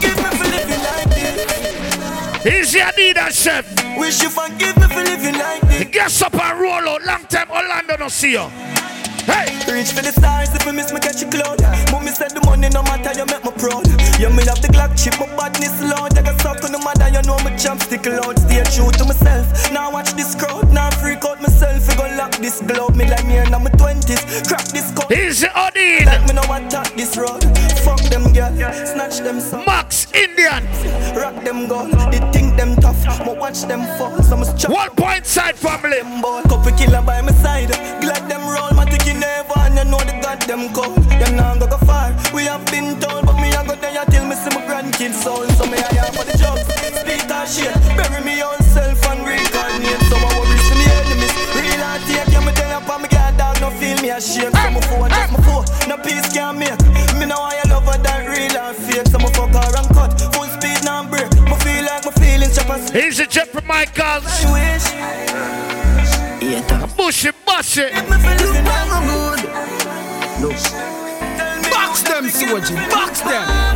this. 2.43 2.53
Easy 2.75 2.79
Adidas 2.79 3.43
chef. 3.43 3.65
Wish 3.97 4.21
you 4.21 4.29
forgive 4.29 4.75
me 4.77 4.87
for 4.87 5.03
living 5.03 5.37
like 5.37 5.61
this. 5.61 5.85
Guess 5.85 6.21
up 6.21 6.35
and 6.35 6.59
roll 6.59 6.71
out. 6.71 7.03
Long 7.03 7.25
time 7.25 7.49
Orlando 7.51 7.97
no 7.97 8.07
see 8.07 8.31
you. 8.31 8.49
Hey. 9.29 9.53
Reach 9.69 9.93
for 9.93 10.01
the 10.01 10.11
stars 10.11 10.49
if 10.55 10.65
you 10.65 10.73
miss 10.73 10.91
me 10.91 10.99
catch 10.99 11.21
a 11.21 11.29
cloud. 11.29 11.61
Mommy 11.91 12.11
said 12.11 12.31
the 12.31 12.41
money 12.45 12.69
no 12.69 12.81
matter 12.83 13.13
you 13.13 13.25
make 13.29 13.45
me 13.45 13.53
proud. 13.61 13.85
You 14.19 14.29
me 14.33 14.43
have 14.49 14.59
the 14.59 14.69
Glock 14.73 14.97
chip, 14.97 15.15
my 15.21 15.29
badness 15.37 15.77
loud. 15.81 16.17
I 16.17 16.21
got 16.21 16.41
suck 16.41 16.63
on 16.65 16.71
the 16.73 16.79
mother, 16.79 17.07
you 17.07 17.21
know 17.23 17.37
me 17.45 17.55
jump 17.55 17.81
stick 17.81 18.05
loud. 18.05 18.37
Stay 18.39 18.63
true 18.73 18.91
to 18.91 19.05
myself. 19.05 19.45
Now 19.71 19.91
watch 19.91 20.11
this 20.13 20.35
crowd, 20.35 20.73
now 20.73 20.89
freak 20.99 21.23
out 21.23 21.41
myself. 21.41 21.87
We 21.87 21.95
gon' 21.95 22.17
lock 22.17 22.35
this 22.37 22.59
globe, 22.61 22.95
me 22.95 23.05
like 23.05 23.25
me 23.25 23.37
in 23.37 23.51
my 23.51 23.69
twenties. 23.77 24.19
Crack 24.49 24.65
this 24.73 24.91
code. 24.91 25.11
Easy 25.13 25.47
Odin. 25.55 26.05
Like 26.05 26.25
me 26.27 26.33
no 26.33 26.43
attack 26.49 26.91
this 26.97 27.15
road. 27.15 27.45
Fuck 27.85 28.01
them 28.09 28.33
girl, 28.33 28.51
snatch 28.89 29.19
them 29.19 29.39
some. 29.39 29.63
Max 29.65 30.11
Indian. 30.13 30.65
Rock 31.15 31.37
them 31.45 31.67
gun, 31.67 31.91
they 32.11 32.19
think 32.33 32.57
them 32.57 32.75
tough, 32.77 32.97
but 33.23 33.37
watch 33.37 33.61
them 33.63 33.85
fall. 33.97 34.17
Is 34.17 34.53
chop. 34.61 34.71
One 34.71 34.89
point 34.95 35.25
side 35.25 35.55
family. 35.55 36.01
Couple 36.49 36.71
killer 36.73 37.01
by 37.01 37.21
my 37.21 37.31
side. 37.31 37.69
Glad 38.01 38.29
them 38.29 38.41
roll, 38.47 38.71
my 38.73 38.85
ticky 38.85 39.13
never, 39.19 39.59
and 39.67 39.77
you 39.77 39.85
know 39.85 39.99
the 39.99 40.15
goddamn. 40.23 40.71
You 40.71 41.29
know 41.35 41.59
go 41.59 41.67
go 41.67 41.77
far. 41.85 42.15
We 42.33 42.43
have 42.47 42.65
been 42.71 42.99
told, 42.99 43.25
but 43.27 43.35
me 43.35 43.51
I 43.51 43.61
go 43.67 43.75
there 43.75 44.05
till 44.07 44.25
me 44.25 44.35
see 44.35 44.51
my 44.55 44.63
grandkids 44.65 45.19
soul. 45.21 45.45
So 45.59 45.65
me 45.67 45.77
I 45.77 46.07
am 46.07 46.13
for 46.15 46.23
the 46.23 46.35
jobs. 46.39 46.63
Split 46.95 47.29
or 47.29 47.45
shit, 47.45 47.75
bury 47.99 48.23
me 48.23 48.41
own 48.41 48.59
self 48.63 49.03
and 49.11 49.19
reincarnate. 49.27 50.01
So 50.07 50.15
I 50.15 50.29
worry 50.39 50.57
to 50.57 50.73
the 50.79 50.87
enemies. 50.95 51.33
Real 51.53 51.83
and 51.83 52.01
take, 52.07 52.31
yeah 52.31 52.43
me 52.45 52.51
tell 52.55 52.71
you, 52.71 52.81
but 52.87 52.97
me 53.03 53.07
got 53.09 53.35
dog 53.37 53.59
no 53.61 53.69
feel 53.75 53.97
me 54.01 54.09
ashamed. 54.09 54.55
So 54.55 54.69
my 54.71 54.81
phone 54.87 55.09
just 55.09 55.31
my 55.35 55.39
phone, 55.43 55.65
no 55.89 55.95
peace 55.99 56.29
can 56.31 56.57
make. 56.57 56.79
Me 57.19 57.25
know 57.27 57.39
I 57.39 57.59
love 57.67 57.85
her 57.85 57.99
than 57.99 58.31
real 58.31 58.55
and 58.57 58.75
fake. 58.77 59.07
So 59.11 59.19
my 59.19 59.29
fuck 59.35 59.51
her 59.51 59.69
and 59.75 59.89
cut, 59.91 60.15
full 60.33 60.47
speed 60.55 60.79
now 60.85 61.03
break. 61.03 61.29
Me 61.43 61.55
feel 61.59 61.83
like 61.83 62.05
my 62.05 62.13
feelings 62.15 62.55
chop 62.55 62.69
us. 62.71 62.93
Easy 62.95 63.25
Jeffrey 63.27 63.61
Michaels. 63.67 64.25
I 64.25 64.53
wish. 64.53 65.68
Bushy, 66.99 67.31
bushy. 67.45 67.89
Box 71.71 72.03
them, 72.03 72.25
Soji. 72.25 72.75
Box 72.91 73.21
them. 73.21 73.68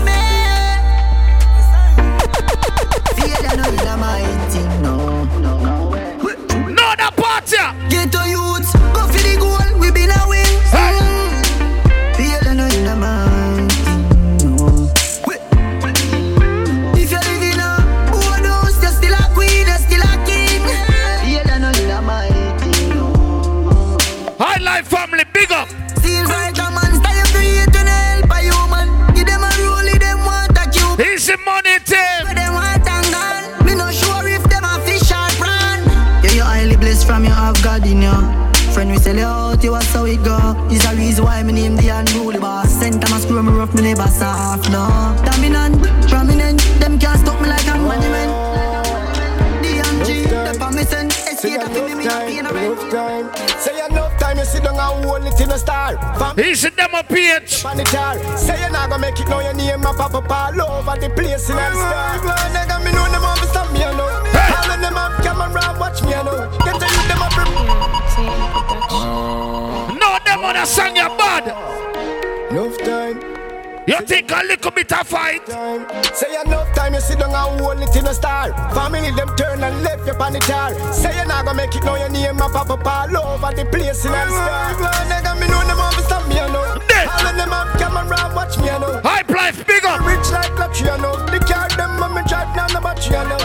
Never 43.84 44.08
soft, 44.08 44.72
no. 44.72 44.88
Dominant, 45.26 45.76
prominent, 46.08 46.62
them 46.80 46.98
can't 46.98 47.20
stop 47.20 47.40
me 47.42 47.50
like 47.50 47.68
a 47.68 47.76
monument. 47.78 48.32
DMG, 49.62 50.24
the 50.30 50.58
permission, 50.58 51.08
escape 51.08 51.60
the 51.60 51.70
feeling 51.70 51.98
me 51.98 52.06
happy 52.06 52.38
in 52.38 52.46
a 52.46 52.50
Enough 52.50 52.90
time. 52.90 53.30
Say 53.60 53.86
enough 53.86 54.18
time, 54.18 54.38
you 54.38 54.46
sit 54.46 54.64
down 54.64 54.80
and 54.80 55.06
hold 55.06 55.26
it 55.26 55.40
in 55.42 55.52
a 55.52 55.58
star. 55.58 55.98
Fam- 56.18 56.40
Easy 56.40 56.70
them 56.70 56.94
a 56.94 57.04
page. 57.04 57.66
on 57.66 57.76
the 57.76 57.84
tar. 57.84 58.16
Say 58.38 58.58
you're 58.62 58.72
not 58.72 58.90
gonna 58.90 59.02
make 59.02 59.20
it, 59.20 59.28
now 59.28 59.42
your 59.42 59.54
name 59.54 59.82
a 59.84 59.94
pop 59.94 60.14
up 60.14 60.32
all 60.32 60.62
over 60.62 60.98
the 61.00 61.10
place 61.10 61.50
in 61.50 61.58
the 61.58 61.72
star. 61.74 62.20
Nigga, 62.56 62.84
me 62.86 62.92
know 62.94 63.08
them 63.12 63.22
want 63.22 63.40
to 63.42 63.48
stop 63.48 63.72
me, 63.74 63.80
you 63.80 63.92
know. 63.98 64.08
All 64.08 64.72
of 64.72 64.80
them 64.80 64.96
have 64.96 65.22
camera, 65.24 65.76
watch 65.78 66.02
me, 66.04 66.12
you 66.16 66.24
know. 66.24 66.50
Get 66.64 66.80
to 66.80 66.88
you, 66.88 67.04
them 67.10 67.22
up. 67.22 67.34
No, 70.00 70.18
them 70.24 70.44
on 70.46 70.56
a 70.56 70.66
song 70.66 70.96
you 70.96 71.10
bad. 71.20 71.48
Enough 72.50 72.78
time. 72.80 73.33
You 73.86 74.00
think 74.00 74.32
a 74.32 74.42
little 74.48 74.72
bit 74.72 74.94
of 74.94 75.06
fight? 75.06 75.46
Time. 75.46 75.86
Say 76.16 76.40
enough 76.40 76.74
time, 76.74 76.94
you 76.94 77.02
sit 77.02 77.20
down 77.20 77.36
and 77.36 77.60
hold 77.60 77.82
it 77.82 77.94
in 77.98 78.08
a 78.08 78.14
star. 78.14 78.54
Family 78.72 79.12
them 79.12 79.36
turn 79.36 79.62
and 79.62 79.84
left 79.84 80.08
you 80.08 80.14
on 80.14 80.32
the 80.32 80.40
tar. 80.40 80.72
Say 80.94 81.14
you're 81.14 81.26
not 81.26 81.44
gonna 81.44 81.58
make 81.58 81.76
it, 81.76 81.84
now 81.84 81.96
your 81.96 82.08
name 82.08 82.40
a 82.40 82.48
pop 82.48 82.70
up 82.70 82.88
all 82.88 83.18
over 83.18 83.52
the 83.52 83.66
place 83.66 84.06
in 84.06 84.12
the 84.12 84.28
star. 84.30 84.72
Nigga, 85.12 85.36
me 85.36 85.48
know 85.52 85.60
them 85.68 85.78
want 85.78 85.96
to 85.96 86.02
stop 86.04 86.26
me, 86.30 86.36
you 86.36 86.48
know. 86.48 86.64
All 86.64 87.28
of 87.28 87.36
them 87.36 87.52
have 87.52 87.76
camera, 87.76 88.32
watch 88.34 88.58
me, 88.58 88.72
you 88.72 88.80
know. 88.80 89.02
Hype 89.04 89.30
life, 89.30 89.68
big 89.68 89.84
up. 89.84 90.00
Rich 90.00 90.32
like 90.32 90.56
luxury, 90.58 90.88
you 90.88 90.98
know. 91.04 91.20
The 91.28 91.40
car 91.44 91.68
them 91.76 92.00
when 92.00 92.16
me 92.16 92.24
drive 92.24 92.56
down 92.56 92.72
the 92.72 92.80
battery, 92.80 93.20
you 93.20 93.28
know. 93.28 93.44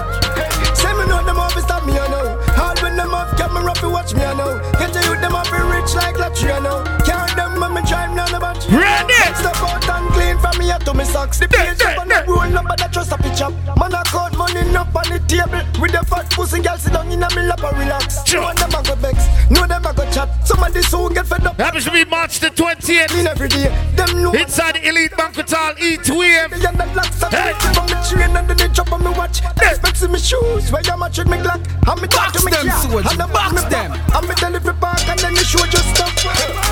Say 0.78 0.95
me 0.95 1.03
know 1.11 1.18
them 1.26 1.34
want 1.34 1.51
to 1.59 1.62
stop 1.66 1.82
me, 1.82 1.99
you 1.99 2.09
know. 2.14 2.39
All 2.55 2.78
when 2.78 2.95
them 2.95 3.11
have 3.11 3.34
camera, 3.34 3.74
fi 3.74 3.91
watch 3.91 4.14
me, 4.14 4.22
you 4.22 4.39
know. 4.39 4.62
Get 4.78 4.95
to 4.95 5.03
you, 5.03 5.18
them 5.18 5.34
have 5.34 5.51
be 5.51 5.59
rich 5.66 5.99
like 5.99 6.14
luxury, 6.14 6.55
you 6.55 6.62
know. 6.62 6.86
Car 7.03 7.26
them 7.34 7.59
when 7.59 7.74
me 7.74 7.82
drive 7.82 8.14
down 8.14 8.30
the 8.30 8.39
battery. 8.39 8.70
Ready? 8.70 9.18
Step 9.34 9.59
out 9.66 9.82
and 9.82 10.07
clean 10.39 10.53
from 10.53 10.59
me 10.59 10.68
head 10.68 10.84
to 10.84 10.95
me 10.95 11.05
socks. 11.05 11.39
The 11.39 11.49
page 11.49 11.80
up 11.82 11.99
on 11.99 12.09
the 12.09 12.24
roll 12.26 12.49
number 12.51 12.74
that 12.76 12.93
trust 12.93 13.12
a 13.12 13.16
up. 13.45 13.53
Man 13.78 13.95
I 13.95 14.03
count 14.05 14.36
money 14.36 14.61
up 14.76 14.95
on 14.95 15.09
the 15.11 15.18
table 15.26 15.62
with 15.80 15.93
the 15.93 16.05
fat 16.07 16.30
pussy 16.30 16.61
girl 16.61 16.76
sit 16.76 16.93
down 16.93 17.11
in 17.11 17.22
a 17.22 17.28
me 17.34 17.43
lap 17.43 17.62
and 17.62 17.78
relax. 17.78 18.24
Sure. 18.26 18.43
Know 18.43 18.55
them 18.55 18.74
a 18.74 18.82
go 18.82 18.95
vex, 18.97 19.18
know 19.51 19.66
them 19.66 19.86
a 19.86 19.93
go 19.95 20.05
chat. 20.11 20.28
Somebody 20.47 20.82
soon 20.82 21.14
get 21.14 21.26
fed 21.26 21.47
up. 21.47 21.59
Happens 21.59 21.84
to 21.84 21.91
be 21.91 22.05
March 22.05 22.41
the 22.41 22.51
20th. 22.51 23.09
Clean 23.09 23.26
every 23.26 23.49
day. 23.49 23.68
Them 23.97 24.22
know. 24.22 24.32
Inside 24.32 24.76
the 24.76 24.89
Elite 24.89 25.16
Banquet 25.16 25.51
Hall, 25.51 25.74
E2M. 25.74 26.51
Me 26.51 26.64
and 26.64 26.78
the 26.78 26.86
locks 26.95 27.22
up 27.22 27.32
Hey. 27.32 27.53
from 27.74 27.86
the 27.86 27.99
train 28.09 28.36
and 28.36 28.49
then 28.49 28.57
they 28.57 28.68
drop 28.68 28.93
on 28.93 29.03
me 29.03 29.11
watch. 29.11 29.41
Expect 29.62 29.97
see 29.97 30.09
me 30.09 30.18
shoes 30.18 30.70
where 30.70 30.82
you 30.82 30.97
match 30.99 31.18
with 31.18 31.28
me 31.28 31.39
Glock. 31.39 31.62
And 31.89 32.01
me 32.03 32.09
talk 32.09 32.32
to 32.32 32.45
me 32.45 32.53
them, 32.53 32.68
And 32.68 33.32
box 33.32 33.64
them. 33.64 33.93
And 33.93 34.28
me 34.28 34.34
delivery 34.34 34.74
park 34.80 35.09
and 35.09 35.18
then 35.18 35.34
the 35.34 35.45
show 35.45 35.64
just 35.66 35.89
stop. 35.95 36.67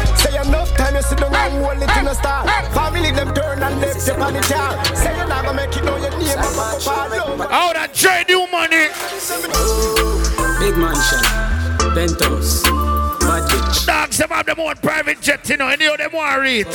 Sit 1.08 1.18
down 1.18 1.34
and 1.34 1.64
hold 1.64 1.82
it 1.82 1.96
in 1.96 2.06
a 2.08 2.14
star. 2.14 2.46
Family 2.74 3.10
them 3.12 3.32
turn 3.34 3.62
and 3.62 3.80
left 3.80 4.06
you 4.06 4.14
on 4.14 4.32
the 4.34 4.40
jar. 4.42 4.84
Say 4.94 5.16
you're 5.16 5.26
not 5.26 5.44
gonna 5.44 5.56
make 5.56 5.76
it 5.76 5.84
know 5.84 5.96
your 5.96 6.10
name 6.18 6.38
up 6.38 6.56
up 6.58 6.86
all 6.86 7.32
over. 7.32 7.44
Out 7.50 7.76
and 7.76 7.92
trade 7.94 8.28
new 8.28 8.46
money. 8.50 8.88
Big 10.58 10.76
mansion. 10.76 11.22
Penthouse. 11.94 12.62
Bad 13.20 13.42
bitch. 13.50 13.86
Dogs 13.86 14.18
them 14.18 14.28
have 14.30 14.46
them 14.46 14.60
own 14.60 14.76
private 14.76 15.20
jet, 15.20 15.48
you 15.48 15.56
know, 15.56 15.68
any 15.68 15.86
of 15.86 15.98
them 15.98 16.10
want 16.12 16.40
reach. 16.40 16.66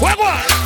What 0.00 0.18
what? 0.18 0.64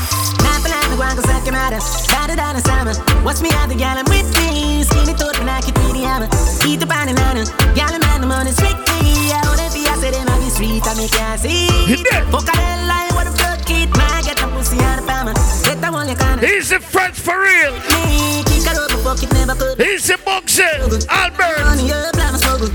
What's 3.22 3.42
me 3.42 3.50
other 3.52 3.74
gal, 3.74 3.98
I'm 3.98 4.04
with 4.06 4.30
me. 4.38 4.82
Skinny 4.84 5.12
thought 5.12 5.38
when 5.38 5.48
I 5.48 5.60
could 5.60 5.74
be 5.74 5.92
the 5.92 6.02
hammer. 6.06 6.28
Eat 6.66 6.80
the 6.80 6.86
banana. 6.86 7.44
Gal, 7.74 7.98
man, 7.98 8.20
the 8.20 8.26
money 8.26 8.50
strictly. 8.52 9.30
I 9.30 9.44
wouldn't 9.50 9.74
be, 9.74 9.86
I 9.86 9.94
said, 10.00 10.27
them 10.58 10.70
on 10.70 10.82
the 10.82 10.82
street, 10.82 10.86
I 10.86 10.94
make 10.94 11.14
you 11.14 11.38
see. 11.38 12.04
Fuck 12.30 12.48
a 12.48 12.56
hell, 12.56 12.86
like 12.86 13.14
what 13.14 13.24
the 13.24 13.34
fuck, 13.38 13.64
kid, 13.66 13.90
man. 13.96 14.22
Get 14.24 14.38
pussy 14.38 14.78
out 14.82 14.98
of. 14.98 15.06
Get 15.64 15.92
one 15.92 16.08
you 16.08 16.16
can. 16.16 16.38
He's 16.38 16.72
French 16.72 17.18
for 17.18 17.38
real. 17.38 17.72
Me, 18.06 18.42
kick 18.44 18.66
a 18.66 18.74
it, 18.74 19.32
never 19.32 19.54
could. 19.54 19.78
He's 19.78 20.10
boxer. 20.24 20.62
Albert. 21.08 21.62
Money 21.64 21.92
up, 21.92 22.12
plan 22.14 22.34
a 22.34 22.38
struggle. 22.38 22.68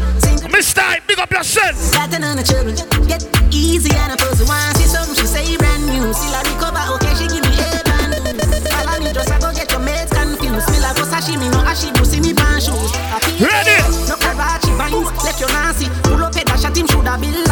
Mr. 0.49 1.07
Big 1.07 1.19
up 1.19 1.31
yourself. 1.31 1.75
Starting 1.75 2.23
on 2.23 2.37
the 2.37 2.43
children. 2.43 2.75
Get 3.07 3.23
easy 3.51 3.91
and 3.95 4.13
a 4.13 4.17
pussy. 4.17 4.45
Once 4.47 4.77
see 4.79 4.87
something, 4.87 5.15
she 5.15 5.27
say 5.27 5.57
brand 5.57 5.85
new. 5.87 6.13
Still 6.13 6.35
I 6.35 6.41
recover, 6.47 6.83
okay, 6.95 7.13
she 7.15 7.27
give 7.27 7.43
me 7.43 7.51
a 7.51 7.83
band. 7.83 8.13
Follow 8.71 8.99
me, 9.03 9.11
just 9.13 9.31
I 9.31 9.39
go 9.39 9.51
get 9.53 9.71
your 9.71 9.81
mates 9.81 10.11
confused. 10.13 10.69
Me 10.71 10.79
like 10.79 10.95
go 10.95 11.03
sashimi, 11.03 11.51
no 11.51 11.59
ashibu, 11.67 12.05
see 12.05 12.21
me 12.21 12.33
pan 12.33 12.61
shoes. 12.61 12.91
Ready? 13.39 13.77
No 14.07 14.15
Karachi 14.15 14.71
vines, 14.77 15.11
left 15.23 15.39
your 15.39 15.49
Nancy. 15.49 15.89
Pull 16.03 16.23
up 16.23 16.33
head, 16.35 16.47
dash 16.47 16.65
at 16.65 16.77
him, 16.77 16.87
shoulda 16.87 17.17
been 17.19 17.42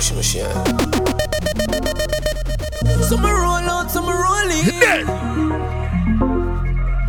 Cushy 0.00 0.14
machine. 0.14 0.44
Some 3.02 3.22
roll 3.22 3.68
out, 3.68 3.90
some 3.90 4.08
rolling. 4.08 4.64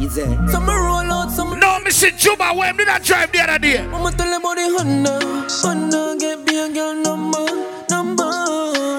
Is 0.01 0.13
there? 0.15 0.47
Some 0.49 0.67
roll 0.67 1.09
out, 1.09 1.31
some. 1.31 1.57
No, 1.57 1.79
Mr. 1.85 2.11
Juba, 2.17 2.51
when 2.53 2.75
did 2.75 2.89
I 2.89 2.99
drive 2.99 3.31
the 3.31 3.43
other 3.43 3.59
day? 3.59 3.79
I'ma 3.79 4.09
tell 4.09 4.29
them 4.29 4.41
about 4.41 4.57
the 4.57 4.75
Honda. 4.75 5.19
Honda 5.63 6.17
get 6.19 6.39
me 6.45 6.59
a 6.59 6.67
girl 6.73 6.95
number, 6.95 7.45
number. 7.89 8.29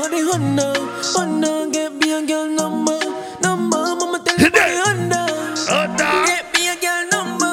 The 0.09 0.21
Honda, 0.33 0.73
Honda 1.13 1.69
get 1.71 1.93
me 1.93 2.13
a 2.15 2.27
girl 2.27 2.49
number, 2.49 2.99
number. 3.43 3.77
Mama 3.77 4.23
tell 4.25 4.39
them 4.39 4.47
about 4.47 4.69
the 4.73 4.83
Honda. 4.87 5.23
Honda. 5.69 6.09
Get 6.33 6.47
me 6.55 6.69
a 6.73 6.77
girl 6.81 7.05
number. 7.13 7.53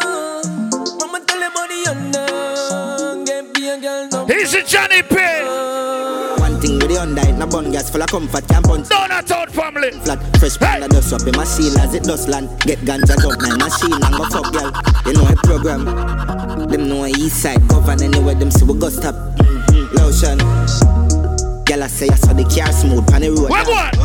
Mama 0.99 1.19
tell 1.27 1.39
them 1.41 1.51
about 1.51 1.67
the 1.67 1.79
Honda. 1.85 3.25
Get 3.25 3.43
me 3.53 3.69
a 3.71 3.77
girl 3.81 4.07
number. 4.07 4.33
He's 4.33 4.53
a 4.53 4.63
Johnny 4.63 5.03
P. 5.03 5.58
One 6.99 7.15
thing 7.15 7.25
with 7.25 7.29
the 7.29 7.29
Honda, 7.29 7.29
it 7.29 7.39
no 7.39 7.47
bun 7.47 7.71
gas 7.71 7.89
full 7.89 8.01
of 8.01 8.09
comfort, 8.09 8.47
can't 8.49 8.65
punch. 8.65 8.89
Donut 8.89 9.31
out 9.31 9.49
family. 9.51 9.91
Flat, 10.03 10.19
fresh 10.37 10.57
pan 10.57 10.81
that 10.81 10.89
dust 10.91 11.13
up 11.13 11.21
in 11.21 11.31
my 11.31 11.43
machine 11.45 11.79
as 11.79 11.93
it 11.95 12.03
dust 12.03 12.27
land. 12.27 12.49
Get 12.61 12.79
ganja 12.79 13.15
jump 13.21 13.39
my 13.39 13.55
machine 13.55 13.93
and 13.93 14.15
go 14.19 14.25
fuck 14.27 14.51
girl. 14.51 14.71
You 15.05 15.13
know 15.13 15.23
a 15.23 15.35
program. 15.47 15.85
Them 16.67 16.89
know 16.89 17.05
a 17.05 17.07
east 17.07 17.41
side 17.41 17.65
govern 17.69 18.03
anywhere 18.03 18.35
them 18.35 18.51
see 18.51 18.65
we 18.65 18.77
go 18.77 18.89
stop. 18.89 19.15
Mm-hmm. 19.15 19.95
Lotion. 19.95 20.37
Girl 21.63 21.83
I 21.83 21.87
say 21.87 22.09
I 22.09 22.15
saw 22.15 22.33
the 22.33 22.43
car 22.43 22.71
smooth 22.73 23.07
pan 23.07 23.21
the 23.21 23.29
road. 23.31 23.49
What 23.49 23.67
what? 23.67 23.95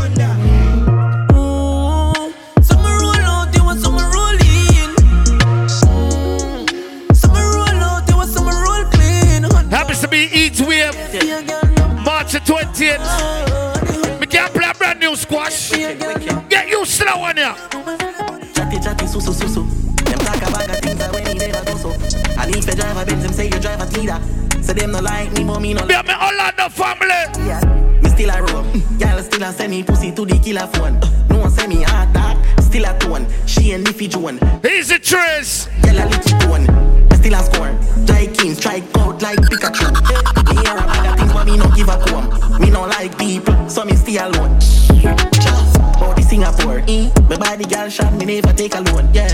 Some 2.63 2.79
roll 2.79 3.27
out, 3.27 3.51
you 3.57 3.65
want 3.65 3.81
some 3.81 3.99
roll 3.99 4.39
in. 4.39 4.95
Mm. 5.83 7.17
Some 7.17 7.35
roll 7.35 7.83
out, 7.83 8.09
you 8.09 8.17
want 8.17 8.31
some 8.31 8.47
roll 8.47 8.85
clean. 8.95 9.43
Happens 9.71 10.01
to 10.01 10.07
be 10.07 10.31
Eat 10.31 10.61
Wave. 10.61 11.74
March 12.05 12.33
the 12.33 12.39
20th. 12.41 14.21
We 14.21 14.27
can't 14.27 14.53
play 14.53 14.69
a 14.69 14.75
brand 14.75 15.01
new 15.01 15.17
squash. 15.17 15.71
Get 15.71 16.69
used 16.69 16.99
to 16.99 17.05
that 17.05 17.19
one 17.19 17.37
here. 17.37 17.55
Chatty 18.53 18.79
chatty 18.81 19.07
su 19.07 19.21
su 19.21 19.33
su 19.33 19.49
su. 19.49 19.63
Them 20.05 20.19
talk 20.19 20.37
about 20.37 20.67
the 20.69 20.79
things 20.83 20.99
that 20.99 21.13
when 21.13 21.27
he 21.27 21.35
did 21.35 21.57
a 21.57 21.65
go 21.65 21.77
so. 21.77 21.91
I 22.39 22.47
need 22.47 22.63
to 22.63 22.77
drive 22.77 22.97
a 22.97 23.07
Benz, 23.07 23.23
them 23.23 23.33
say 23.33 23.47
you 23.47 23.59
drive 23.59 23.81
a 23.81 23.87
Tida. 23.87 24.21
So 24.63 24.73
them 24.73 24.93
no 24.93 25.01
like 25.01 25.33
me, 25.33 25.45
but 25.45 25.61
me 25.61 25.73
no 25.73 25.85
like 25.85 26.07
me. 26.07 26.15
Orlando 26.15 26.69
family. 26.69 28.03
Me 28.03 28.09
still 28.11 28.31
a 28.31 28.43
roam. 28.43 28.67
Y'all 28.99 29.23
still 29.23 29.43
a 29.43 29.53
send 29.53 29.71
me 29.71 29.83
pussy 29.83 30.13
to 30.13 30.27
the 30.27 30.39
killer 30.39 30.67
phone. 30.75 31.01
No 31.31 31.41
one 31.41 31.51
send 31.51 31.71
me 31.71 31.83
hard 31.83 32.13
that. 32.13 32.37
Still 32.63 32.85
a 32.85 32.99
tone. 32.99 33.27
She 33.47 33.73
and 33.73 33.87
Niffy 33.87 34.09
Joan. 34.11 34.39
A 34.63 34.99
trace. 34.99 35.69
Y'all 35.85 35.99
a 35.99 36.05
little 36.05 36.39
tone. 36.39 36.67
Still 37.17 37.35
a 37.35 37.43
score. 37.43 37.73
Dry 38.05 38.27
king 38.27 38.55
strike 38.55 38.85
out 38.99 39.23
like 39.23 39.39
Pikachu. 39.39 40.34
No 42.75 42.87
like 42.87 43.17
people, 43.17 43.55
so 43.69 43.85
me 43.85 43.95
stay 43.95 44.17
alone. 44.17 44.59
About 45.95 46.17
the 46.17 46.27
Singapore, 46.29 46.83
eh? 46.89 47.09
My 47.31 47.37
body 47.37 47.65
girl 47.65 47.89
shot 47.89 48.13
me 48.15 48.25
never 48.27 48.53
take 48.53 48.75
a 48.75 48.81
loan, 48.81 49.09
yeah. 49.15 49.31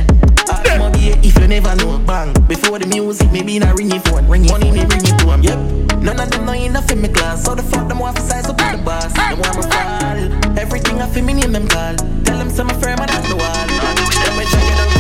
My 0.79 0.91
be 0.91 1.17
if 1.27 1.39
you 1.39 1.49
never 1.49 1.75
know, 1.77 1.99
bang. 2.01 2.35
Before 2.47 2.79
the 2.79 2.87
music, 2.87 3.33
maybe 3.33 3.57
in 3.57 3.63
a 3.63 3.73
ringy 3.73 3.99
phone. 4.07 4.29
Ring 4.29 4.45
money, 4.45 4.71
me 4.71 4.85
bring 4.85 5.01
it 5.01 5.19
to 5.19 5.31
'em, 5.31 5.43
yep. 5.43 5.59
None 6.05 6.21
of 6.21 6.31
them 6.31 6.45
know 6.45 6.53
enough 6.53 6.91
in 6.91 7.01
me 7.01 7.09
class, 7.09 7.43
so 7.45 7.55
the 7.55 7.63
fuck 7.63 7.89
them 7.89 7.99
want 7.99 8.17
to 8.17 8.23
size 8.23 8.47
up 8.47 8.61
on 8.61 8.77
the 8.77 8.83
boss. 8.85 9.11
Them 9.15 9.39
want 9.41 9.57
me 9.57 9.63
fall. 9.73 10.59
Everything 10.59 11.01
I 11.01 11.07
feel 11.09 11.25
me 11.25 11.33
name 11.33 11.53
them 11.53 11.67
call. 11.67 11.97
Tell 12.25 12.37
them 12.37 12.51
some 12.51 12.69
firm 12.81 13.01
and 13.01 13.11
at 13.11 13.25
the 13.25 13.37
wall. 13.37 13.67
Them 14.23 14.37
we 14.37 14.45
check 14.53 14.69
it 14.69 14.81
out 14.81 15.00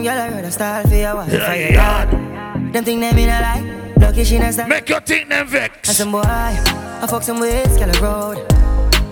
some 0.00 0.16
girl 0.16 0.34
I 0.34 0.40
a 0.40 0.50
style 0.50 0.86
for 0.86 0.94
your 0.94 1.14
wife. 1.14 1.32
Yeah, 1.32 1.54
yeah. 1.54 2.70
Them 2.72 2.84
think 2.84 3.00
them 3.00 3.18
in 3.18 3.28
a 3.28 3.40
lie. 3.40 3.92
Lucky 3.98 4.24
she 4.24 4.38
not. 4.38 4.68
Make 4.68 4.88
you 4.88 5.00
think 5.00 5.28
them 5.28 5.46
vex. 5.46 5.88
And 5.88 5.96
some 5.96 6.12
boy, 6.12 6.22
I 6.24 7.06
fuck 7.08 7.22
some 7.22 7.40
with 7.40 7.78
girl 7.78 8.02
road. 8.02 8.52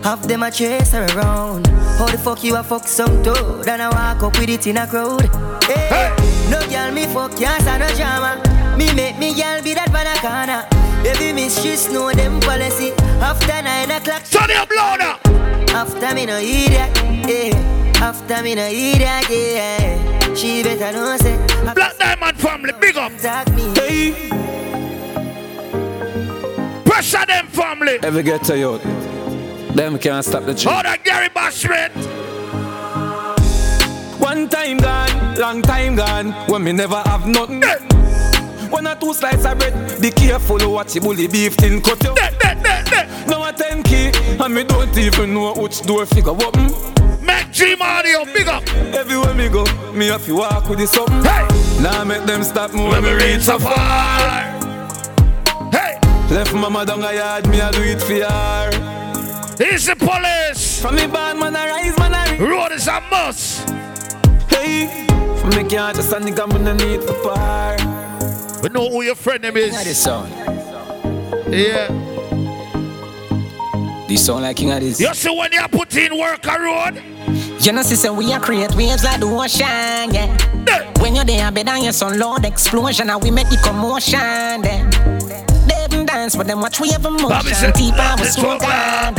Half 0.03 0.23
them 0.23 0.43
a 0.43 0.51
chase 0.51 0.93
her 0.93 1.05
around. 1.15 1.67
How 1.99 2.07
the 2.07 2.19
fuck 2.19 2.43
you 2.43 2.57
a 2.57 2.63
fuck 2.63 2.87
some 2.87 3.23
dude? 3.23 3.69
And 3.69 3.83
I 3.83 3.91
walk 3.91 4.23
up 4.23 4.39
with 4.39 4.49
it 4.49 4.67
in 4.67 4.79
a 4.79 4.87
crowd. 4.87 5.29
Hey, 5.65 6.15
no 6.51 6.61
girl 6.69 6.93
me 6.93 7.07
fuck 7.07 7.37
can't 7.37 7.61
stand 7.63 7.83
no 7.83 7.89
drama. 7.97 8.77
Me 8.79 8.93
make 8.95 9.19
me 9.19 9.35
girl 9.35 9.63
be 9.63 9.75
that 9.75 9.93
banana. 9.93 10.67
Baby 11.03 11.33
mistress 11.35 11.91
know 11.93 12.13
them 12.13 12.41
policy. 12.41 12.93
After 13.21 13.63
nine 13.63 13.91
o'clock. 13.91 14.25
Turn 14.25 14.49
your 14.49 14.67
blower. 14.67 15.19
After 15.75 16.15
me 16.15 16.25
no 16.25 16.41
that. 16.41 17.29
Yeah. 17.29 17.78
After 18.01 18.43
me 18.43 18.55
no 18.55 18.69
eat 18.69 18.99
that. 18.99 19.29
Yeah. 19.29 20.35
She 20.35 20.63
better 20.63 20.93
know 20.93 21.17
say. 21.17 21.37
Black 21.75 21.99
Diamond 21.99 22.39
family, 22.39 22.73
big 22.81 22.97
up. 22.97 23.13
Talk 23.19 23.49
me. 23.55 23.73
Hey. 23.75 24.29
Pressure 26.85 27.27
them 27.27 27.49
family. 27.49 27.99
Ever 28.03 28.23
get 28.23 28.45
to 28.45 28.57
you? 28.57 28.79
Them 29.75 29.99
can't 29.99 30.25
stop 30.25 30.45
the 30.45 30.55
train. 30.55 30.75
Oh, 30.75 30.83
that 30.83 31.05
Gary 31.05 31.29
Bashment. 31.29 31.93
One 34.21 34.49
time 34.49 34.79
gone, 34.79 35.37
long 35.37 35.63
time 35.63 35.97
gone, 35.97 36.33
when 36.49 36.65
me 36.65 36.73
never 36.73 37.03
have 37.07 37.27
nothing. 37.27 37.63
One 38.71 38.87
or 38.87 38.95
two 38.97 39.15
slices 39.15 39.47
of 39.47 39.59
bread, 39.59 40.01
be 40.01 40.11
careful 40.11 40.59
what 40.71 40.95
you 40.95 41.01
bully 41.01 41.27
beef 41.27 41.57
tin 41.57 41.81
cut 41.81 42.03
you. 42.05 42.15
Now 43.27 43.49
a 43.49 43.53
10 43.53 43.83
key, 43.83 44.11
and 44.39 44.55
me 44.55 44.65
don't 44.65 44.97
even 44.97 45.35
know 45.35 45.55
which 45.55 45.83
door 45.83 46.07
figure 46.07 46.31
open. 46.31 46.98
Make 47.29 47.53
Dream 47.53 47.81
Audio, 47.83 48.25
big 48.25 48.49
up. 48.49 48.67
Everywhere 48.95 49.35
me 49.35 49.49
go, 49.49 49.65
me 49.93 50.07
have 50.07 50.25
to 50.25 50.35
walk 50.35 50.69
with 50.69 50.79
the 50.79 50.87
something. 50.87 51.23
Hey! 51.23 51.47
Now 51.83 52.03
make 52.05 52.25
them 52.25 52.43
stop 52.43 52.73
me 52.73 52.83
when 52.89 53.05
me 53.05 53.13
reach 53.13 53.43
so 53.43 53.59
far. 53.59 54.41
Hey! 55.71 55.99
Left 56.31 56.55
mama 56.55 56.87
down 56.87 57.05
a 57.05 57.13
yard, 57.13 57.47
me 57.49 57.61
a 57.61 57.71
do 57.71 57.83
it 57.83 58.01
for 58.01 58.15
her. 58.15 58.71
He's 59.59 59.87
the 59.87 59.95
police. 59.97 60.81
From 60.81 60.95
me 60.95 61.07
band, 61.07 61.39
man, 61.39 61.55
I 61.55 61.69
rise, 61.69 61.99
man, 61.99 62.15
I 62.15 62.39
Road 62.39 62.73
is 62.73 62.89
a 62.89 63.01
must. 63.11 63.69
Hey, 64.49 65.07
from 65.41 65.51
me 65.51 65.69
can't 65.69 65.97
just 65.97 66.13
a 66.13 66.17
nigga, 66.17 66.49
me 66.53 66.59
no 66.65 66.73
need 66.73 67.03
for 67.05 67.15
par. 67.23 67.77
We 68.63 68.71
know 68.71 68.89
who 68.89 69.03
your 69.03 69.15
friend 69.15 69.43
name 69.43 69.57
is. 69.59 69.77
Of 69.77 69.85
this. 69.85 70.07
Yeah. 71.51 72.18
This 74.09 74.25
sound 74.25 74.41
like 74.43 74.57
King 74.57 74.71
Addies. 74.71 74.99
You 74.99 75.13
see 75.13 75.37
when 75.37 75.53
you 75.53 75.69
put 75.69 75.95
in 75.95 76.17
work 76.17 76.47
a 76.47 76.59
road? 76.59 77.03
You 77.61 77.73
know, 77.73 77.83
sister, 77.83 78.11
we 78.11 78.33
are 78.33 78.41
create 78.41 78.75
waves 78.75 79.05
like 79.05 79.21
the 79.21 79.27
ocean, 79.27 80.15
yeah. 80.15 80.93
When 81.03 81.15
you're 81.15 81.27
there, 81.27 81.53
better 81.53 81.73
than 81.73 81.83
your 81.85 81.93
sun, 81.93 82.19
Lord, 82.19 82.47
explosion, 82.47 83.11
and 83.11 83.23
we 83.23 83.31
make 83.31 83.51
the 83.51 83.59
commotion, 83.63 84.19
yeah. 84.19 85.48
Dance, 86.09 86.37
but 86.37 86.47
them 86.47 86.63
watch 86.63 86.81
we 86.81 86.89
have 86.89 87.05
emotion. 87.05 87.71
Deep 87.77 87.93
I 87.93 88.17
was 88.19 88.35
God. 88.37 89.15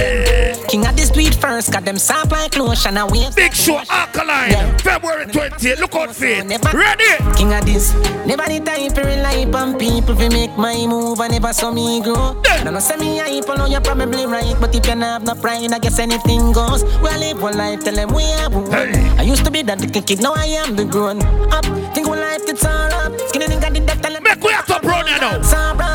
King 0.68 0.84
Addies 0.90 1.16
beat 1.16 1.36
first, 1.36 1.72
got 1.72 1.86
them 1.86 2.00
soft 2.00 2.32
like 2.32 2.58
lotion 2.58 2.98
and 2.98 3.12
waves. 3.12 3.36
Big 3.36 3.54
show 3.54 3.80
alkaline, 3.90 4.50
yeah. 4.50 4.78
February 4.78 5.26
20th. 5.26 5.80
Look 5.80 5.94
out 5.94 6.16
for 6.16 6.26
it. 6.26 6.74
Ready? 6.74 7.12
King 7.38 7.54
Addies. 7.54 7.94
Never 8.26 8.50
the 8.50 8.60
time 8.66 8.92
to 8.94 9.02
rely 9.02 9.46
on 9.54 9.78
people 9.78 10.16
to 10.16 10.30
make 10.30 10.58
my 10.58 10.88
move. 10.88 11.20
I 11.20 11.28
never 11.28 11.54
saw 11.54 11.72
me 11.72 12.02
grow. 12.02 12.42
Yeah. 12.44 12.64
Now, 12.64 12.72
no 12.72 12.80
say 12.80 12.98
me 12.98 13.20
hype, 13.20 13.48
know 13.56 13.68
you're 13.68 13.82
probably 13.82 14.26
right. 14.26 14.56
But 14.60 14.74
if 14.74 14.88
you 14.88 14.98
have 14.98 15.24
no 15.24 15.36
pride, 15.36 15.72
I 15.72 15.78
guess 15.78 16.00
anything 16.00 16.52
goes. 16.54 16.84
Well, 17.02 17.20
live 17.20 17.40
one 17.40 17.56
life, 17.56 17.84
tell 17.84 17.94
them 17.94 18.14
we 18.14 18.24
have 18.42 18.56
one. 18.56 18.72
Hey. 18.72 18.94
I 19.18 19.22
used 19.22 19.46
to 19.46 19.52
be 19.52 19.62
that 19.62 19.80
little 19.80 20.02
kid, 20.02 20.22
now 20.22 20.34
I 20.34 20.46
am 20.46 20.76
the 20.76 20.86
grown 20.86 21.22
up. 21.54 21.66
Think 21.94 22.08
one 22.08 22.20
life, 22.20 22.42
it's 22.48 22.66
all 22.66 22.94
up. 22.94 23.14
Skinny 23.30 23.46
nigga 23.46 23.74
did 23.74 23.86
that, 23.86 24.02
tell 24.02 24.14
them. 24.14 24.24
Make 24.24 24.44
we 24.44 24.52
have 24.54 24.66
to 24.66 24.80
run, 24.88 25.06
you 25.06 25.20
know. 25.22 25.42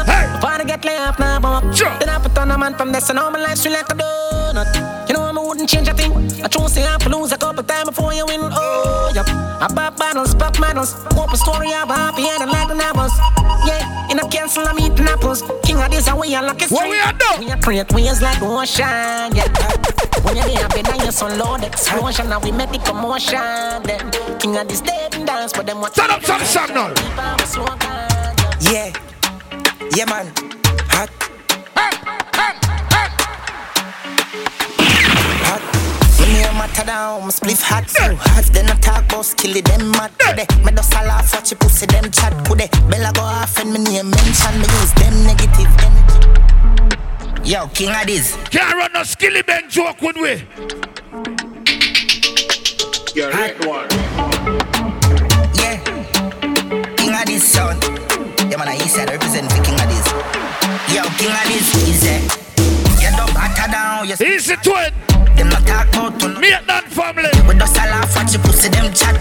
Hey. 0.06 0.13
Before 0.84 1.00
I 1.00 1.00
get 1.00 1.00
laid 1.00 1.08
off 1.08 1.18
now, 1.18 1.40
but 1.40 1.72
sure. 1.74 1.98
then 1.98 2.08
I 2.10 2.18
put 2.18 2.36
on 2.36 2.50
a 2.50 2.58
man 2.58 2.74
from 2.74 2.92
this, 2.92 3.08
and 3.08 3.18
all 3.18 3.30
my 3.30 3.40
life, 3.40 3.56
sweet 3.56 3.72
like 3.72 3.88
a 3.88 3.94
donut. 3.94 5.08
You 5.08 5.14
know, 5.14 5.22
I 5.22 5.32
wouldn't 5.32 5.68
change 5.68 5.88
a 5.88 5.94
thing. 5.94 6.12
I 6.42 6.48
chose 6.48 6.74
to 6.74 6.80
have 6.80 7.00
to 7.00 7.08
lose 7.08 7.32
a 7.32 7.38
couple 7.38 7.62
times 7.62 7.88
before 7.88 8.12
you 8.12 8.26
win. 8.26 8.40
Oh, 8.42 9.10
yep. 9.14 9.26
I 9.28 9.68
pop 9.74 9.96
bottles, 9.96 10.34
pop 10.34 10.58
models. 10.58 10.94
Open 11.16 11.36
story 11.36 11.72
of 11.72 11.88
a 11.88 11.94
happy 11.94 12.28
and 12.28 12.50
like 12.50 12.68
the 12.68 12.74
novels. 12.74 13.12
Yeah, 13.66 14.10
in 14.10 14.18
a 14.18 14.28
cancel, 14.28 14.66
I'm 14.66 14.78
eating 14.78 15.06
apples. 15.06 15.42
King 15.62 15.76
Addies, 15.76 16.08
and 16.08 16.18
we 16.18 16.34
are 16.34 16.44
lucky. 16.44 16.66
What 16.66 16.88
we 16.88 17.00
are 17.00 17.12
doing? 17.12 17.48
We 17.48 17.52
are 17.52 17.60
create 17.60 17.90
ways 17.92 18.20
like 18.20 18.42
ocean, 18.42 19.32
yeah. 19.32 19.48
when 20.22 20.36
you're 20.36 20.48
there, 20.48 20.68
been 20.68 20.86
on 20.86 21.00
your 21.00 21.12
son 21.12 21.38
load 21.38 21.64
explosion, 21.64 22.28
now 22.28 22.40
we 22.40 22.52
make 22.52 22.70
the 22.72 22.78
commotion. 22.78 23.40
Then 23.84 24.10
King 24.38 24.54
Addies 24.60 24.84
dead 24.84 25.14
and 25.14 25.26
dance, 25.26 25.52
but 25.52 25.66
them 25.66 25.80
what? 25.80 25.94
Turn 25.94 26.10
up 26.10 26.22
some 26.24 26.42
song 26.42 26.74
now. 26.74 26.92
Yeah, 28.60 28.92
yeah, 29.96 30.06
man. 30.06 30.32
Hot. 30.90 31.10
matter 36.54 36.86
down, 36.86 37.30
spliff 37.30 37.62
hot 37.62 37.88
so 37.88 38.14
hot. 38.16 38.44
Then 38.52 38.70
I 38.70 38.74
talk 38.76 39.04
about 39.04 39.24
skilly 39.24 39.60
them 39.60 39.90
mad 39.92 40.10
today. 40.18 40.46
Me 40.64 40.72
do 40.72 40.80
a 40.80 41.00
laugh 41.06 41.32
watch 41.34 41.50
you 41.50 41.56
pussy 41.56 41.86
them 41.86 42.10
chat 42.10 42.32
kude. 42.46 42.68
Bella 42.90 43.12
go 43.12 43.22
off 43.22 43.58
and 43.58 43.72
me 43.72 43.78
name 43.78 44.10
mention 44.10 44.54
me 44.60 44.66
use 44.80 44.92
them 44.94 45.14
negative 45.24 45.72
energy. 45.84 47.50
Yo, 47.50 47.68
King 47.68 47.90
Addies. 47.90 48.36
Can't 48.50 48.74
run 48.74 48.92
no 48.92 49.02
skilly 49.02 49.42
ben 49.42 49.68
joke 49.68 50.00
with 50.00 50.16
we. 50.16 50.42
You're 53.14 53.30
right 53.30 53.56
one. 53.66 53.88
Yeah, 55.60 55.76
King 56.96 57.12
Addies 57.12 57.40
son. 57.40 58.13
Yeah 58.54 58.62
man, 58.62 58.68
I 58.68 58.86
said 58.86 59.10
represent 59.10 59.50
for 59.50 59.58
King 59.66 59.74
Addies. 59.82 60.06
Yo, 60.94 61.02
King 61.18 61.34
Addies 61.42 61.74
is 61.90 62.06
it. 62.06 62.22
You 63.02 63.10
don't 63.10 63.34
batter 63.34 63.66
down. 63.66 64.06
Easy 64.06 64.54
to 64.54 64.72
it. 64.78 64.94
Them 65.34 65.48
not 65.50 65.66
talk 65.66 65.90
about 65.90 66.20
to 66.20 66.28
Me 66.38 66.54
and 66.54 66.62
that 66.70 66.86
family. 66.86 67.34
We 67.50 67.58
just 67.58 67.74
a 67.74 67.82
laugh 67.90 68.14
at 68.14 68.30
you 68.30 68.38
pussy 68.38 68.70
them 68.70 68.94
chat. 68.94 69.18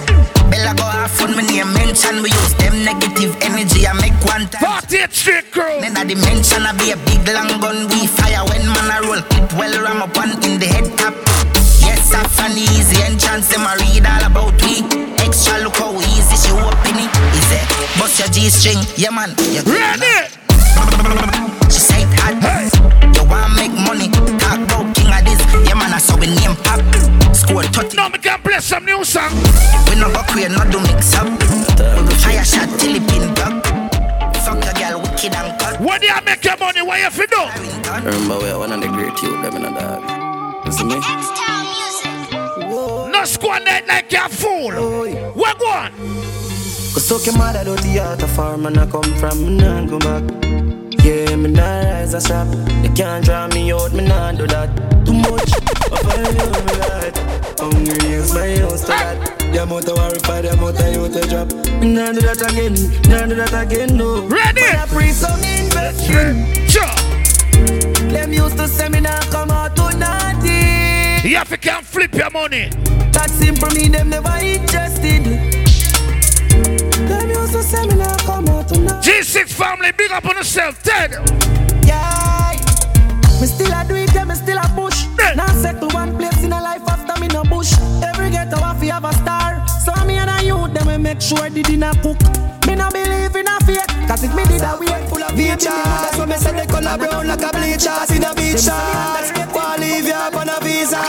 Bella 0.53 0.77
go 0.77 0.86
off 0.86 1.17
on 1.25 1.34
me 1.34 1.41
name 1.49 1.73
mention. 1.73 2.21
We 2.21 2.29
use 2.29 2.53
them 2.61 2.86
negative 2.86 3.34
energy 3.41 3.89
and 3.89 3.97
make 3.97 4.13
one 4.21 4.45
time. 4.53 4.69
Party 4.69 5.01
at 5.01 5.09
street 5.09 5.49
crew. 5.49 5.81
Then 5.81 5.97
a 5.97 6.05
dimension 6.05 6.61
I 6.61 6.77
be 6.77 6.93
a 6.93 6.97
big 7.01 7.25
long 7.25 7.57
gun. 7.57 7.89
We 7.89 8.05
fire 8.05 8.45
when 8.53 8.61
man 8.69 8.93
a 8.93 9.01
roll. 9.01 9.21
Clip 9.34 9.49
well 9.57 9.73
ram 9.81 10.05
up 10.05 10.13
one 10.13 10.38
in 10.45 10.61
the 10.61 10.69
head 10.69 10.86
top. 10.93 11.17
Yes, 12.04 12.39
I 12.39 12.51
an 12.51 12.58
easy 12.58 12.99
entrance. 13.04 13.47
Them 13.47 13.64
a 13.64 13.80
read 13.80 14.04
all 14.04 14.28
about 14.28 14.60
we. 14.60 14.84
Extra 15.24 15.64
look 15.64 15.78
how 15.78 15.95
easy 15.95 16.36
she 16.36 16.51
open 16.51 16.99
it. 16.99 17.12
Is 17.32 17.51
it? 17.56 17.64
Bust 17.95 18.20
your 18.20 18.28
G 18.28 18.49
string, 18.51 18.84
yeah 18.99 19.10
man. 19.10 19.32
You 19.39 19.64
Ready? 19.64 20.28
She 21.72 21.80
say 21.80 22.04
hot. 22.20 22.36
Hey. 22.43 22.68
You 23.16 23.24
want 23.24 23.56
make 23.56 23.72
money? 23.72 24.12
Talk 24.36 24.60
about 24.60 24.91
King 24.95 25.16
Addies. 25.16 25.39
Yeah 25.64 25.80
man, 25.80 25.95
I 25.95 25.99
saw 25.99 26.20
we 26.20 26.28
name 26.28 26.60
pop. 26.68 26.84
Score 27.32 27.64
30. 27.64 27.95
No, 27.95 28.10
me 28.10 28.20
can 28.20 28.41
play 28.41 28.60
some 28.60 28.84
new 28.84 29.04
song. 29.06 29.32
We 29.88 29.95
no 29.95 30.12
go 30.12 30.24
queer, 30.28 30.49
no 30.49 30.68
do 30.68 30.84
mix 30.84 31.16
up. 31.16 31.32
We 31.32 32.14
fire 32.20 32.43
shot 32.43 32.68
till 32.80 32.99
it 32.99 33.08
pin 33.08 33.32
dog. 33.32 33.64
Fuck 34.43 34.60
a 34.60 34.76
girl, 34.76 34.99
wicked 34.99 35.32
and 35.32 35.56
cut. 35.56 35.80
When 35.80 36.01
you 36.04 36.20
make 36.26 36.43
your 36.43 36.58
money, 36.58 36.82
what 36.84 36.99
you 36.99 37.10
fi 37.10 37.26
do? 37.32 37.43
Remember, 38.04 38.43
we 38.43 38.49
are 38.51 38.60
one 38.60 38.74
of 38.74 38.82
the 38.82 38.91
great 38.91 39.16
youth, 39.24 39.39
them 39.39 39.56
in 39.56 39.66
a 39.66 39.72
dog. 39.72 40.66
You 40.66 40.72
see 40.74 40.84
me? 40.84 41.62
No 43.24 43.28
squad 43.28 43.63
night 43.63 43.88
like 43.88 44.11
you 44.11 44.28
fool. 44.28 44.74
What 45.32 45.57
go 45.57 45.67
on? 45.67 45.93
Cause 46.91 47.07
so 47.07 47.17
your 47.19 47.38
mother 47.38 47.63
do 47.63 47.74
the 47.78 47.99
art 47.99 48.21
of 48.21 48.30
farm 48.32 48.65
and 48.65 48.78
I 48.78 48.86
come 48.86 49.01
from, 49.15 49.55
nah 49.55 49.86
go 49.86 49.97
back. 49.97 50.24
Yeah, 51.05 51.34
me 51.38 51.51
nah 51.51 51.84
rise 51.84 52.13
a 52.13 52.19
shop. 52.19 52.49
They 52.82 52.89
can't 52.89 53.24
draw 53.24 53.47
me 53.47 53.71
out, 53.71 53.93
me 53.93 54.05
nah 54.05 54.34
do 54.34 54.45
that. 54.47 54.76
Too 55.05 55.13
much, 55.13 55.51
find 56.03 56.36
you 56.36 56.49
me 56.67 56.74
right. 56.84 57.17
Hungry 57.61 58.11
is 58.11 58.34
my 58.34 58.57
house 58.57 58.82
to 58.82 58.88
that. 58.88 59.38
The 59.53 59.63
amount 59.63 59.88
of 59.88 59.95
worry 59.95 60.19
for 60.19 60.41
the 60.41 60.51
amount 60.51 60.82
of 60.82 60.91
you 60.91 61.07
to 61.07 61.21
drop. 61.30 61.47
Me 61.80 61.93
nah 61.93 62.11
do 62.11 62.19
that 62.19 62.41
again, 62.51 62.76
nah 63.09 63.26
do 63.26 63.36
that 63.36 63.53
again, 63.53 63.95
no. 63.95 64.28
Ready? 64.28 64.59
But 64.59 64.76
I 64.76 64.86
bring 64.88 65.13
some 65.13 65.39
investment. 65.39 66.69
Sure. 66.69 66.84
Them 68.11 68.34
used 68.34 68.57
to 68.57 68.67
say 68.67 68.89
me 68.89 68.99
nah 68.99 69.21
come 69.32 69.49
out 69.49 69.78
to 69.78 69.97
nothing. 69.97 70.53
You 71.24 71.38
have 71.38 71.47
to 71.49 71.57
can 71.57 71.84
flip 71.84 72.13
your 72.15 72.30
money. 72.32 72.67
That 73.13 73.30
simple 73.30 73.69
me, 73.69 73.88
them 73.88 74.09
never 74.09 74.36
interested. 74.43 75.24
Them 77.07 77.30
used 77.30 77.53
to 77.53 77.63
say 77.63 77.88
me 77.88 77.95
nah 77.95 78.17
come 78.17 78.49
out 78.49 78.67
to 78.67 78.80
nothing. 78.80 79.13
G6 79.13 79.47
family, 79.53 79.93
big 79.97 80.11
up 80.11 80.26
on 80.26 80.36
yourself, 80.36 80.84
Ted. 80.84 81.11
Yeah. 81.88 82.51
Me 83.39 83.47
still 83.47 83.71
a 83.71 83.86
do 83.88 83.95
it, 83.95 84.13
yeah, 84.13 84.26
me 84.26 84.36
still 84.36 84.57
a 84.57 84.67
push. 84.76 85.05
Yeah. 85.17 85.36
Now 85.36 85.47
set 85.55 85.80
to 85.80 85.88
one 85.95 86.17
place 86.17 86.43
in 86.43 86.51
a 86.51 86.61
life 86.61 86.84
after 86.89 87.17
me 87.21 87.28
no 87.30 87.43
bush. 87.45 87.71
Every 88.03 88.30
ghetto 88.30 88.57
have 88.57 88.82
to 88.82 88.88
have 88.91 89.05
a 89.05 89.13
star. 89.13 89.43
So 90.94 91.00
me 91.00 91.10
and 91.10 91.18
a 91.18 91.26
youth, 91.26 91.34
them 91.34 91.41
we 91.41 91.41
make 91.41 91.50
sure 91.50 91.50
the 91.50 91.64
dinner 91.64 91.91
cook. 92.02 92.20
Me 92.68 92.76
no 92.76 92.89
believe 92.89 93.36
in 93.36 93.48
a 93.48 93.58
fake, 93.66 94.08
cause 94.08 94.24
if 94.24 94.36
me 94.36 94.44
did 94.46 94.62
a 94.62 94.78
way 94.78 95.02
full 95.10 95.24
of 95.24 95.32
features. 95.34 96.16
So 96.16 96.26
me 96.26 96.36
say 96.38 96.54
they 96.54 96.66
color 96.68 96.98
brown 96.98 97.28
like 97.28 97.41
a 97.41 97.50
bleachers 97.52 98.12
in 98.12 98.24
a 98.24 98.34
beach 98.36 98.62
shots. 98.62 99.32
While 99.54 99.80
leave 99.80 100.06
you 100.06 100.14
up 100.14 100.36
on 100.36 100.50
a 100.50 100.60
visa. 100.62 101.02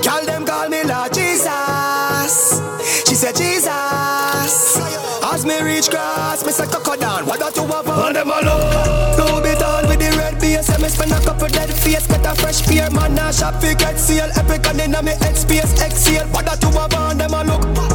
Call 0.00 0.24
them 0.24 0.46
call 0.46 0.68
me 0.68 0.82
Lord 0.84 1.12
Jesus. 1.12 2.60
She 3.08 3.14
said 3.14 3.36
Jesus. 3.36 4.80
As 5.22 5.44
me 5.44 5.60
reach 5.62 5.90
grass, 5.90 6.44
me 6.44 6.52
say 6.52 6.66
cocoa 6.66 6.96
down. 6.96 7.26
What 7.26 7.40
that 7.40 7.56
you 7.56 7.66
have 7.66 7.88
on 7.88 8.12
them 8.12 8.30
alone? 8.30 9.16
Blue 9.16 9.40
bit 9.42 9.62
on 9.62 9.86
with 9.88 10.00
the 10.00 10.10
red 10.16 10.40
base. 10.40 10.68
Me 10.80 10.88
spend 10.88 11.12
a 11.12 11.20
couple 11.20 11.48
dead 11.48 11.70
face, 11.72 12.06
get 12.06 12.24
a 12.24 12.34
fresh 12.34 12.62
pair. 12.62 12.90
Man, 12.90 13.14
now 13.14 13.30
shop 13.30 13.60
fi 13.60 13.74
get 13.74 13.98
seal. 13.98 14.28
Epic 14.36 14.66
and 14.66 14.80
inna 14.80 15.02
me 15.02 15.12
head 15.12 15.36
space 15.36 15.80
exhale. 15.80 16.26
What 16.28 16.46
that 16.46 16.62
you 16.62 16.70
have 16.72 16.94
on 16.94 17.18
them 17.18 17.34
a 17.34 17.44
look? 17.44 17.89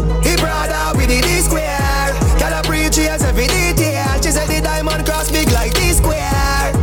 He 1.15 1.21
the 1.21 1.27
D 1.27 1.39
square. 1.39 2.11
Girl 2.35 2.59
a 2.59 2.61
preach 2.61 2.97
yes 2.97 3.23
every 3.23 3.47
detail. 3.47 4.19
She 4.19 4.31
said 4.35 4.51
the 4.51 4.59
diamond 4.59 5.05
cross 5.05 5.31
big 5.31 5.49
like 5.51 5.73
D 5.73 5.93
square. 5.95 6.75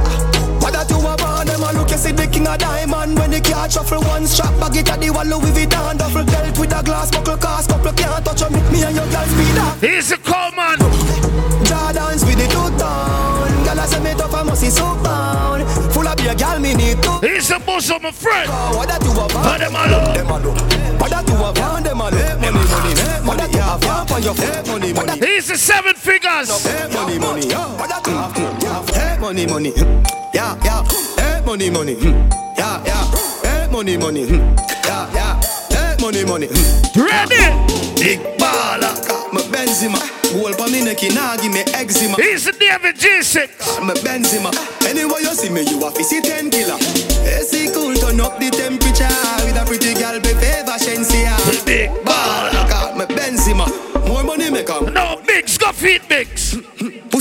What 0.57 0.73
that 0.73 0.89
you 0.89 0.97
on 1.05 1.45
them 1.45 1.61
a 1.61 1.73
look? 1.77 1.91
You 1.91 1.99
see 1.99 2.13
the 2.13 2.27
king 2.27 2.49
of 2.49 2.57
diamond 2.57 3.19
when 3.19 3.31
the 3.31 3.41
car 3.43 3.69
shuffle 3.69 4.01
one 4.01 4.27
strap 4.27 4.57
bag 4.57 4.77
it 4.77 4.89
at 4.89 5.01
the 5.01 5.11
wall 5.11 5.27
Louis 5.27 5.53
Vuitton 5.53 5.99
duffel 5.99 6.25
belt 6.25 6.59
with 6.59 6.73
a 6.73 6.83
glass 6.83 7.11
buckle 7.11 7.37
cast 7.37 7.69
couple 7.69 7.93
can't 7.93 8.25
touch 8.25 8.49
me. 8.49 8.61
Me 8.73 8.81
and 8.81 8.97
your 8.97 9.09
girl 9.13 9.29
speed 9.29 9.59
up. 9.61 9.77
He's 9.85 10.11
a 10.13 10.17
call 10.17 10.51
man. 10.57 10.81
Jordans 11.69 12.25
with 12.25 12.41
the 12.41 12.49
two 12.49 12.73
tone. 12.81 13.53
Girl 13.69 13.81
I 13.81 13.85
say 13.85 14.01
me 14.01 14.17
tough 14.17 14.33
I 14.33 14.43
must 14.45 14.63
see 14.63 14.71
so 14.73 14.97
bound. 15.05 15.69
Of 16.23 16.29
beer, 16.29 16.35
girl 16.35 16.61
me 16.61 16.75
need 16.75 17.03
to. 17.03 17.19
He's 17.21 17.51
a 17.51 17.59
boss 17.59 17.91
of 17.91 18.03
my 18.03 18.13
friend. 18.13 18.49
Oh, 18.53 18.77
what 18.77 18.89
that 18.89 19.03
you 19.03 19.11
have 19.11 19.35
on? 19.37 19.45
What 19.45 19.59
them 19.59 19.75
a 19.75 19.87
look? 19.91 20.15
Them 20.15 20.31
a 20.31 20.39
look. 20.39 21.01
What 21.01 21.11
that 21.11 21.29
you 21.29 21.35
on? 21.35 21.83
Them 21.83 22.01
a. 22.01 22.11
Money, 22.11 22.19
money, 22.39 22.63
money. 22.71 23.27
What 23.27 23.39
that 23.39 23.53
you 23.53 23.61
have 23.61 23.85
on? 23.85 24.13
On 24.13 24.23
your. 24.23 24.35
Money, 24.67 24.93
money. 24.93 25.27
He's 25.27 25.49
the 25.49 25.57
seven 25.57 25.95
figures. 25.95 26.49
Money, 26.95 27.19
money. 27.19 27.47
What 27.53 27.89
that 27.89 28.07
you 28.07 28.15
have? 28.15 28.89
Hey, 28.91 29.19
money, 29.19 29.47
money. 29.47 29.73
Yeah, 30.33 30.57
yeah. 30.65 30.85
Hey, 31.17 31.43
money, 31.45 31.71
money. 31.71 31.95
Yeah, 32.57 32.83
yeah. 32.85 33.11
Hey, 33.43 33.69
money, 33.71 33.97
money. 33.97 34.25
Hmm. 34.27 34.57
Yeah, 34.85 35.15
yeah. 35.15 35.41
Hey, 35.71 35.97
money, 36.01 36.25
money. 36.25 36.47
Hmm. 36.47 36.55
Hmm. 36.55 37.03
Ready? 37.03 37.43
Big 38.01 38.21
baller. 38.39 38.95
Me 39.33 39.43
Benzema. 39.51 40.22
Goal 40.33 40.55
pa 40.57 40.67
me 40.67 40.83
neck, 40.83 41.03
nah 41.15 41.37
give 41.37 41.53
me 41.53 41.61
eczema. 41.75 42.17
He's 42.17 42.45
the 42.45 42.53
David 42.53 42.97
G6. 42.97 43.85
Me 43.87 43.95
Benzema. 44.01 44.51
Anyway 44.89 45.21
you 45.21 45.35
see 45.35 45.51
me, 45.51 45.61
you 45.63 45.77
a 45.85 45.93
see 46.03 46.21
ten 46.23 46.51
killer. 46.51 46.79
AC 47.29 47.71
cool, 47.75 47.95
turn 47.95 48.21
up 48.21 48.39
the 48.41 48.51
temperature 48.51 49.13
with 49.45 49.61
a 49.61 49.65
pretty 49.67 49.93
girl 49.95 50.19
be 50.21 50.33
favor 50.41 50.79
Shensia. 50.81 51.37
Big 51.67 51.91
baller. 52.05 52.69
Got 52.69 52.97
me 52.97 53.05
Benzema. 53.15 53.69
More 54.09 54.25
money 54.25 54.51
make 54.51 54.71
'em. 54.71 54.93
No, 54.95 55.21
Bigs, 55.27 55.59
go 55.59 55.71
feed 55.73 56.01
Bigs. 56.09 56.57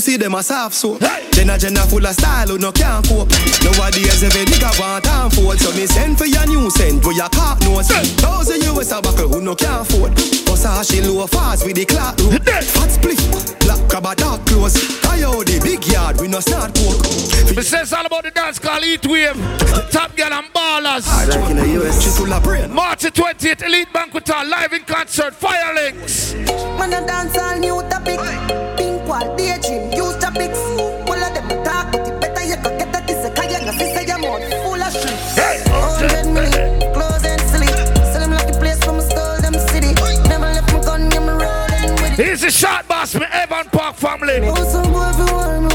Pussy 0.02 0.16
them 0.16 0.34
a 0.34 0.42
soft 0.42 0.74
so 0.74 0.98
Jenna 1.30 1.56
Jenna 1.56 1.86
full 1.86 2.04
of 2.04 2.12
style 2.12 2.48
who 2.48 2.58
no 2.58 2.72
can't 2.72 3.06
cope 3.06 3.30
Nowadays 3.62 4.24
every 4.24 4.42
nigga 4.50 4.74
want 4.80 5.06
and 5.06 5.32
fold 5.32 5.60
So 5.60 5.70
me 5.78 5.86
send 5.86 6.18
for 6.18 6.26
your 6.26 6.44
new 6.48 6.68
scent 6.70 7.04
where 7.06 7.14
your 7.14 7.28
cock 7.28 7.60
nose 7.60 7.86
Thousand 8.18 8.64
US 8.64 8.90
a 8.90 9.00
buckle 9.00 9.28
who 9.28 9.40
no 9.40 9.54
can't 9.54 9.82
afford 9.82 10.10
Versace 10.10 11.06
low 11.06 11.24
fast 11.28 11.64
with 11.64 11.76
the 11.76 11.84
clock 11.84 12.18
rope 12.18 12.42
Hot 12.74 12.90
split, 12.90 13.14
black 13.60 13.78
crab 13.88 14.06
a 14.06 14.14
dark 14.16 14.44
clothes 14.44 14.74
Coyote, 15.02 15.60
big 15.60 15.86
yard, 15.86 16.20
we 16.20 16.26
no 16.26 16.40
start 16.40 16.74
coke 16.74 16.98
It 17.56 17.62
says 17.64 17.92
all 17.92 18.04
about 18.04 18.24
the 18.24 18.32
dance 18.32 18.58
called 18.58 18.82
Heat 18.82 19.06
Wave. 19.06 19.38
Top 19.92 20.10
Gyal 20.16 20.32
and 20.32 20.52
baller. 20.52 20.98
Ballers. 20.98 21.06
Ah, 21.06 21.26
like 21.28 21.50
in 21.50 21.56
the 21.58 21.68
US. 21.78 22.68
March 22.70 23.02
the 23.02 23.10
20th, 23.12 23.62
Elite 23.62 23.92
Banquet 23.92 24.28
Hall, 24.28 24.48
live 24.48 24.72
in 24.72 24.82
concert, 24.82 25.32
Fire 25.32 25.72
Links. 25.74 26.34
Man, 26.34 26.92
a 26.92 27.06
dance 27.06 27.38
all 27.38 27.56
new 27.58 27.80
topic. 27.88 28.18
Pink 28.76 28.91
wall, 29.12 29.36
daydream, 29.36 29.92
use 29.92 30.16
topics. 30.16 30.58
All 31.08 31.22
of 31.26 31.34
them 31.36 31.48
talk, 31.64 31.92
but 31.92 32.08
it 32.08 32.16
better 32.20 32.44
you 32.50 32.56
go 32.56 32.70
get 32.78 32.90
that 32.92 33.06
this 33.06 33.24
a 33.26 33.30
kaya. 33.30 33.60
No, 33.66 33.72
sister, 33.72 34.02
your 34.08 34.18
mouth 34.18 34.44
full 34.64 34.82
of 34.86 34.92
shit. 34.92 35.16
Hundred 35.68 36.26
million, 36.32 36.70
clothes 36.94 37.24
and 37.24 37.40
silly. 37.52 37.68
Sell 38.10 38.20
them 38.24 38.32
like 38.32 38.48
a 38.48 38.56
place 38.58 38.82
from 38.84 38.96
a 38.96 39.02
stole 39.02 39.40
them 39.44 39.54
city. 39.68 39.92
Never 40.28 40.48
left 40.56 40.72
my 40.72 40.80
gun, 40.80 41.10
yeah, 41.10 41.20
me 41.20 41.32
rolling 41.44 41.94
with 42.00 42.18
it. 42.18 42.26
He's 42.26 42.40
the 42.40 42.50
shot 42.50 42.88
boss, 42.88 43.14
me 43.14 43.26
Evan 43.30 43.66
Park 43.70 43.96
family. 43.96 44.40
Oh, 44.42 45.71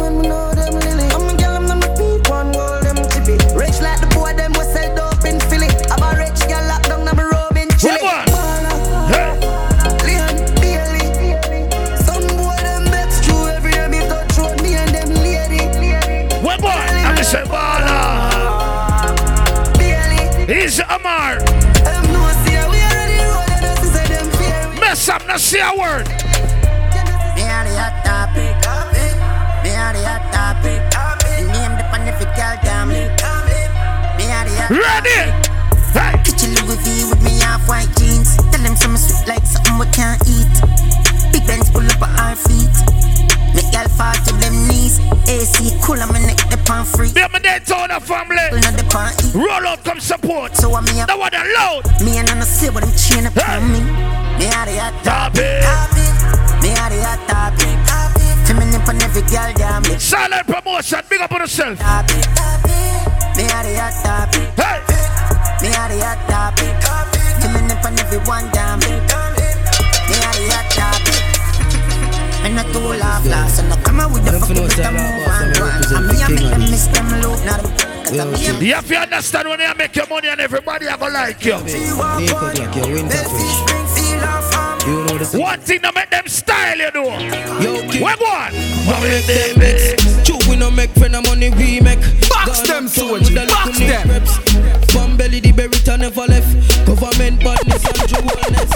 Not 25.37 25.45
say 25.45 25.61
a 25.61 25.69
word. 25.69 26.09
Me 27.37 27.45
are 27.45 27.61
the 27.61 27.69
hot 27.77 27.93
topic. 28.01 28.57
Me 29.61 29.69
are 29.69 29.93
the 29.93 30.01
hot 30.01 30.25
topic. 30.33 30.81
Name 31.45 31.77
the 31.77 31.85
panific 31.93 32.33
girl 32.33 32.57
damn. 32.65 32.89
Me 32.89 33.05
are 34.33 34.49
the 34.49 34.53
hot 34.57 34.73
Ready? 34.73 35.29
Hey. 35.93 36.17
Kitchen 36.25 36.57
Louis 36.65 36.81
V 36.81 37.13
with 37.13 37.21
me 37.21 37.37
half 37.37 37.69
white 37.69 37.85
jeans. 38.01 38.33
Tell 38.49 38.65
them 38.65 38.73
some 38.73 38.97
sweet 38.97 39.29
like 39.29 39.45
something 39.45 39.77
we 39.77 39.85
can't 39.93 40.17
eat. 40.25 40.49
Big 41.29 41.45
Benz 41.45 41.69
pull 41.69 41.85
up 41.85 42.01
at 42.01 42.17
our 42.17 42.33
feet. 42.33 42.73
Make 43.53 43.69
girl 43.69 43.85
fall 43.93 44.17
to 44.17 44.33
them 44.41 44.57
knees. 44.65 44.97
AC 45.29 45.69
cool, 45.85 46.01
I'm 46.01 46.17
neck 46.17 46.41
the 46.49 46.57
pan 46.65 46.81
free. 46.81 47.13
Daytona 47.13 48.01
family. 48.01 48.41
Roll 49.37 49.69
out, 49.69 49.85
come 49.85 50.01
support. 50.01 50.57
So 50.57 50.73
I'm 50.73 50.81
me. 50.89 50.97
That 51.05 51.13
loud. 51.13 51.85
Me 52.01 52.17
and 52.17 52.25
I 52.25 52.41
see 52.41 52.73
what 52.73 52.81
I'm 52.81 52.89
chain 52.97 53.29
up 53.29 53.37
on 53.37 53.69
me. 53.69 54.26
Me 54.37 54.45
are 54.53 54.65
the 54.65 54.77
hot 54.77 54.93
topic. 55.03 55.65
Me 56.61 56.69
are 56.77 56.89
the 56.93 56.97
hot 57.01 57.21
topic. 57.27 57.77
Feminine 58.45 58.81
on 58.81 59.01
every 59.01 59.21
girl 59.25 59.51
damn 59.57 59.85
it. 59.85 59.99
Silent 59.99 60.45
promotion, 60.45 61.01
big 61.09 61.21
up 61.21 61.31
on 61.31 61.41
yourself. 61.41 61.79
Me 61.79 61.83
are 61.83 63.63
the 63.65 63.73
hot 63.81 63.93
topic. 64.05 64.47
Hey. 64.55 64.79
Me 65.61 65.69
are 65.73 65.89
the 65.89 65.97
hot 66.05 66.21
topic. 66.29 66.73
Feminine 67.41 67.81
on 67.81 67.97
every 67.99 68.19
one 68.29 68.45
damn 68.53 68.79
it. 68.85 69.01
Me 70.05 70.15
are 70.21 70.37
the 70.37 70.45
hot 70.53 70.69
topic. 70.69 71.21
Me 72.43 72.49
not 72.53 72.69
too 72.71 72.93
laugh 73.01 73.25
last, 73.25 73.57
so 73.57 73.63
no 73.67 73.75
come 73.83 73.99
out 73.99 74.11
with 74.13 74.23
the 74.23 74.31
fucking 74.37 74.61
with 74.61 74.75
the 74.77 74.91
move 74.91 75.27
and 75.33 75.57
run. 75.57 75.81
And 75.97 76.05
me 76.07 76.15
I 76.21 76.29
make 76.29 76.49
them 76.49 76.61
miss 76.69 76.85
them 76.87 77.09
look. 77.21 77.41
Cause 78.05 78.19
I'm. 78.19 78.61
You 78.61 78.73
have 78.75 78.87
to 78.87 78.95
understand 78.95 79.49
when 79.49 79.59
you 79.59 79.73
make 79.75 79.95
your 79.95 80.07
money 80.07 80.29
and 80.29 80.39
everybody 80.39 80.87
are 80.87 80.97
gonna 80.97 81.13
like 81.13 81.43
you. 81.43 81.57
One 85.17 85.59
thing 85.61 85.81
to 85.81 85.91
make 85.95 86.11
them 86.11 86.27
style, 86.27 86.77
you 86.77 86.91
know. 86.91 87.09
Yo. 87.59 87.81
Where 88.03 88.15
one? 88.17 88.53
True, 90.23 90.37
we 90.47 90.55
no 90.55 90.69
make 90.69 90.91
friend 90.91 91.15
of 91.15 91.25
money, 91.25 91.49
we 91.49 91.79
make. 91.81 91.99
Box 92.29 92.61
them, 92.61 92.87
soldier, 92.87 93.47
box 93.47 93.79
them. 93.79 94.07
From 94.89 95.17
belly, 95.17 95.39
the 95.39 95.53
berita 95.53 95.97
never 95.99 96.21
left. 96.21 96.85
Government 96.85 97.43
badness 97.43 97.83
and 97.85 98.07
jewelness. 98.07 98.71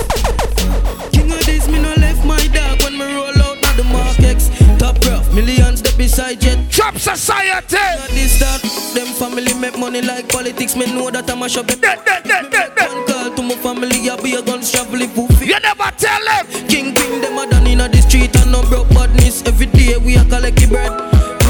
King 1.12 1.30
Addies, 1.30 1.72
me 1.72 1.80
no 1.80 1.94
left 1.96 2.26
my 2.26 2.42
dog 2.48 2.82
when 2.82 2.98
me 2.98 3.06
roll 3.14 3.42
out 3.42 3.62
now 3.62 3.74
the 3.76 3.84
Mark 3.84 4.20
X. 4.22 4.50
Top 4.80 4.98
rough, 5.06 5.32
millions 5.34 5.82
that 5.84 5.91
beside 6.02 6.42
jet. 6.42 6.58
Trap 6.72 6.98
society. 6.98 7.76
Not 7.76 8.10
this 8.10 8.40
that. 8.40 8.62
Them 8.96 9.08
family 9.22 9.54
make 9.54 9.78
money 9.78 10.02
like 10.02 10.28
politics. 10.30 10.76
Me 10.76 10.86
know 10.88 11.12
that 11.12 11.30
I'm 11.30 11.44
a 11.44 11.48
shop. 11.48 11.70
One 11.70 13.06
call 13.06 13.36
to 13.36 13.42
my 13.44 13.56
family, 13.56 14.10
I 14.10 14.16
be 14.22 14.34
a 14.34 14.42
gun 14.42 14.62
travel 14.62 15.02
if 15.02 15.16
You 15.16 15.60
never 15.60 15.92
tell 15.98 16.26
them. 16.26 16.46
King 16.68 16.96
Queen, 16.96 17.22
them 17.22 17.38
a 17.38 17.46
done 17.48 17.68
in 17.68 17.78
the 17.78 18.02
street 18.02 18.36
and 18.36 18.52
no 18.52 18.64
broke 18.64 18.90
badness. 18.90 19.44
Every 19.46 19.68
day 19.68 19.98
we 19.98 20.18
a 20.18 20.26
collect 20.26 20.68
bread. 20.70 21.41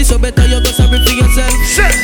Not 0.00 0.06
so 0.06 0.18
better 0.18 0.46
you 0.46 0.62
go 0.62 0.70
sorry 0.70 0.98
for 1.04 1.12
yourself. 1.12 1.52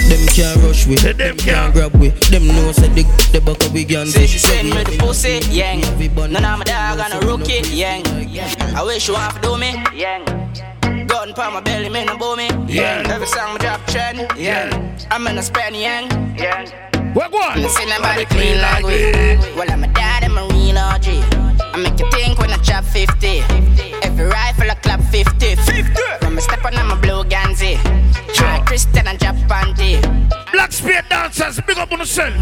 Them 0.08 0.26
can't 0.28 0.62
rush 0.62 0.86
with, 0.86 1.02
them 1.02 1.36
can't 1.36 1.72
grab 1.72 1.94
with. 1.96 2.18
Them 2.30 2.46
know 2.46 2.72
say 2.72 2.88
the 2.88 3.02
the 3.32 3.40
back 3.40 3.64
of 3.64 3.72
we 3.72 3.84
can 3.84 4.06
Say 4.06 4.26
she 4.26 4.38
send 4.38 4.70
me 4.70 4.84
the 4.84 4.98
pussy, 4.98 5.40
yang. 5.50 5.80
None 5.80 6.44
of 6.44 6.58
my 6.58 6.64
dog 6.64 7.00
and 7.00 7.14
a 7.14 7.26
rookie, 7.26 7.62
yang. 7.74 8.02
I 8.76 8.82
wish 8.84 9.08
you 9.08 9.14
want 9.14 9.34
to 9.34 9.40
do 9.40 9.56
me, 9.56 9.72
yang. 9.94 10.24
Gun 11.06 11.32
pa 11.34 11.50
my 11.50 11.60
belly, 11.60 11.88
me 11.88 12.04
no 12.04 12.16
bow 12.18 12.36
me, 12.36 12.48
Yeah. 12.66 13.02
Every 13.08 13.26
song 13.26 13.54
me 13.54 13.58
drop 13.60 13.80
trend, 13.86 14.18
yang. 14.36 14.70
I'm 15.10 15.26
in 15.26 15.38
a 15.38 15.42
span, 15.42 15.74
yang, 15.74 16.10
yang. 16.36 16.68
What 17.14 17.32
one? 17.32 17.62
Listen 17.62 17.88
about 17.96 18.18
the 18.18 18.26
clean 18.26 18.60
language. 18.60 19.40
Well, 19.56 19.70
I'm 19.70 19.84
a 19.84 19.88
dad, 19.88 20.24
I'm 20.24 20.36
a 20.36 20.44
real 20.52 20.76
OG. 20.76 21.08
I 21.72 21.78
make 21.78 21.98
you 21.98 22.10
think 22.10 22.38
when 22.38 22.50
I 22.50 22.58
chop 22.58 22.84
50. 22.84 23.40
Every 24.02 24.26
rifle 24.26 24.70
I 24.70 24.74
clap 24.82 25.00
50. 25.00 25.56
50. 25.56 26.05
A 26.36 26.40
step 26.42 26.64
on, 26.66 26.74
a 26.74 26.96
blue 26.96 27.24
Ganzi. 27.24 27.78
Try 28.34 28.62
Christian 28.66 29.08
and 29.08 29.18
drop 29.18 29.36
panty. 29.48 30.35
Black 30.66 30.72
spear 30.72 31.02
dancers, 31.08 31.60
big 31.60 31.78
up 31.78 31.92
on 31.92 32.00
yourself. 32.00 32.34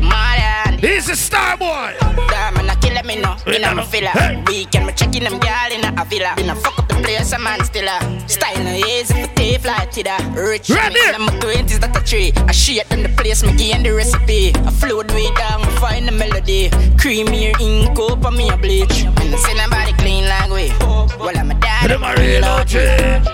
Modern. 0.00 0.78
He's 0.78 1.10
a 1.10 1.16
star 1.16 1.56
boy. 1.56 1.96
Diamond, 2.30 2.70
I 2.70 2.76
kill 2.80 3.02
me 3.02 3.16
no. 3.16 3.34
In 3.48 3.64
a 3.64 3.84
filler. 3.84 4.10
Hey. 4.10 4.40
Weekend, 4.46 4.86
me 4.86 4.92
checking 4.92 5.24
them 5.24 5.40
girl 5.40 5.72
in 5.72 5.82
a 5.82 6.04
villa. 6.04 6.36
In 6.38 6.50
a 6.50 6.54
fuck 6.54 6.78
up 6.78 6.86
the 6.86 6.94
place, 7.02 7.32
a 7.32 7.38
man 7.40 7.64
still 7.64 7.88
a. 7.88 8.28
Style 8.28 8.62
no 8.62 8.70
easy 8.70 9.14
for 9.14 9.34
tea 9.34 9.58
fly 9.58 9.86
to 9.86 10.02
the 10.04 10.40
rich. 10.40 10.70
Ready? 10.70 10.94
Me, 10.94 11.00
I'm 11.14 11.26
a 11.26 11.32
20s, 11.40 11.80
that 11.80 11.96
a 11.96 12.04
tree. 12.04 12.32
I 12.46 12.52
shit 12.52 12.88
in 12.92 13.02
the 13.02 13.08
place, 13.08 13.42
me 13.42 13.52
gain 13.56 13.82
the 13.82 13.92
recipe. 13.92 14.54
I 14.54 14.70
float 14.70 15.10
way 15.10 15.34
down, 15.34 15.62
me 15.62 15.72
find 15.82 16.06
the 16.06 16.12
melody. 16.12 16.70
Creamier 16.94 17.60
ink 17.60 17.98
up 17.98 18.24
on 18.24 18.36
me 18.36 18.50
a 18.50 18.56
bleach. 18.56 19.02
And 19.02 19.34
I 19.34 19.38
say 19.38 19.54
nobody 19.54 19.92
clean 19.94 20.28
like 20.28 20.48
we. 20.48 20.70
Well, 21.18 21.36
I'm 21.36 21.50
a 21.50 21.54
dad, 21.54 21.90
I'm 21.90 22.04
a 22.04 22.14
real 22.22 22.44
OG. 22.44 22.76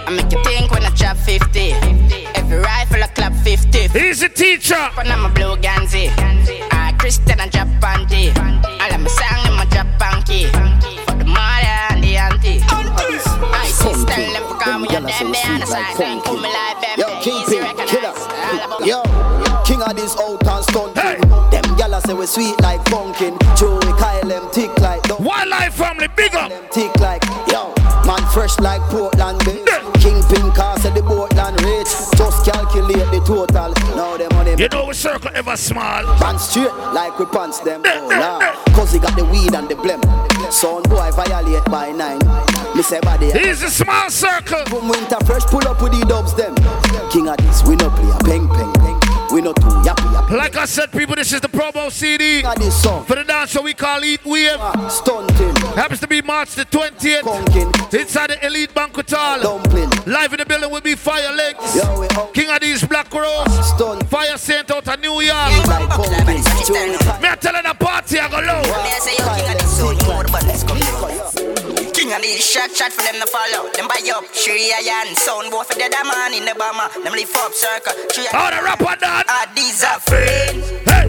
I 0.08 0.10
make 0.10 0.32
you 0.32 0.42
think 0.44 0.70
when 0.70 0.82
I 0.82 0.90
chop 0.94 1.18
50. 1.18 2.19
Every 2.50 2.64
rifle 2.64 3.04
I 3.04 3.06
clap 3.14 3.32
50. 3.32 3.88
He's 3.96 4.22
a 4.22 4.28
teacher. 4.28 4.74
And 4.74 5.08
I'm 5.08 5.24
a 5.24 5.28
blue 5.28 5.54
Ganzi. 5.62 6.10
I 6.72 6.92
Christian 6.98 7.38
and 7.38 7.50
drop 7.50 7.68
panty. 7.78 8.34
All 8.66 8.92
of 8.92 9.00
my 9.00 9.06
song 9.08 9.46
in 9.46 9.54
my 9.54 9.64
drop 9.66 9.86
panky. 10.00 10.46
For 11.06 11.14
the 11.14 11.24
mother 11.24 11.94
and 11.94 12.02
the 12.02 12.16
auntie. 12.16 12.58
I 12.66 13.66
see 13.70 13.92
tell 14.04 14.32
them 14.34 14.42
to 14.50 14.64
come 14.64 14.82
with 14.82 14.90
your 14.90 15.02
damn 15.02 15.30
day 15.30 15.42
on 15.46 15.60
the 15.60 15.66
side. 15.66 15.96
Then 15.96 16.20
pull 16.22 16.38
me 16.40 16.50
like 16.50 16.80
them. 16.82 16.98
Yo, 16.98 17.06
Easy 17.20 17.30
Kingpin, 17.30 17.62
recognize. 17.62 17.90
killer. 17.90 18.14
Yo, 18.84 19.02
King 19.64 19.80
Addies 19.86 20.18
old 20.18 20.40
town 20.40 20.64
stunting. 20.64 21.20
Them 21.54 21.62
gyal 21.78 22.02
say 22.04 22.14
we 22.14 22.26
sweet 22.26 22.60
like 22.62 22.84
pumpkin. 22.86 23.38
Joey 23.56 23.78
Kyle 23.94 24.26
them 24.26 24.50
tick 24.50 24.76
like. 24.80 25.00
Wildlife 25.20 25.74
family, 25.74 26.08
big 26.16 26.34
up. 26.34 26.50
Them 26.50 26.64
tick 26.72 26.90
like 26.98 27.22
yo. 27.46 27.72
Man 28.06 28.22
fresh 28.32 28.58
like 28.58 28.80
Portland 28.90 29.39
You 34.60 34.68
know 34.68 34.84
we 34.84 34.92
circle 34.92 35.30
ever 35.34 35.56
small. 35.56 36.04
Man 36.20 36.38
straight 36.38 36.70
like 36.92 37.18
we 37.18 37.24
pants 37.24 37.60
them. 37.60 37.80
Oh, 37.82 38.08
nah. 38.10 38.74
Cause 38.76 38.92
he 38.92 38.98
got 38.98 39.16
the 39.16 39.24
weed 39.24 39.54
and 39.54 39.66
the 39.66 39.74
blem. 39.74 40.02
Son 40.52 40.82
boy 40.82 41.10
violate 41.12 41.64
by 41.64 41.90
nine. 41.92 42.18
Me 42.76 42.82
say 42.82 43.00
body. 43.00 43.32
He's 43.32 43.62
a 43.62 43.70
small 43.70 44.10
circle. 44.10 44.62
From 44.66 44.90
winter 44.90 45.16
fresh 45.24 45.44
pull 45.46 45.66
up 45.66 45.80
with 45.80 45.98
the 45.98 46.04
dubs 46.04 46.34
them. 46.34 46.54
King 47.08 47.32
Addies, 47.32 47.66
we 47.66 47.74
no 47.76 47.88
play 47.88 48.10
a 48.10 48.18
peng 48.22 48.48
peng 48.50 48.70
peng. 48.74 49.00
We 49.32 49.40
no 49.40 49.54
two 49.54 49.80
yappy. 49.80 49.99
Like 50.30 50.56
I 50.56 50.64
said, 50.64 50.92
people, 50.92 51.16
this 51.16 51.32
is 51.32 51.40
the 51.40 51.48
promo 51.48 51.90
CD 51.90 52.42
Got 52.42 52.58
this 52.60 52.80
song. 52.80 53.04
for 53.04 53.16
the 53.16 53.24
dance 53.24 53.50
so 53.50 53.62
we 53.62 53.74
call 53.74 54.04
Eat 54.04 54.24
Wave. 54.24 54.60
Stunting. 54.88 55.56
Happens 55.74 55.98
to 56.00 56.06
be 56.06 56.22
March 56.22 56.54
the 56.54 56.64
20th. 56.66 57.22
Conking. 57.22 57.72
Inside 58.00 58.30
the 58.30 58.46
Elite 58.46 58.72
Banquet 58.72 59.10
Hall. 59.10 59.40
Dumpling. 59.42 59.90
Live 60.06 60.32
in 60.32 60.38
the 60.38 60.46
building 60.46 60.70
will 60.70 60.80
be 60.80 60.94
Fire 60.94 61.34
Links. 61.34 61.74
Yo. 61.74 62.06
King 62.32 62.46
Addies 62.48 62.88
Black 62.88 63.12
Rose. 63.12 63.68
Stun. 63.74 63.98
Fyah 64.06 64.38
Saint 64.38 64.70
out 64.70 64.86
of 64.86 65.00
New 65.00 65.20
York. 65.20 65.66
Like 65.66 65.88
pumpkin. 65.88 66.42
Joey 66.64 66.96
Kyle. 66.98 67.20
Me 67.20 67.28
I 67.28 67.34
telling 67.34 67.64
the 67.64 67.74
party 67.74 68.18
I 68.20 68.28
go 68.30 68.38
low. 68.38 68.62
Here. 72.22 72.30
King 72.30 72.38
of 72.38 72.44
shot 72.44 72.70
shot 72.70 72.92
for 72.92 73.02
them 73.02 73.20
to 73.20 73.26
follow. 73.26 73.70
Them 73.72 73.88
buy 73.88 74.00
up 74.14 74.24
Shri 74.34 74.70
Ayan 74.70 75.14
sound 75.16 75.50
boy 75.50 75.62
for 75.64 75.74
the 75.74 75.84
other 75.84 76.04
man 76.04 76.34
in 76.34 76.44
the 76.44 76.54
bomber. 76.54 76.88
Them 77.02 77.12
lift 77.12 77.36
up 77.36 77.52
circle. 77.52 77.92
Shri 78.12 78.26
All 78.32 78.50
the 78.50 78.62
rapper 78.62 78.96
done. 79.00 79.24
Ah, 79.28 79.50
these 79.54 79.82
are 79.84 80.00
friends. 80.00 80.68
Hey. 80.86 81.08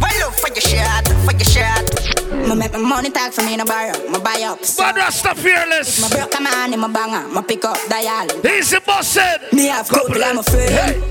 Well 0.00 0.28
up 0.28 0.34
for 0.34 0.48
your 0.48 0.62
shot, 0.62 1.06
for 1.24 1.32
your 1.32 1.44
shot. 1.44 1.84
Me 2.30 2.54
make 2.54 2.72
my 2.72 2.78
money 2.78 3.10
talk 3.10 3.32
for 3.32 3.42
me 3.42 3.56
no 3.56 3.64
borrow. 3.64 3.96
My 4.08 4.18
buy 4.18 4.42
up. 4.42 4.64
So. 4.64 4.82
Bad 4.82 4.96
Rasta 4.96 5.34
fearless. 5.34 6.00
My 6.00 6.08
broke 6.08 6.38
a 6.38 6.42
man 6.42 6.72
in 6.72 6.80
my 6.80 6.88
banger. 6.88 7.28
My 7.28 7.42
pick 7.42 7.64
up 7.64 7.78
dial. 7.88 8.28
He's 8.42 8.72
a 8.72 8.80
boss. 8.80 9.08
Said. 9.08 9.52
Me 9.52 9.66
have 9.66 9.88
couple 9.88 10.22
of 10.22 10.36
my 10.36 10.42
friend. 10.42 11.02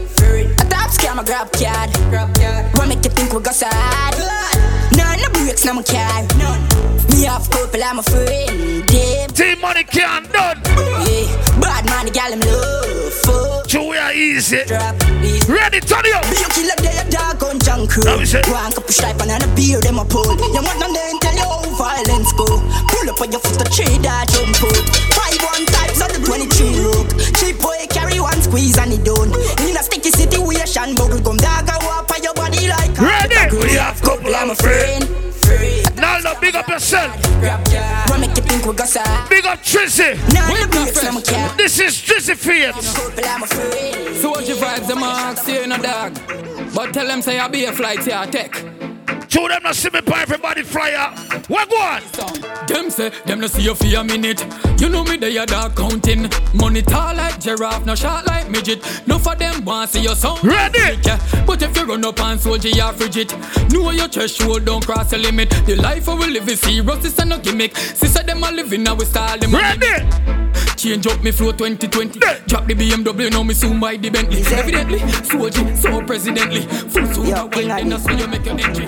I 0.60 0.64
talk 0.70 0.92
scam 0.92 1.20
a 1.20 1.24
grab 1.24 1.52
card. 1.52 1.90
What 2.78 2.88
make 2.88 3.04
you 3.04 3.12
think 3.12 3.34
we 3.34 3.42
got 3.42 3.56
sad? 3.56 4.16
None 4.96 5.22
no 5.22 5.30
breaks, 5.34 5.66
no 5.66 5.74
my 5.74 5.84
car. 5.84 6.99
Me 7.20 7.26
have 7.26 7.50
couple, 7.52 7.84
I'm 7.84 8.00
a 8.00 8.04
friend. 8.04 8.88
Team 9.36 9.60
money 9.60 9.84
can't 9.84 10.32
done. 10.32 10.56
Yeah, 11.04 11.28
bad 11.60 11.84
man, 11.92 12.06
the 12.08 12.12
gal 12.16 12.32
I'm 12.32 12.40
love. 12.40 13.68
Two 13.68 13.92
we 13.92 13.98
are 13.98 14.14
easy. 14.14 14.64
Ready, 15.52 15.84
turn 15.84 16.08
it 16.08 16.16
up. 16.16 16.24
Be 16.32 16.40
a 16.40 16.48
killer, 16.48 16.80
they 16.80 16.96
a 16.96 17.04
dog 17.12 17.44
on 17.44 17.60
junk 17.60 17.92
crew. 17.92 18.08
Now 18.08 18.18
we 18.18 18.26
say- 18.26 18.40
One 18.48 18.72
cup 18.72 18.88
of 18.88 18.96
stripe 18.96 19.20
and 19.20 19.36
a 19.36 19.48
beer, 19.52 19.82
them 19.84 20.00
a 20.00 20.06
pull. 20.06 20.32
You 20.32 20.64
want 20.64 20.80
them 20.80 20.96
then 20.96 21.20
tell 21.20 21.36
you 21.36 21.44
how 21.44 21.60
violence 21.76 22.32
go. 22.40 22.48
Pull 22.88 23.10
up 23.12 23.20
on 23.20 23.32
your 23.36 23.44
foot, 23.44 23.60
the 23.60 23.68
tree 23.68 24.00
that 24.00 24.32
jump 24.32 24.56
up. 24.64 24.80
Five 25.12 25.44
one 25.44 25.66
times 25.76 26.00
on 26.00 26.16
the 26.16 26.24
23 26.24 26.72
look. 26.88 27.08
Cheap 27.36 27.60
boy 27.60 27.84
carry 27.92 28.24
one 28.24 28.40
squeeze 28.42 28.78
and 28.80 28.96
it 28.96 29.04
done. 29.04 29.36
In 29.68 29.76
a 29.76 29.84
sticky 29.84 30.16
situation, 30.16 30.96
bubble 30.96 31.20
gum 31.20 31.36
dog, 31.36 31.68
I 31.68 31.84
walk 31.84 32.08
on 32.16 32.24
your 32.24 32.34
body 32.34 32.72
like 32.72 32.96
a 32.96 33.04
Ready? 33.04 33.60
We 33.60 33.76
have 33.76 34.00
couple, 34.02 34.32
I'm 34.34 34.52
a 34.52 34.56
friend. 34.56 35.29
Now, 35.96 36.20
no, 36.20 36.40
big 36.40 36.56
up 36.56 36.68
yourself. 36.68 37.16
What 38.10 38.20
make 38.20 38.36
you 38.36 38.44
think 38.44 38.66
we 38.66 38.74
got 38.74 38.88
sad? 38.88 39.30
Big 39.30 39.46
up 39.46 39.60
Trizzy. 39.60 40.16
No 40.34 40.48
no. 40.48 41.56
This 41.58 41.80
is 41.80 41.96
Trizzy 41.96 42.36
Fiat. 42.36 42.74
Couple, 42.74 43.26
I'm 43.26 43.44
a 43.44 43.48
friend. 43.48 44.16
So 44.18 44.30
what 44.32 44.48
you 44.48 44.56
vibes 44.56 44.88
them 44.88 45.00
ask 45.00 45.48
you 45.48 45.62
in 45.62 45.72
a 45.72 45.82
dog. 45.82 46.20
But 46.74 46.94
tell 46.94 47.08
them 47.08 47.22
say 47.22 47.40
I 47.40 47.48
be 47.48 47.66
a 47.66 47.72
flight 47.72 48.04
here 48.04 48.26
tech. 48.32 48.89
Two 49.30 49.48
them 49.48 49.62
not 49.62 49.76
see 49.76 49.90
me 49.92 50.02
by 50.02 50.22
everybody 50.22 50.64
flyer. 50.64 51.12
What 51.48 51.70
go 51.70 51.78
on? 51.78 52.02
Them 52.68 52.90
say 52.90 53.10
them 53.26 53.40
no 53.40 53.48
see 53.48 53.62
you 53.62 53.76
for 53.76 53.86
a 53.86 54.04
minute. 54.04 54.44
You 54.82 54.90
know 54.90 55.04
me 55.04 55.18
they 55.18 55.38
a 55.38 55.46
dog 55.46 55.76
counting. 55.76 56.30
Money 56.56 56.82
tall 56.82 57.16
like 57.16 57.40
giraffe, 57.40 57.86
no 57.86 57.94
short 57.94 58.26
like 58.26 58.50
midget. 58.50 58.84
No 59.06 59.20
for 59.20 59.36
them 59.36 59.64
want 59.64 59.92
see 59.92 60.02
your 60.02 60.16
sound. 60.16 60.44
Ready? 60.44 61.00
Yeah. 61.04 61.20
But 61.46 61.62
if 61.62 61.78
you 61.78 61.86
run 61.86 62.04
up 62.06 62.20
and 62.20 62.40
soldier 62.40 62.70
you 62.70 62.92
frigid. 62.94 63.32
Know 63.72 63.92
your 63.92 64.08
threshold 64.08 64.66
don't 64.66 64.86
cross 64.86 65.12
the 65.12 65.18
limit. 65.20 65.52
The 65.66 65.76
life 65.76 66.08
we 66.08 66.28
live 66.28 66.50
is 66.50 66.60
serious, 66.62 66.98
this 66.98 67.20
a 67.20 67.26
no 67.26 67.38
gimmick. 67.38 67.78
Sister 67.78 68.24
them 68.24 68.44
a 68.44 68.52
living 68.52 68.84
now 68.84 68.96
we 68.96 69.06
style 69.06 69.38
them. 69.38 69.54
a 69.54 69.58
Ready? 69.58 70.40
Change 70.80 71.08
up 71.08 71.22
me 71.22 71.32
flow 71.32 71.52
2020. 71.52 72.20
Drop 72.48 72.66
the 72.66 72.74
BMW, 72.74 73.30
now 73.30 73.44
me 73.44 73.54
soon 73.54 73.82
buy 73.82 73.98
the 73.98 74.10
Bentley. 74.10 74.42
Evidently, 74.46 75.00
soldier, 75.24 75.76
so 75.76 76.02
presidently. 76.02 76.62
Full 76.90 77.06
soon, 77.14 77.34
I 77.34 77.44
wine, 77.44 77.68
then 77.68 77.90
that's 77.90 78.06
when 78.06 78.18
you 78.18 78.28
make 78.28 78.46
your 78.46 78.58
entry. 78.58 78.86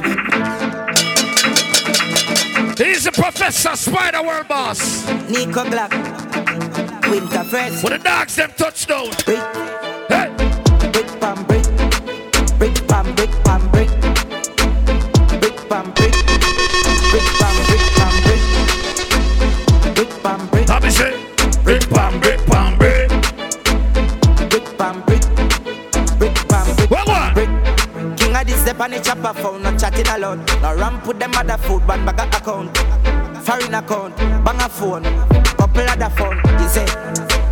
He's 2.83 3.03
the 3.03 3.11
Professor 3.11 3.75
Spider 3.75 4.23
World 4.23 4.47
Boss. 4.47 5.07
Nico 5.29 5.63
Black, 5.69 5.91
Winter 7.11 7.43
Fresh. 7.43 7.83
When 7.83 7.93
the 7.93 7.99
dogs 8.03 8.35
them 8.35 8.51
touchdown. 8.57 9.11
Hey. 9.27 10.33
Brick 10.91 11.05
pam 11.19 11.43
brick, 11.45 11.63
brick 12.57 12.87
pam 12.87 13.13
brick 13.13 13.29
pam 13.43 13.69
brick, 13.69 13.89
brick 15.39 15.57
pam 15.69 15.91
brick, 15.93 16.15
brick 17.11 17.27
pam 17.37 17.55
brick 17.67 17.85
pam 17.93 18.13
brick, 18.25 18.43
brick 19.95 20.23
pam 20.23 20.47
brick. 20.49 20.65
Tommy 20.65 20.89
say, 20.89 21.13
brick 21.63 21.87
pam, 21.87 22.19
brick 22.19 22.43
pam, 22.47 22.77
brick. 22.79 23.09
Brick 24.49 24.65
pam 24.79 25.01
brick, 25.05 25.21
brick 26.17 26.35
pam 26.49 26.65
brick 26.75 26.89
What 26.89 27.33
brick. 27.35 27.49
King 28.17 28.33
Addies 28.33 28.59
step 28.61 28.79
on 28.79 28.89
the 28.89 28.99
chopper 28.99 29.39
phone, 29.39 29.61
not 29.61 29.79
chatting 29.79 30.07
alone. 30.07 30.43
No 30.63 30.75
ramp 30.75 31.03
put 31.03 31.19
them 31.19 31.31
other 31.35 31.57
food, 31.59 31.80
foreign 33.71 33.83
account, 33.83 34.17
bang 34.43 34.61
a 34.61 34.69
phone, 34.69 35.03
couple 35.55 35.81
other 35.81 36.09
phone. 36.09 36.37
He 36.59 36.67
say, 36.67 36.85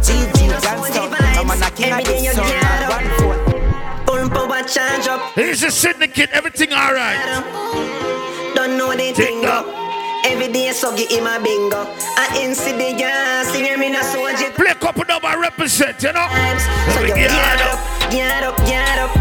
GG 0.04 0.62
Johnstone, 0.62 1.14
I'm 1.38 1.50
on 1.50 1.64
a 1.64 1.72
King 1.72 1.94
Addies 1.94 2.34
sound, 2.34 2.48
not 2.62 2.90
one 2.90 3.10
phone. 3.18 4.06
Pull 4.06 4.30
power 4.30 4.64
charge 4.64 5.08
up. 5.08 5.34
He's 5.36 5.64
a 5.64 5.72
syndicate, 5.72 6.30
everything 6.32 6.74
alright. 6.74 7.20
Don't 8.56 8.78
know 8.78 8.92
the 8.92 9.14
Tick 9.14 9.16
thing 9.16 9.46
up. 9.46 9.66
Every 10.26 10.52
day 10.52 10.72
so 10.72 10.96
give 10.96 11.10
him 11.10 11.28
a 11.28 11.40
bingo. 11.42 11.86
I 12.18 12.42
incident 12.42 13.00
gas, 13.00 13.56
hear 13.56 13.78
me 13.78 13.90
no 13.90 14.02
soldier. 14.02 14.52
Play 14.52 14.74
couple 14.74 15.06
number 15.06 15.34
represent, 15.40 16.04
you 16.04 16.12
know. 16.12 16.28
So 16.94 17.02
you 17.02 17.08
Get 17.16 17.30
get 17.30 17.62
up. 17.62 17.74
up, 17.74 18.12
get 18.12 18.44
up, 18.44 18.58
get 18.58 19.00
up, 19.00 19.19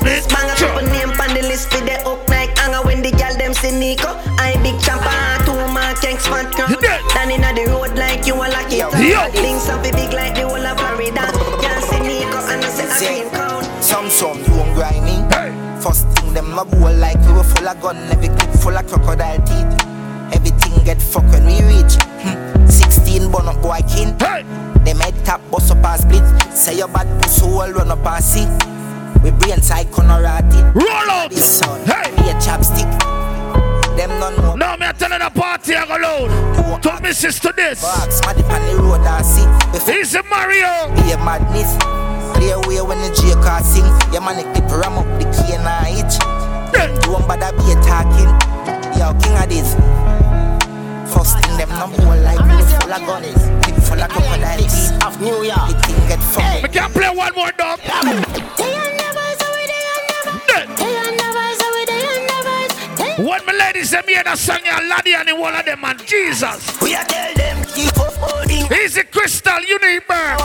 now, 0.00 0.06
bless 0.06 0.24
this 0.24 0.32
banger. 0.32 0.54
Couple 0.56 0.88
name 0.90 1.10
on 1.20 1.34
the 1.34 1.42
list 1.42 1.70
for 1.70 1.80
the 1.84 2.00
up 2.06 2.28
like 2.28 2.56
hanger 2.58 2.82
when 2.86 3.02
the 3.02 3.10
gal 3.12 3.36
them 3.36 3.54
see 3.54 3.70
Nico. 3.70 4.08
I 4.38 4.56
big 4.62 4.80
champa, 4.80 5.44
two 5.44 5.54
mark 5.72 6.02
yanks 6.02 6.26
fat 6.26 6.52
crown. 6.52 6.72
Down 7.14 7.30
inna 7.30 7.52
the 7.54 7.70
road 7.70 7.96
like 7.96 8.26
you 8.26 8.34
a 8.34 8.46
lucky. 8.48 8.76
Yo. 8.78 8.88
Links 9.40 9.68
up 9.68 9.84
it 9.84 9.94
big 9.94 10.12
like 10.12 10.34
the 10.34 10.48
whole 10.48 10.64
of 10.64 10.78
Florida. 10.78 11.24
Can't 11.60 11.84
see 11.84 12.00
Nico 12.00 12.38
and 12.48 12.64
I 12.64 12.68
say 12.68 12.86
I 12.86 12.94
Say, 12.94 13.20
can't 13.20 13.32
count. 13.32 13.84
Some 13.84 14.10
some 14.10 14.38
you 14.44 14.52
won't 14.56 14.74
grind 14.74 15.04
me. 15.04 15.16
First 15.80 16.06
thing 16.08 16.34
them 16.34 16.58
a 16.58 16.64
bowl 16.64 16.92
like 16.92 17.18
we 17.24 17.32
were 17.32 17.42
full 17.42 17.66
of 17.66 17.80
gun, 17.80 17.96
every 18.12 18.28
clip 18.28 18.52
full 18.60 18.76
of 18.76 18.86
crocodile 18.86 19.38
teeth. 19.48 19.86
Everything 20.34 20.84
get 20.84 21.00
fucked 21.00 21.30
when 21.32 21.46
we 21.46 21.56
reach. 21.72 21.94
Hmm. 22.20 22.66
16 22.68 23.32
bun 23.32 23.48
up 23.48 23.62
boy 23.62 23.80
king. 23.88 24.16
They 24.84 24.94
make 24.94 25.16
tap 25.24 25.40
bust 25.50 25.70
up 25.70 25.84
and 25.84 26.00
split. 26.00 26.54
Say 26.54 26.76
your 26.78 26.88
bad 26.88 27.08
pussy 27.22 27.46
all 27.46 27.70
run 27.72 27.90
up 27.90 28.06
and 28.06 28.22
see. 28.24 28.79
We 29.50 29.56
brain 29.56 29.62
side 29.64 29.90
corner 29.90 30.22
rotted. 30.22 30.76
Roll 30.76 31.10
out. 31.10 31.30
This 31.30 31.58
son, 31.58 31.82
be 31.84 32.30
a 32.30 32.34
chapstick. 32.38 32.86
Them 33.96 34.10
none 34.20 34.36
more. 34.44 34.56
No, 34.56 34.76
me 34.76 34.86
a 34.86 34.92
telling 34.92 35.18
the 35.18 35.28
party 35.28 35.74
I 35.74 35.86
go 35.86 35.96
loud. 35.96 36.80
Took 36.80 37.02
me 37.02 37.12
sis 37.12 37.40
to 37.40 37.52
this. 37.56 37.82
Box, 37.82 38.20
mad 38.24 38.36
on 38.46 38.62
the 38.70 38.80
road 38.80 39.00
and 39.00 39.26
see. 39.26 39.92
He's 39.92 40.14
a 40.14 40.22
Mario. 40.22 40.94
be 40.94 41.10
a 41.10 41.18
madness. 41.18 41.74
Clear 42.36 42.60
way 42.68 42.80
when 42.80 42.98
the 43.02 43.10
J 43.10 43.34
car 43.42 43.60
sing. 43.64 43.82
Your 44.12 44.22
man 44.22 44.38
clip 44.54 44.70
ram 44.70 44.98
up 44.98 45.06
the 45.18 45.26
key 45.34 45.54
and 45.54 45.66
I 45.66 45.98
itch. 45.98 46.22
Don't 47.02 47.26
bother 47.26 47.50
be 47.58 47.72
a 47.72 47.76
talking. 47.82 48.30
Yo, 48.94 49.10
King 49.18 49.34
Addies. 49.34 49.74
First 51.10 51.42
thing 51.42 51.56
them 51.58 51.70
no 51.70 51.88
bowl 51.98 52.14
like 52.22 52.38
me 52.46 52.62
full 52.78 52.92
of 52.92 53.02
guns. 53.02 53.66
Clip 53.66 53.76
full 53.82 54.00
of 54.00 54.10
crocodile 54.10 54.58
teeth. 54.58 55.04
Of 55.04 55.20
New 55.20 55.42
York. 55.42 55.99
Ladies 63.90 64.06
them 64.06 64.14
hear 64.14 64.22
that 64.22 64.38
song, 64.38 64.60
yeah, 64.64 64.78
laddie 64.86 65.14
and 65.14 65.26
the 65.26 65.34
wall 65.34 65.48
of 65.50 65.64
them, 65.64 65.80
man, 65.80 65.98
Jesus. 66.06 66.80
We 66.80 66.94
are 66.94 67.02
tell 67.06 67.34
them 67.34 67.64
keep 67.74 67.98
up 67.98 68.14
holding. 68.22 68.70
Easy 68.78 69.02
crystal, 69.02 69.58
you 69.66 69.80
need 69.80 70.06
burn. 70.06 70.38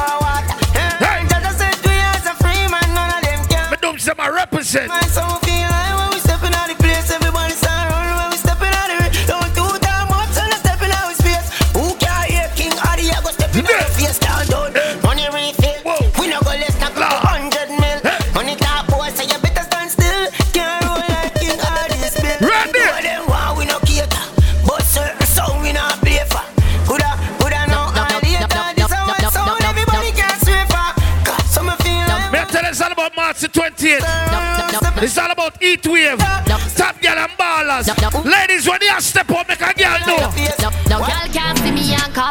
Hey, 0.97 1.21
Just 1.29 1.59
said 1.59 1.77
we 1.85 1.93
as 1.93 2.25
a 2.25 2.33
free 2.41 2.65
man, 2.65 2.89
none 2.95 3.13
of 3.13 3.21
them 3.21 3.45
can. 3.47 3.69
me 3.69 3.77
don't 3.79 4.01
say 4.01 4.13
my 4.17 4.29
represent. 4.29 4.89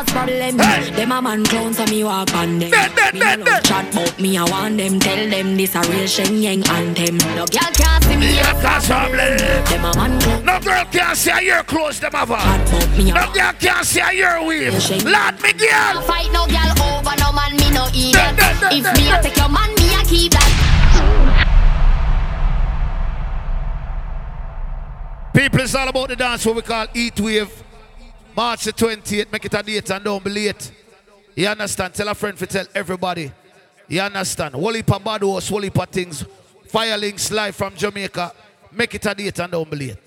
Cause 0.05 0.13
problem. 0.13 0.57
Them 0.97 1.13
a 1.13 1.23
man 1.23 1.45
clowns 1.45 1.79
and 1.79 1.91
me 1.91 2.05
walk 2.05 2.35
on 2.35 2.59
them. 2.59 2.71
Me 2.71 3.21
no 3.21 3.45
love 3.45 3.63
chat 3.63 3.93
but 3.95 4.19
me 4.21 4.37
I 4.37 4.45
want 4.45 4.77
them. 4.77 5.01
Tell 5.01 5.31
them 5.31 5.57
this 5.57 5.75
a 5.75 5.81
real 5.83 6.07
Shen 6.07 6.43
Yang 6.43 6.69
anthem. 6.69 7.19
No 7.37 7.47
girl 7.47 7.71
can't 7.73 8.05
see 8.05 8.17
me 8.17 8.39
and 8.39 8.63
cause 8.63 8.87
problem. 8.87 9.37
Them 9.39 9.85
a 9.85 9.97
man 9.97 10.21
clowns. 10.21 10.45
No 10.45 10.61
girl 10.61 10.85
can 10.91 11.17
see 11.17 11.31
a 11.31 11.41
year 11.41 11.63
close 11.65 12.01
them 12.01 12.13
have 12.13 12.29
No 12.29 13.33
girl 13.33 13.53
can 13.59 13.85
see 13.85 14.01
a 14.01 14.13
year 14.13 14.45
weave. 14.45 14.73
Lord, 15.05 15.43
me 15.43 15.53
girl. 15.53 16.03
Fight 16.03 16.31
no 16.33 16.47
girl 16.47 16.73
over 16.83 17.17
no 17.21 17.33
man 17.33 17.57
me 17.57 17.71
no 17.71 17.87
eat. 17.95 18.17
If 18.17 18.85
me 18.97 19.11
a 19.11 19.23
take 19.23 19.37
your 19.37 19.49
man 19.49 19.75
me 19.75 19.95
a 19.95 20.05
keep 20.05 20.33
that. 20.33 20.51
People, 25.35 25.61
it's 25.61 25.75
all 25.75 25.89
about 25.89 26.09
the 26.09 26.15
dance 26.15 26.47
what 26.47 26.55
we 26.55 26.63
call 26.63 26.87
Eat 26.95 27.19
Wave. 27.19 27.64
March 28.37 28.65
the 28.65 28.73
28th, 28.73 29.33
make 29.33 29.45
it 29.45 29.55
a 29.55 29.63
date 29.63 29.91
and 29.91 30.05
don't 30.05 30.25
be 30.25 30.31
late. 30.31 30.73
You 31.37 31.47
understand? 31.47 31.95
Tell 31.95 32.09
a 32.09 32.15
friend 32.15 32.37
to 32.39 32.47
tell 32.47 32.67
everybody. 32.75 33.31
You 33.89 34.01
understand? 34.01 34.55
Wally 34.55 34.83
pa 34.83 34.99
bad 34.99 35.23
house, 35.23 35.51
Wally 35.51 35.71
things. 35.71 36.25
Fire 36.67 36.97
links 36.97 37.31
live 37.31 37.55
from 37.55 37.77
Jamaica. 37.77 38.33
Make 38.73 38.95
it 38.95 39.07
a 39.07 39.15
date 39.15 39.39
and 39.39 39.53
don't 39.53 39.71
be 39.71 39.77
late. 39.77 40.04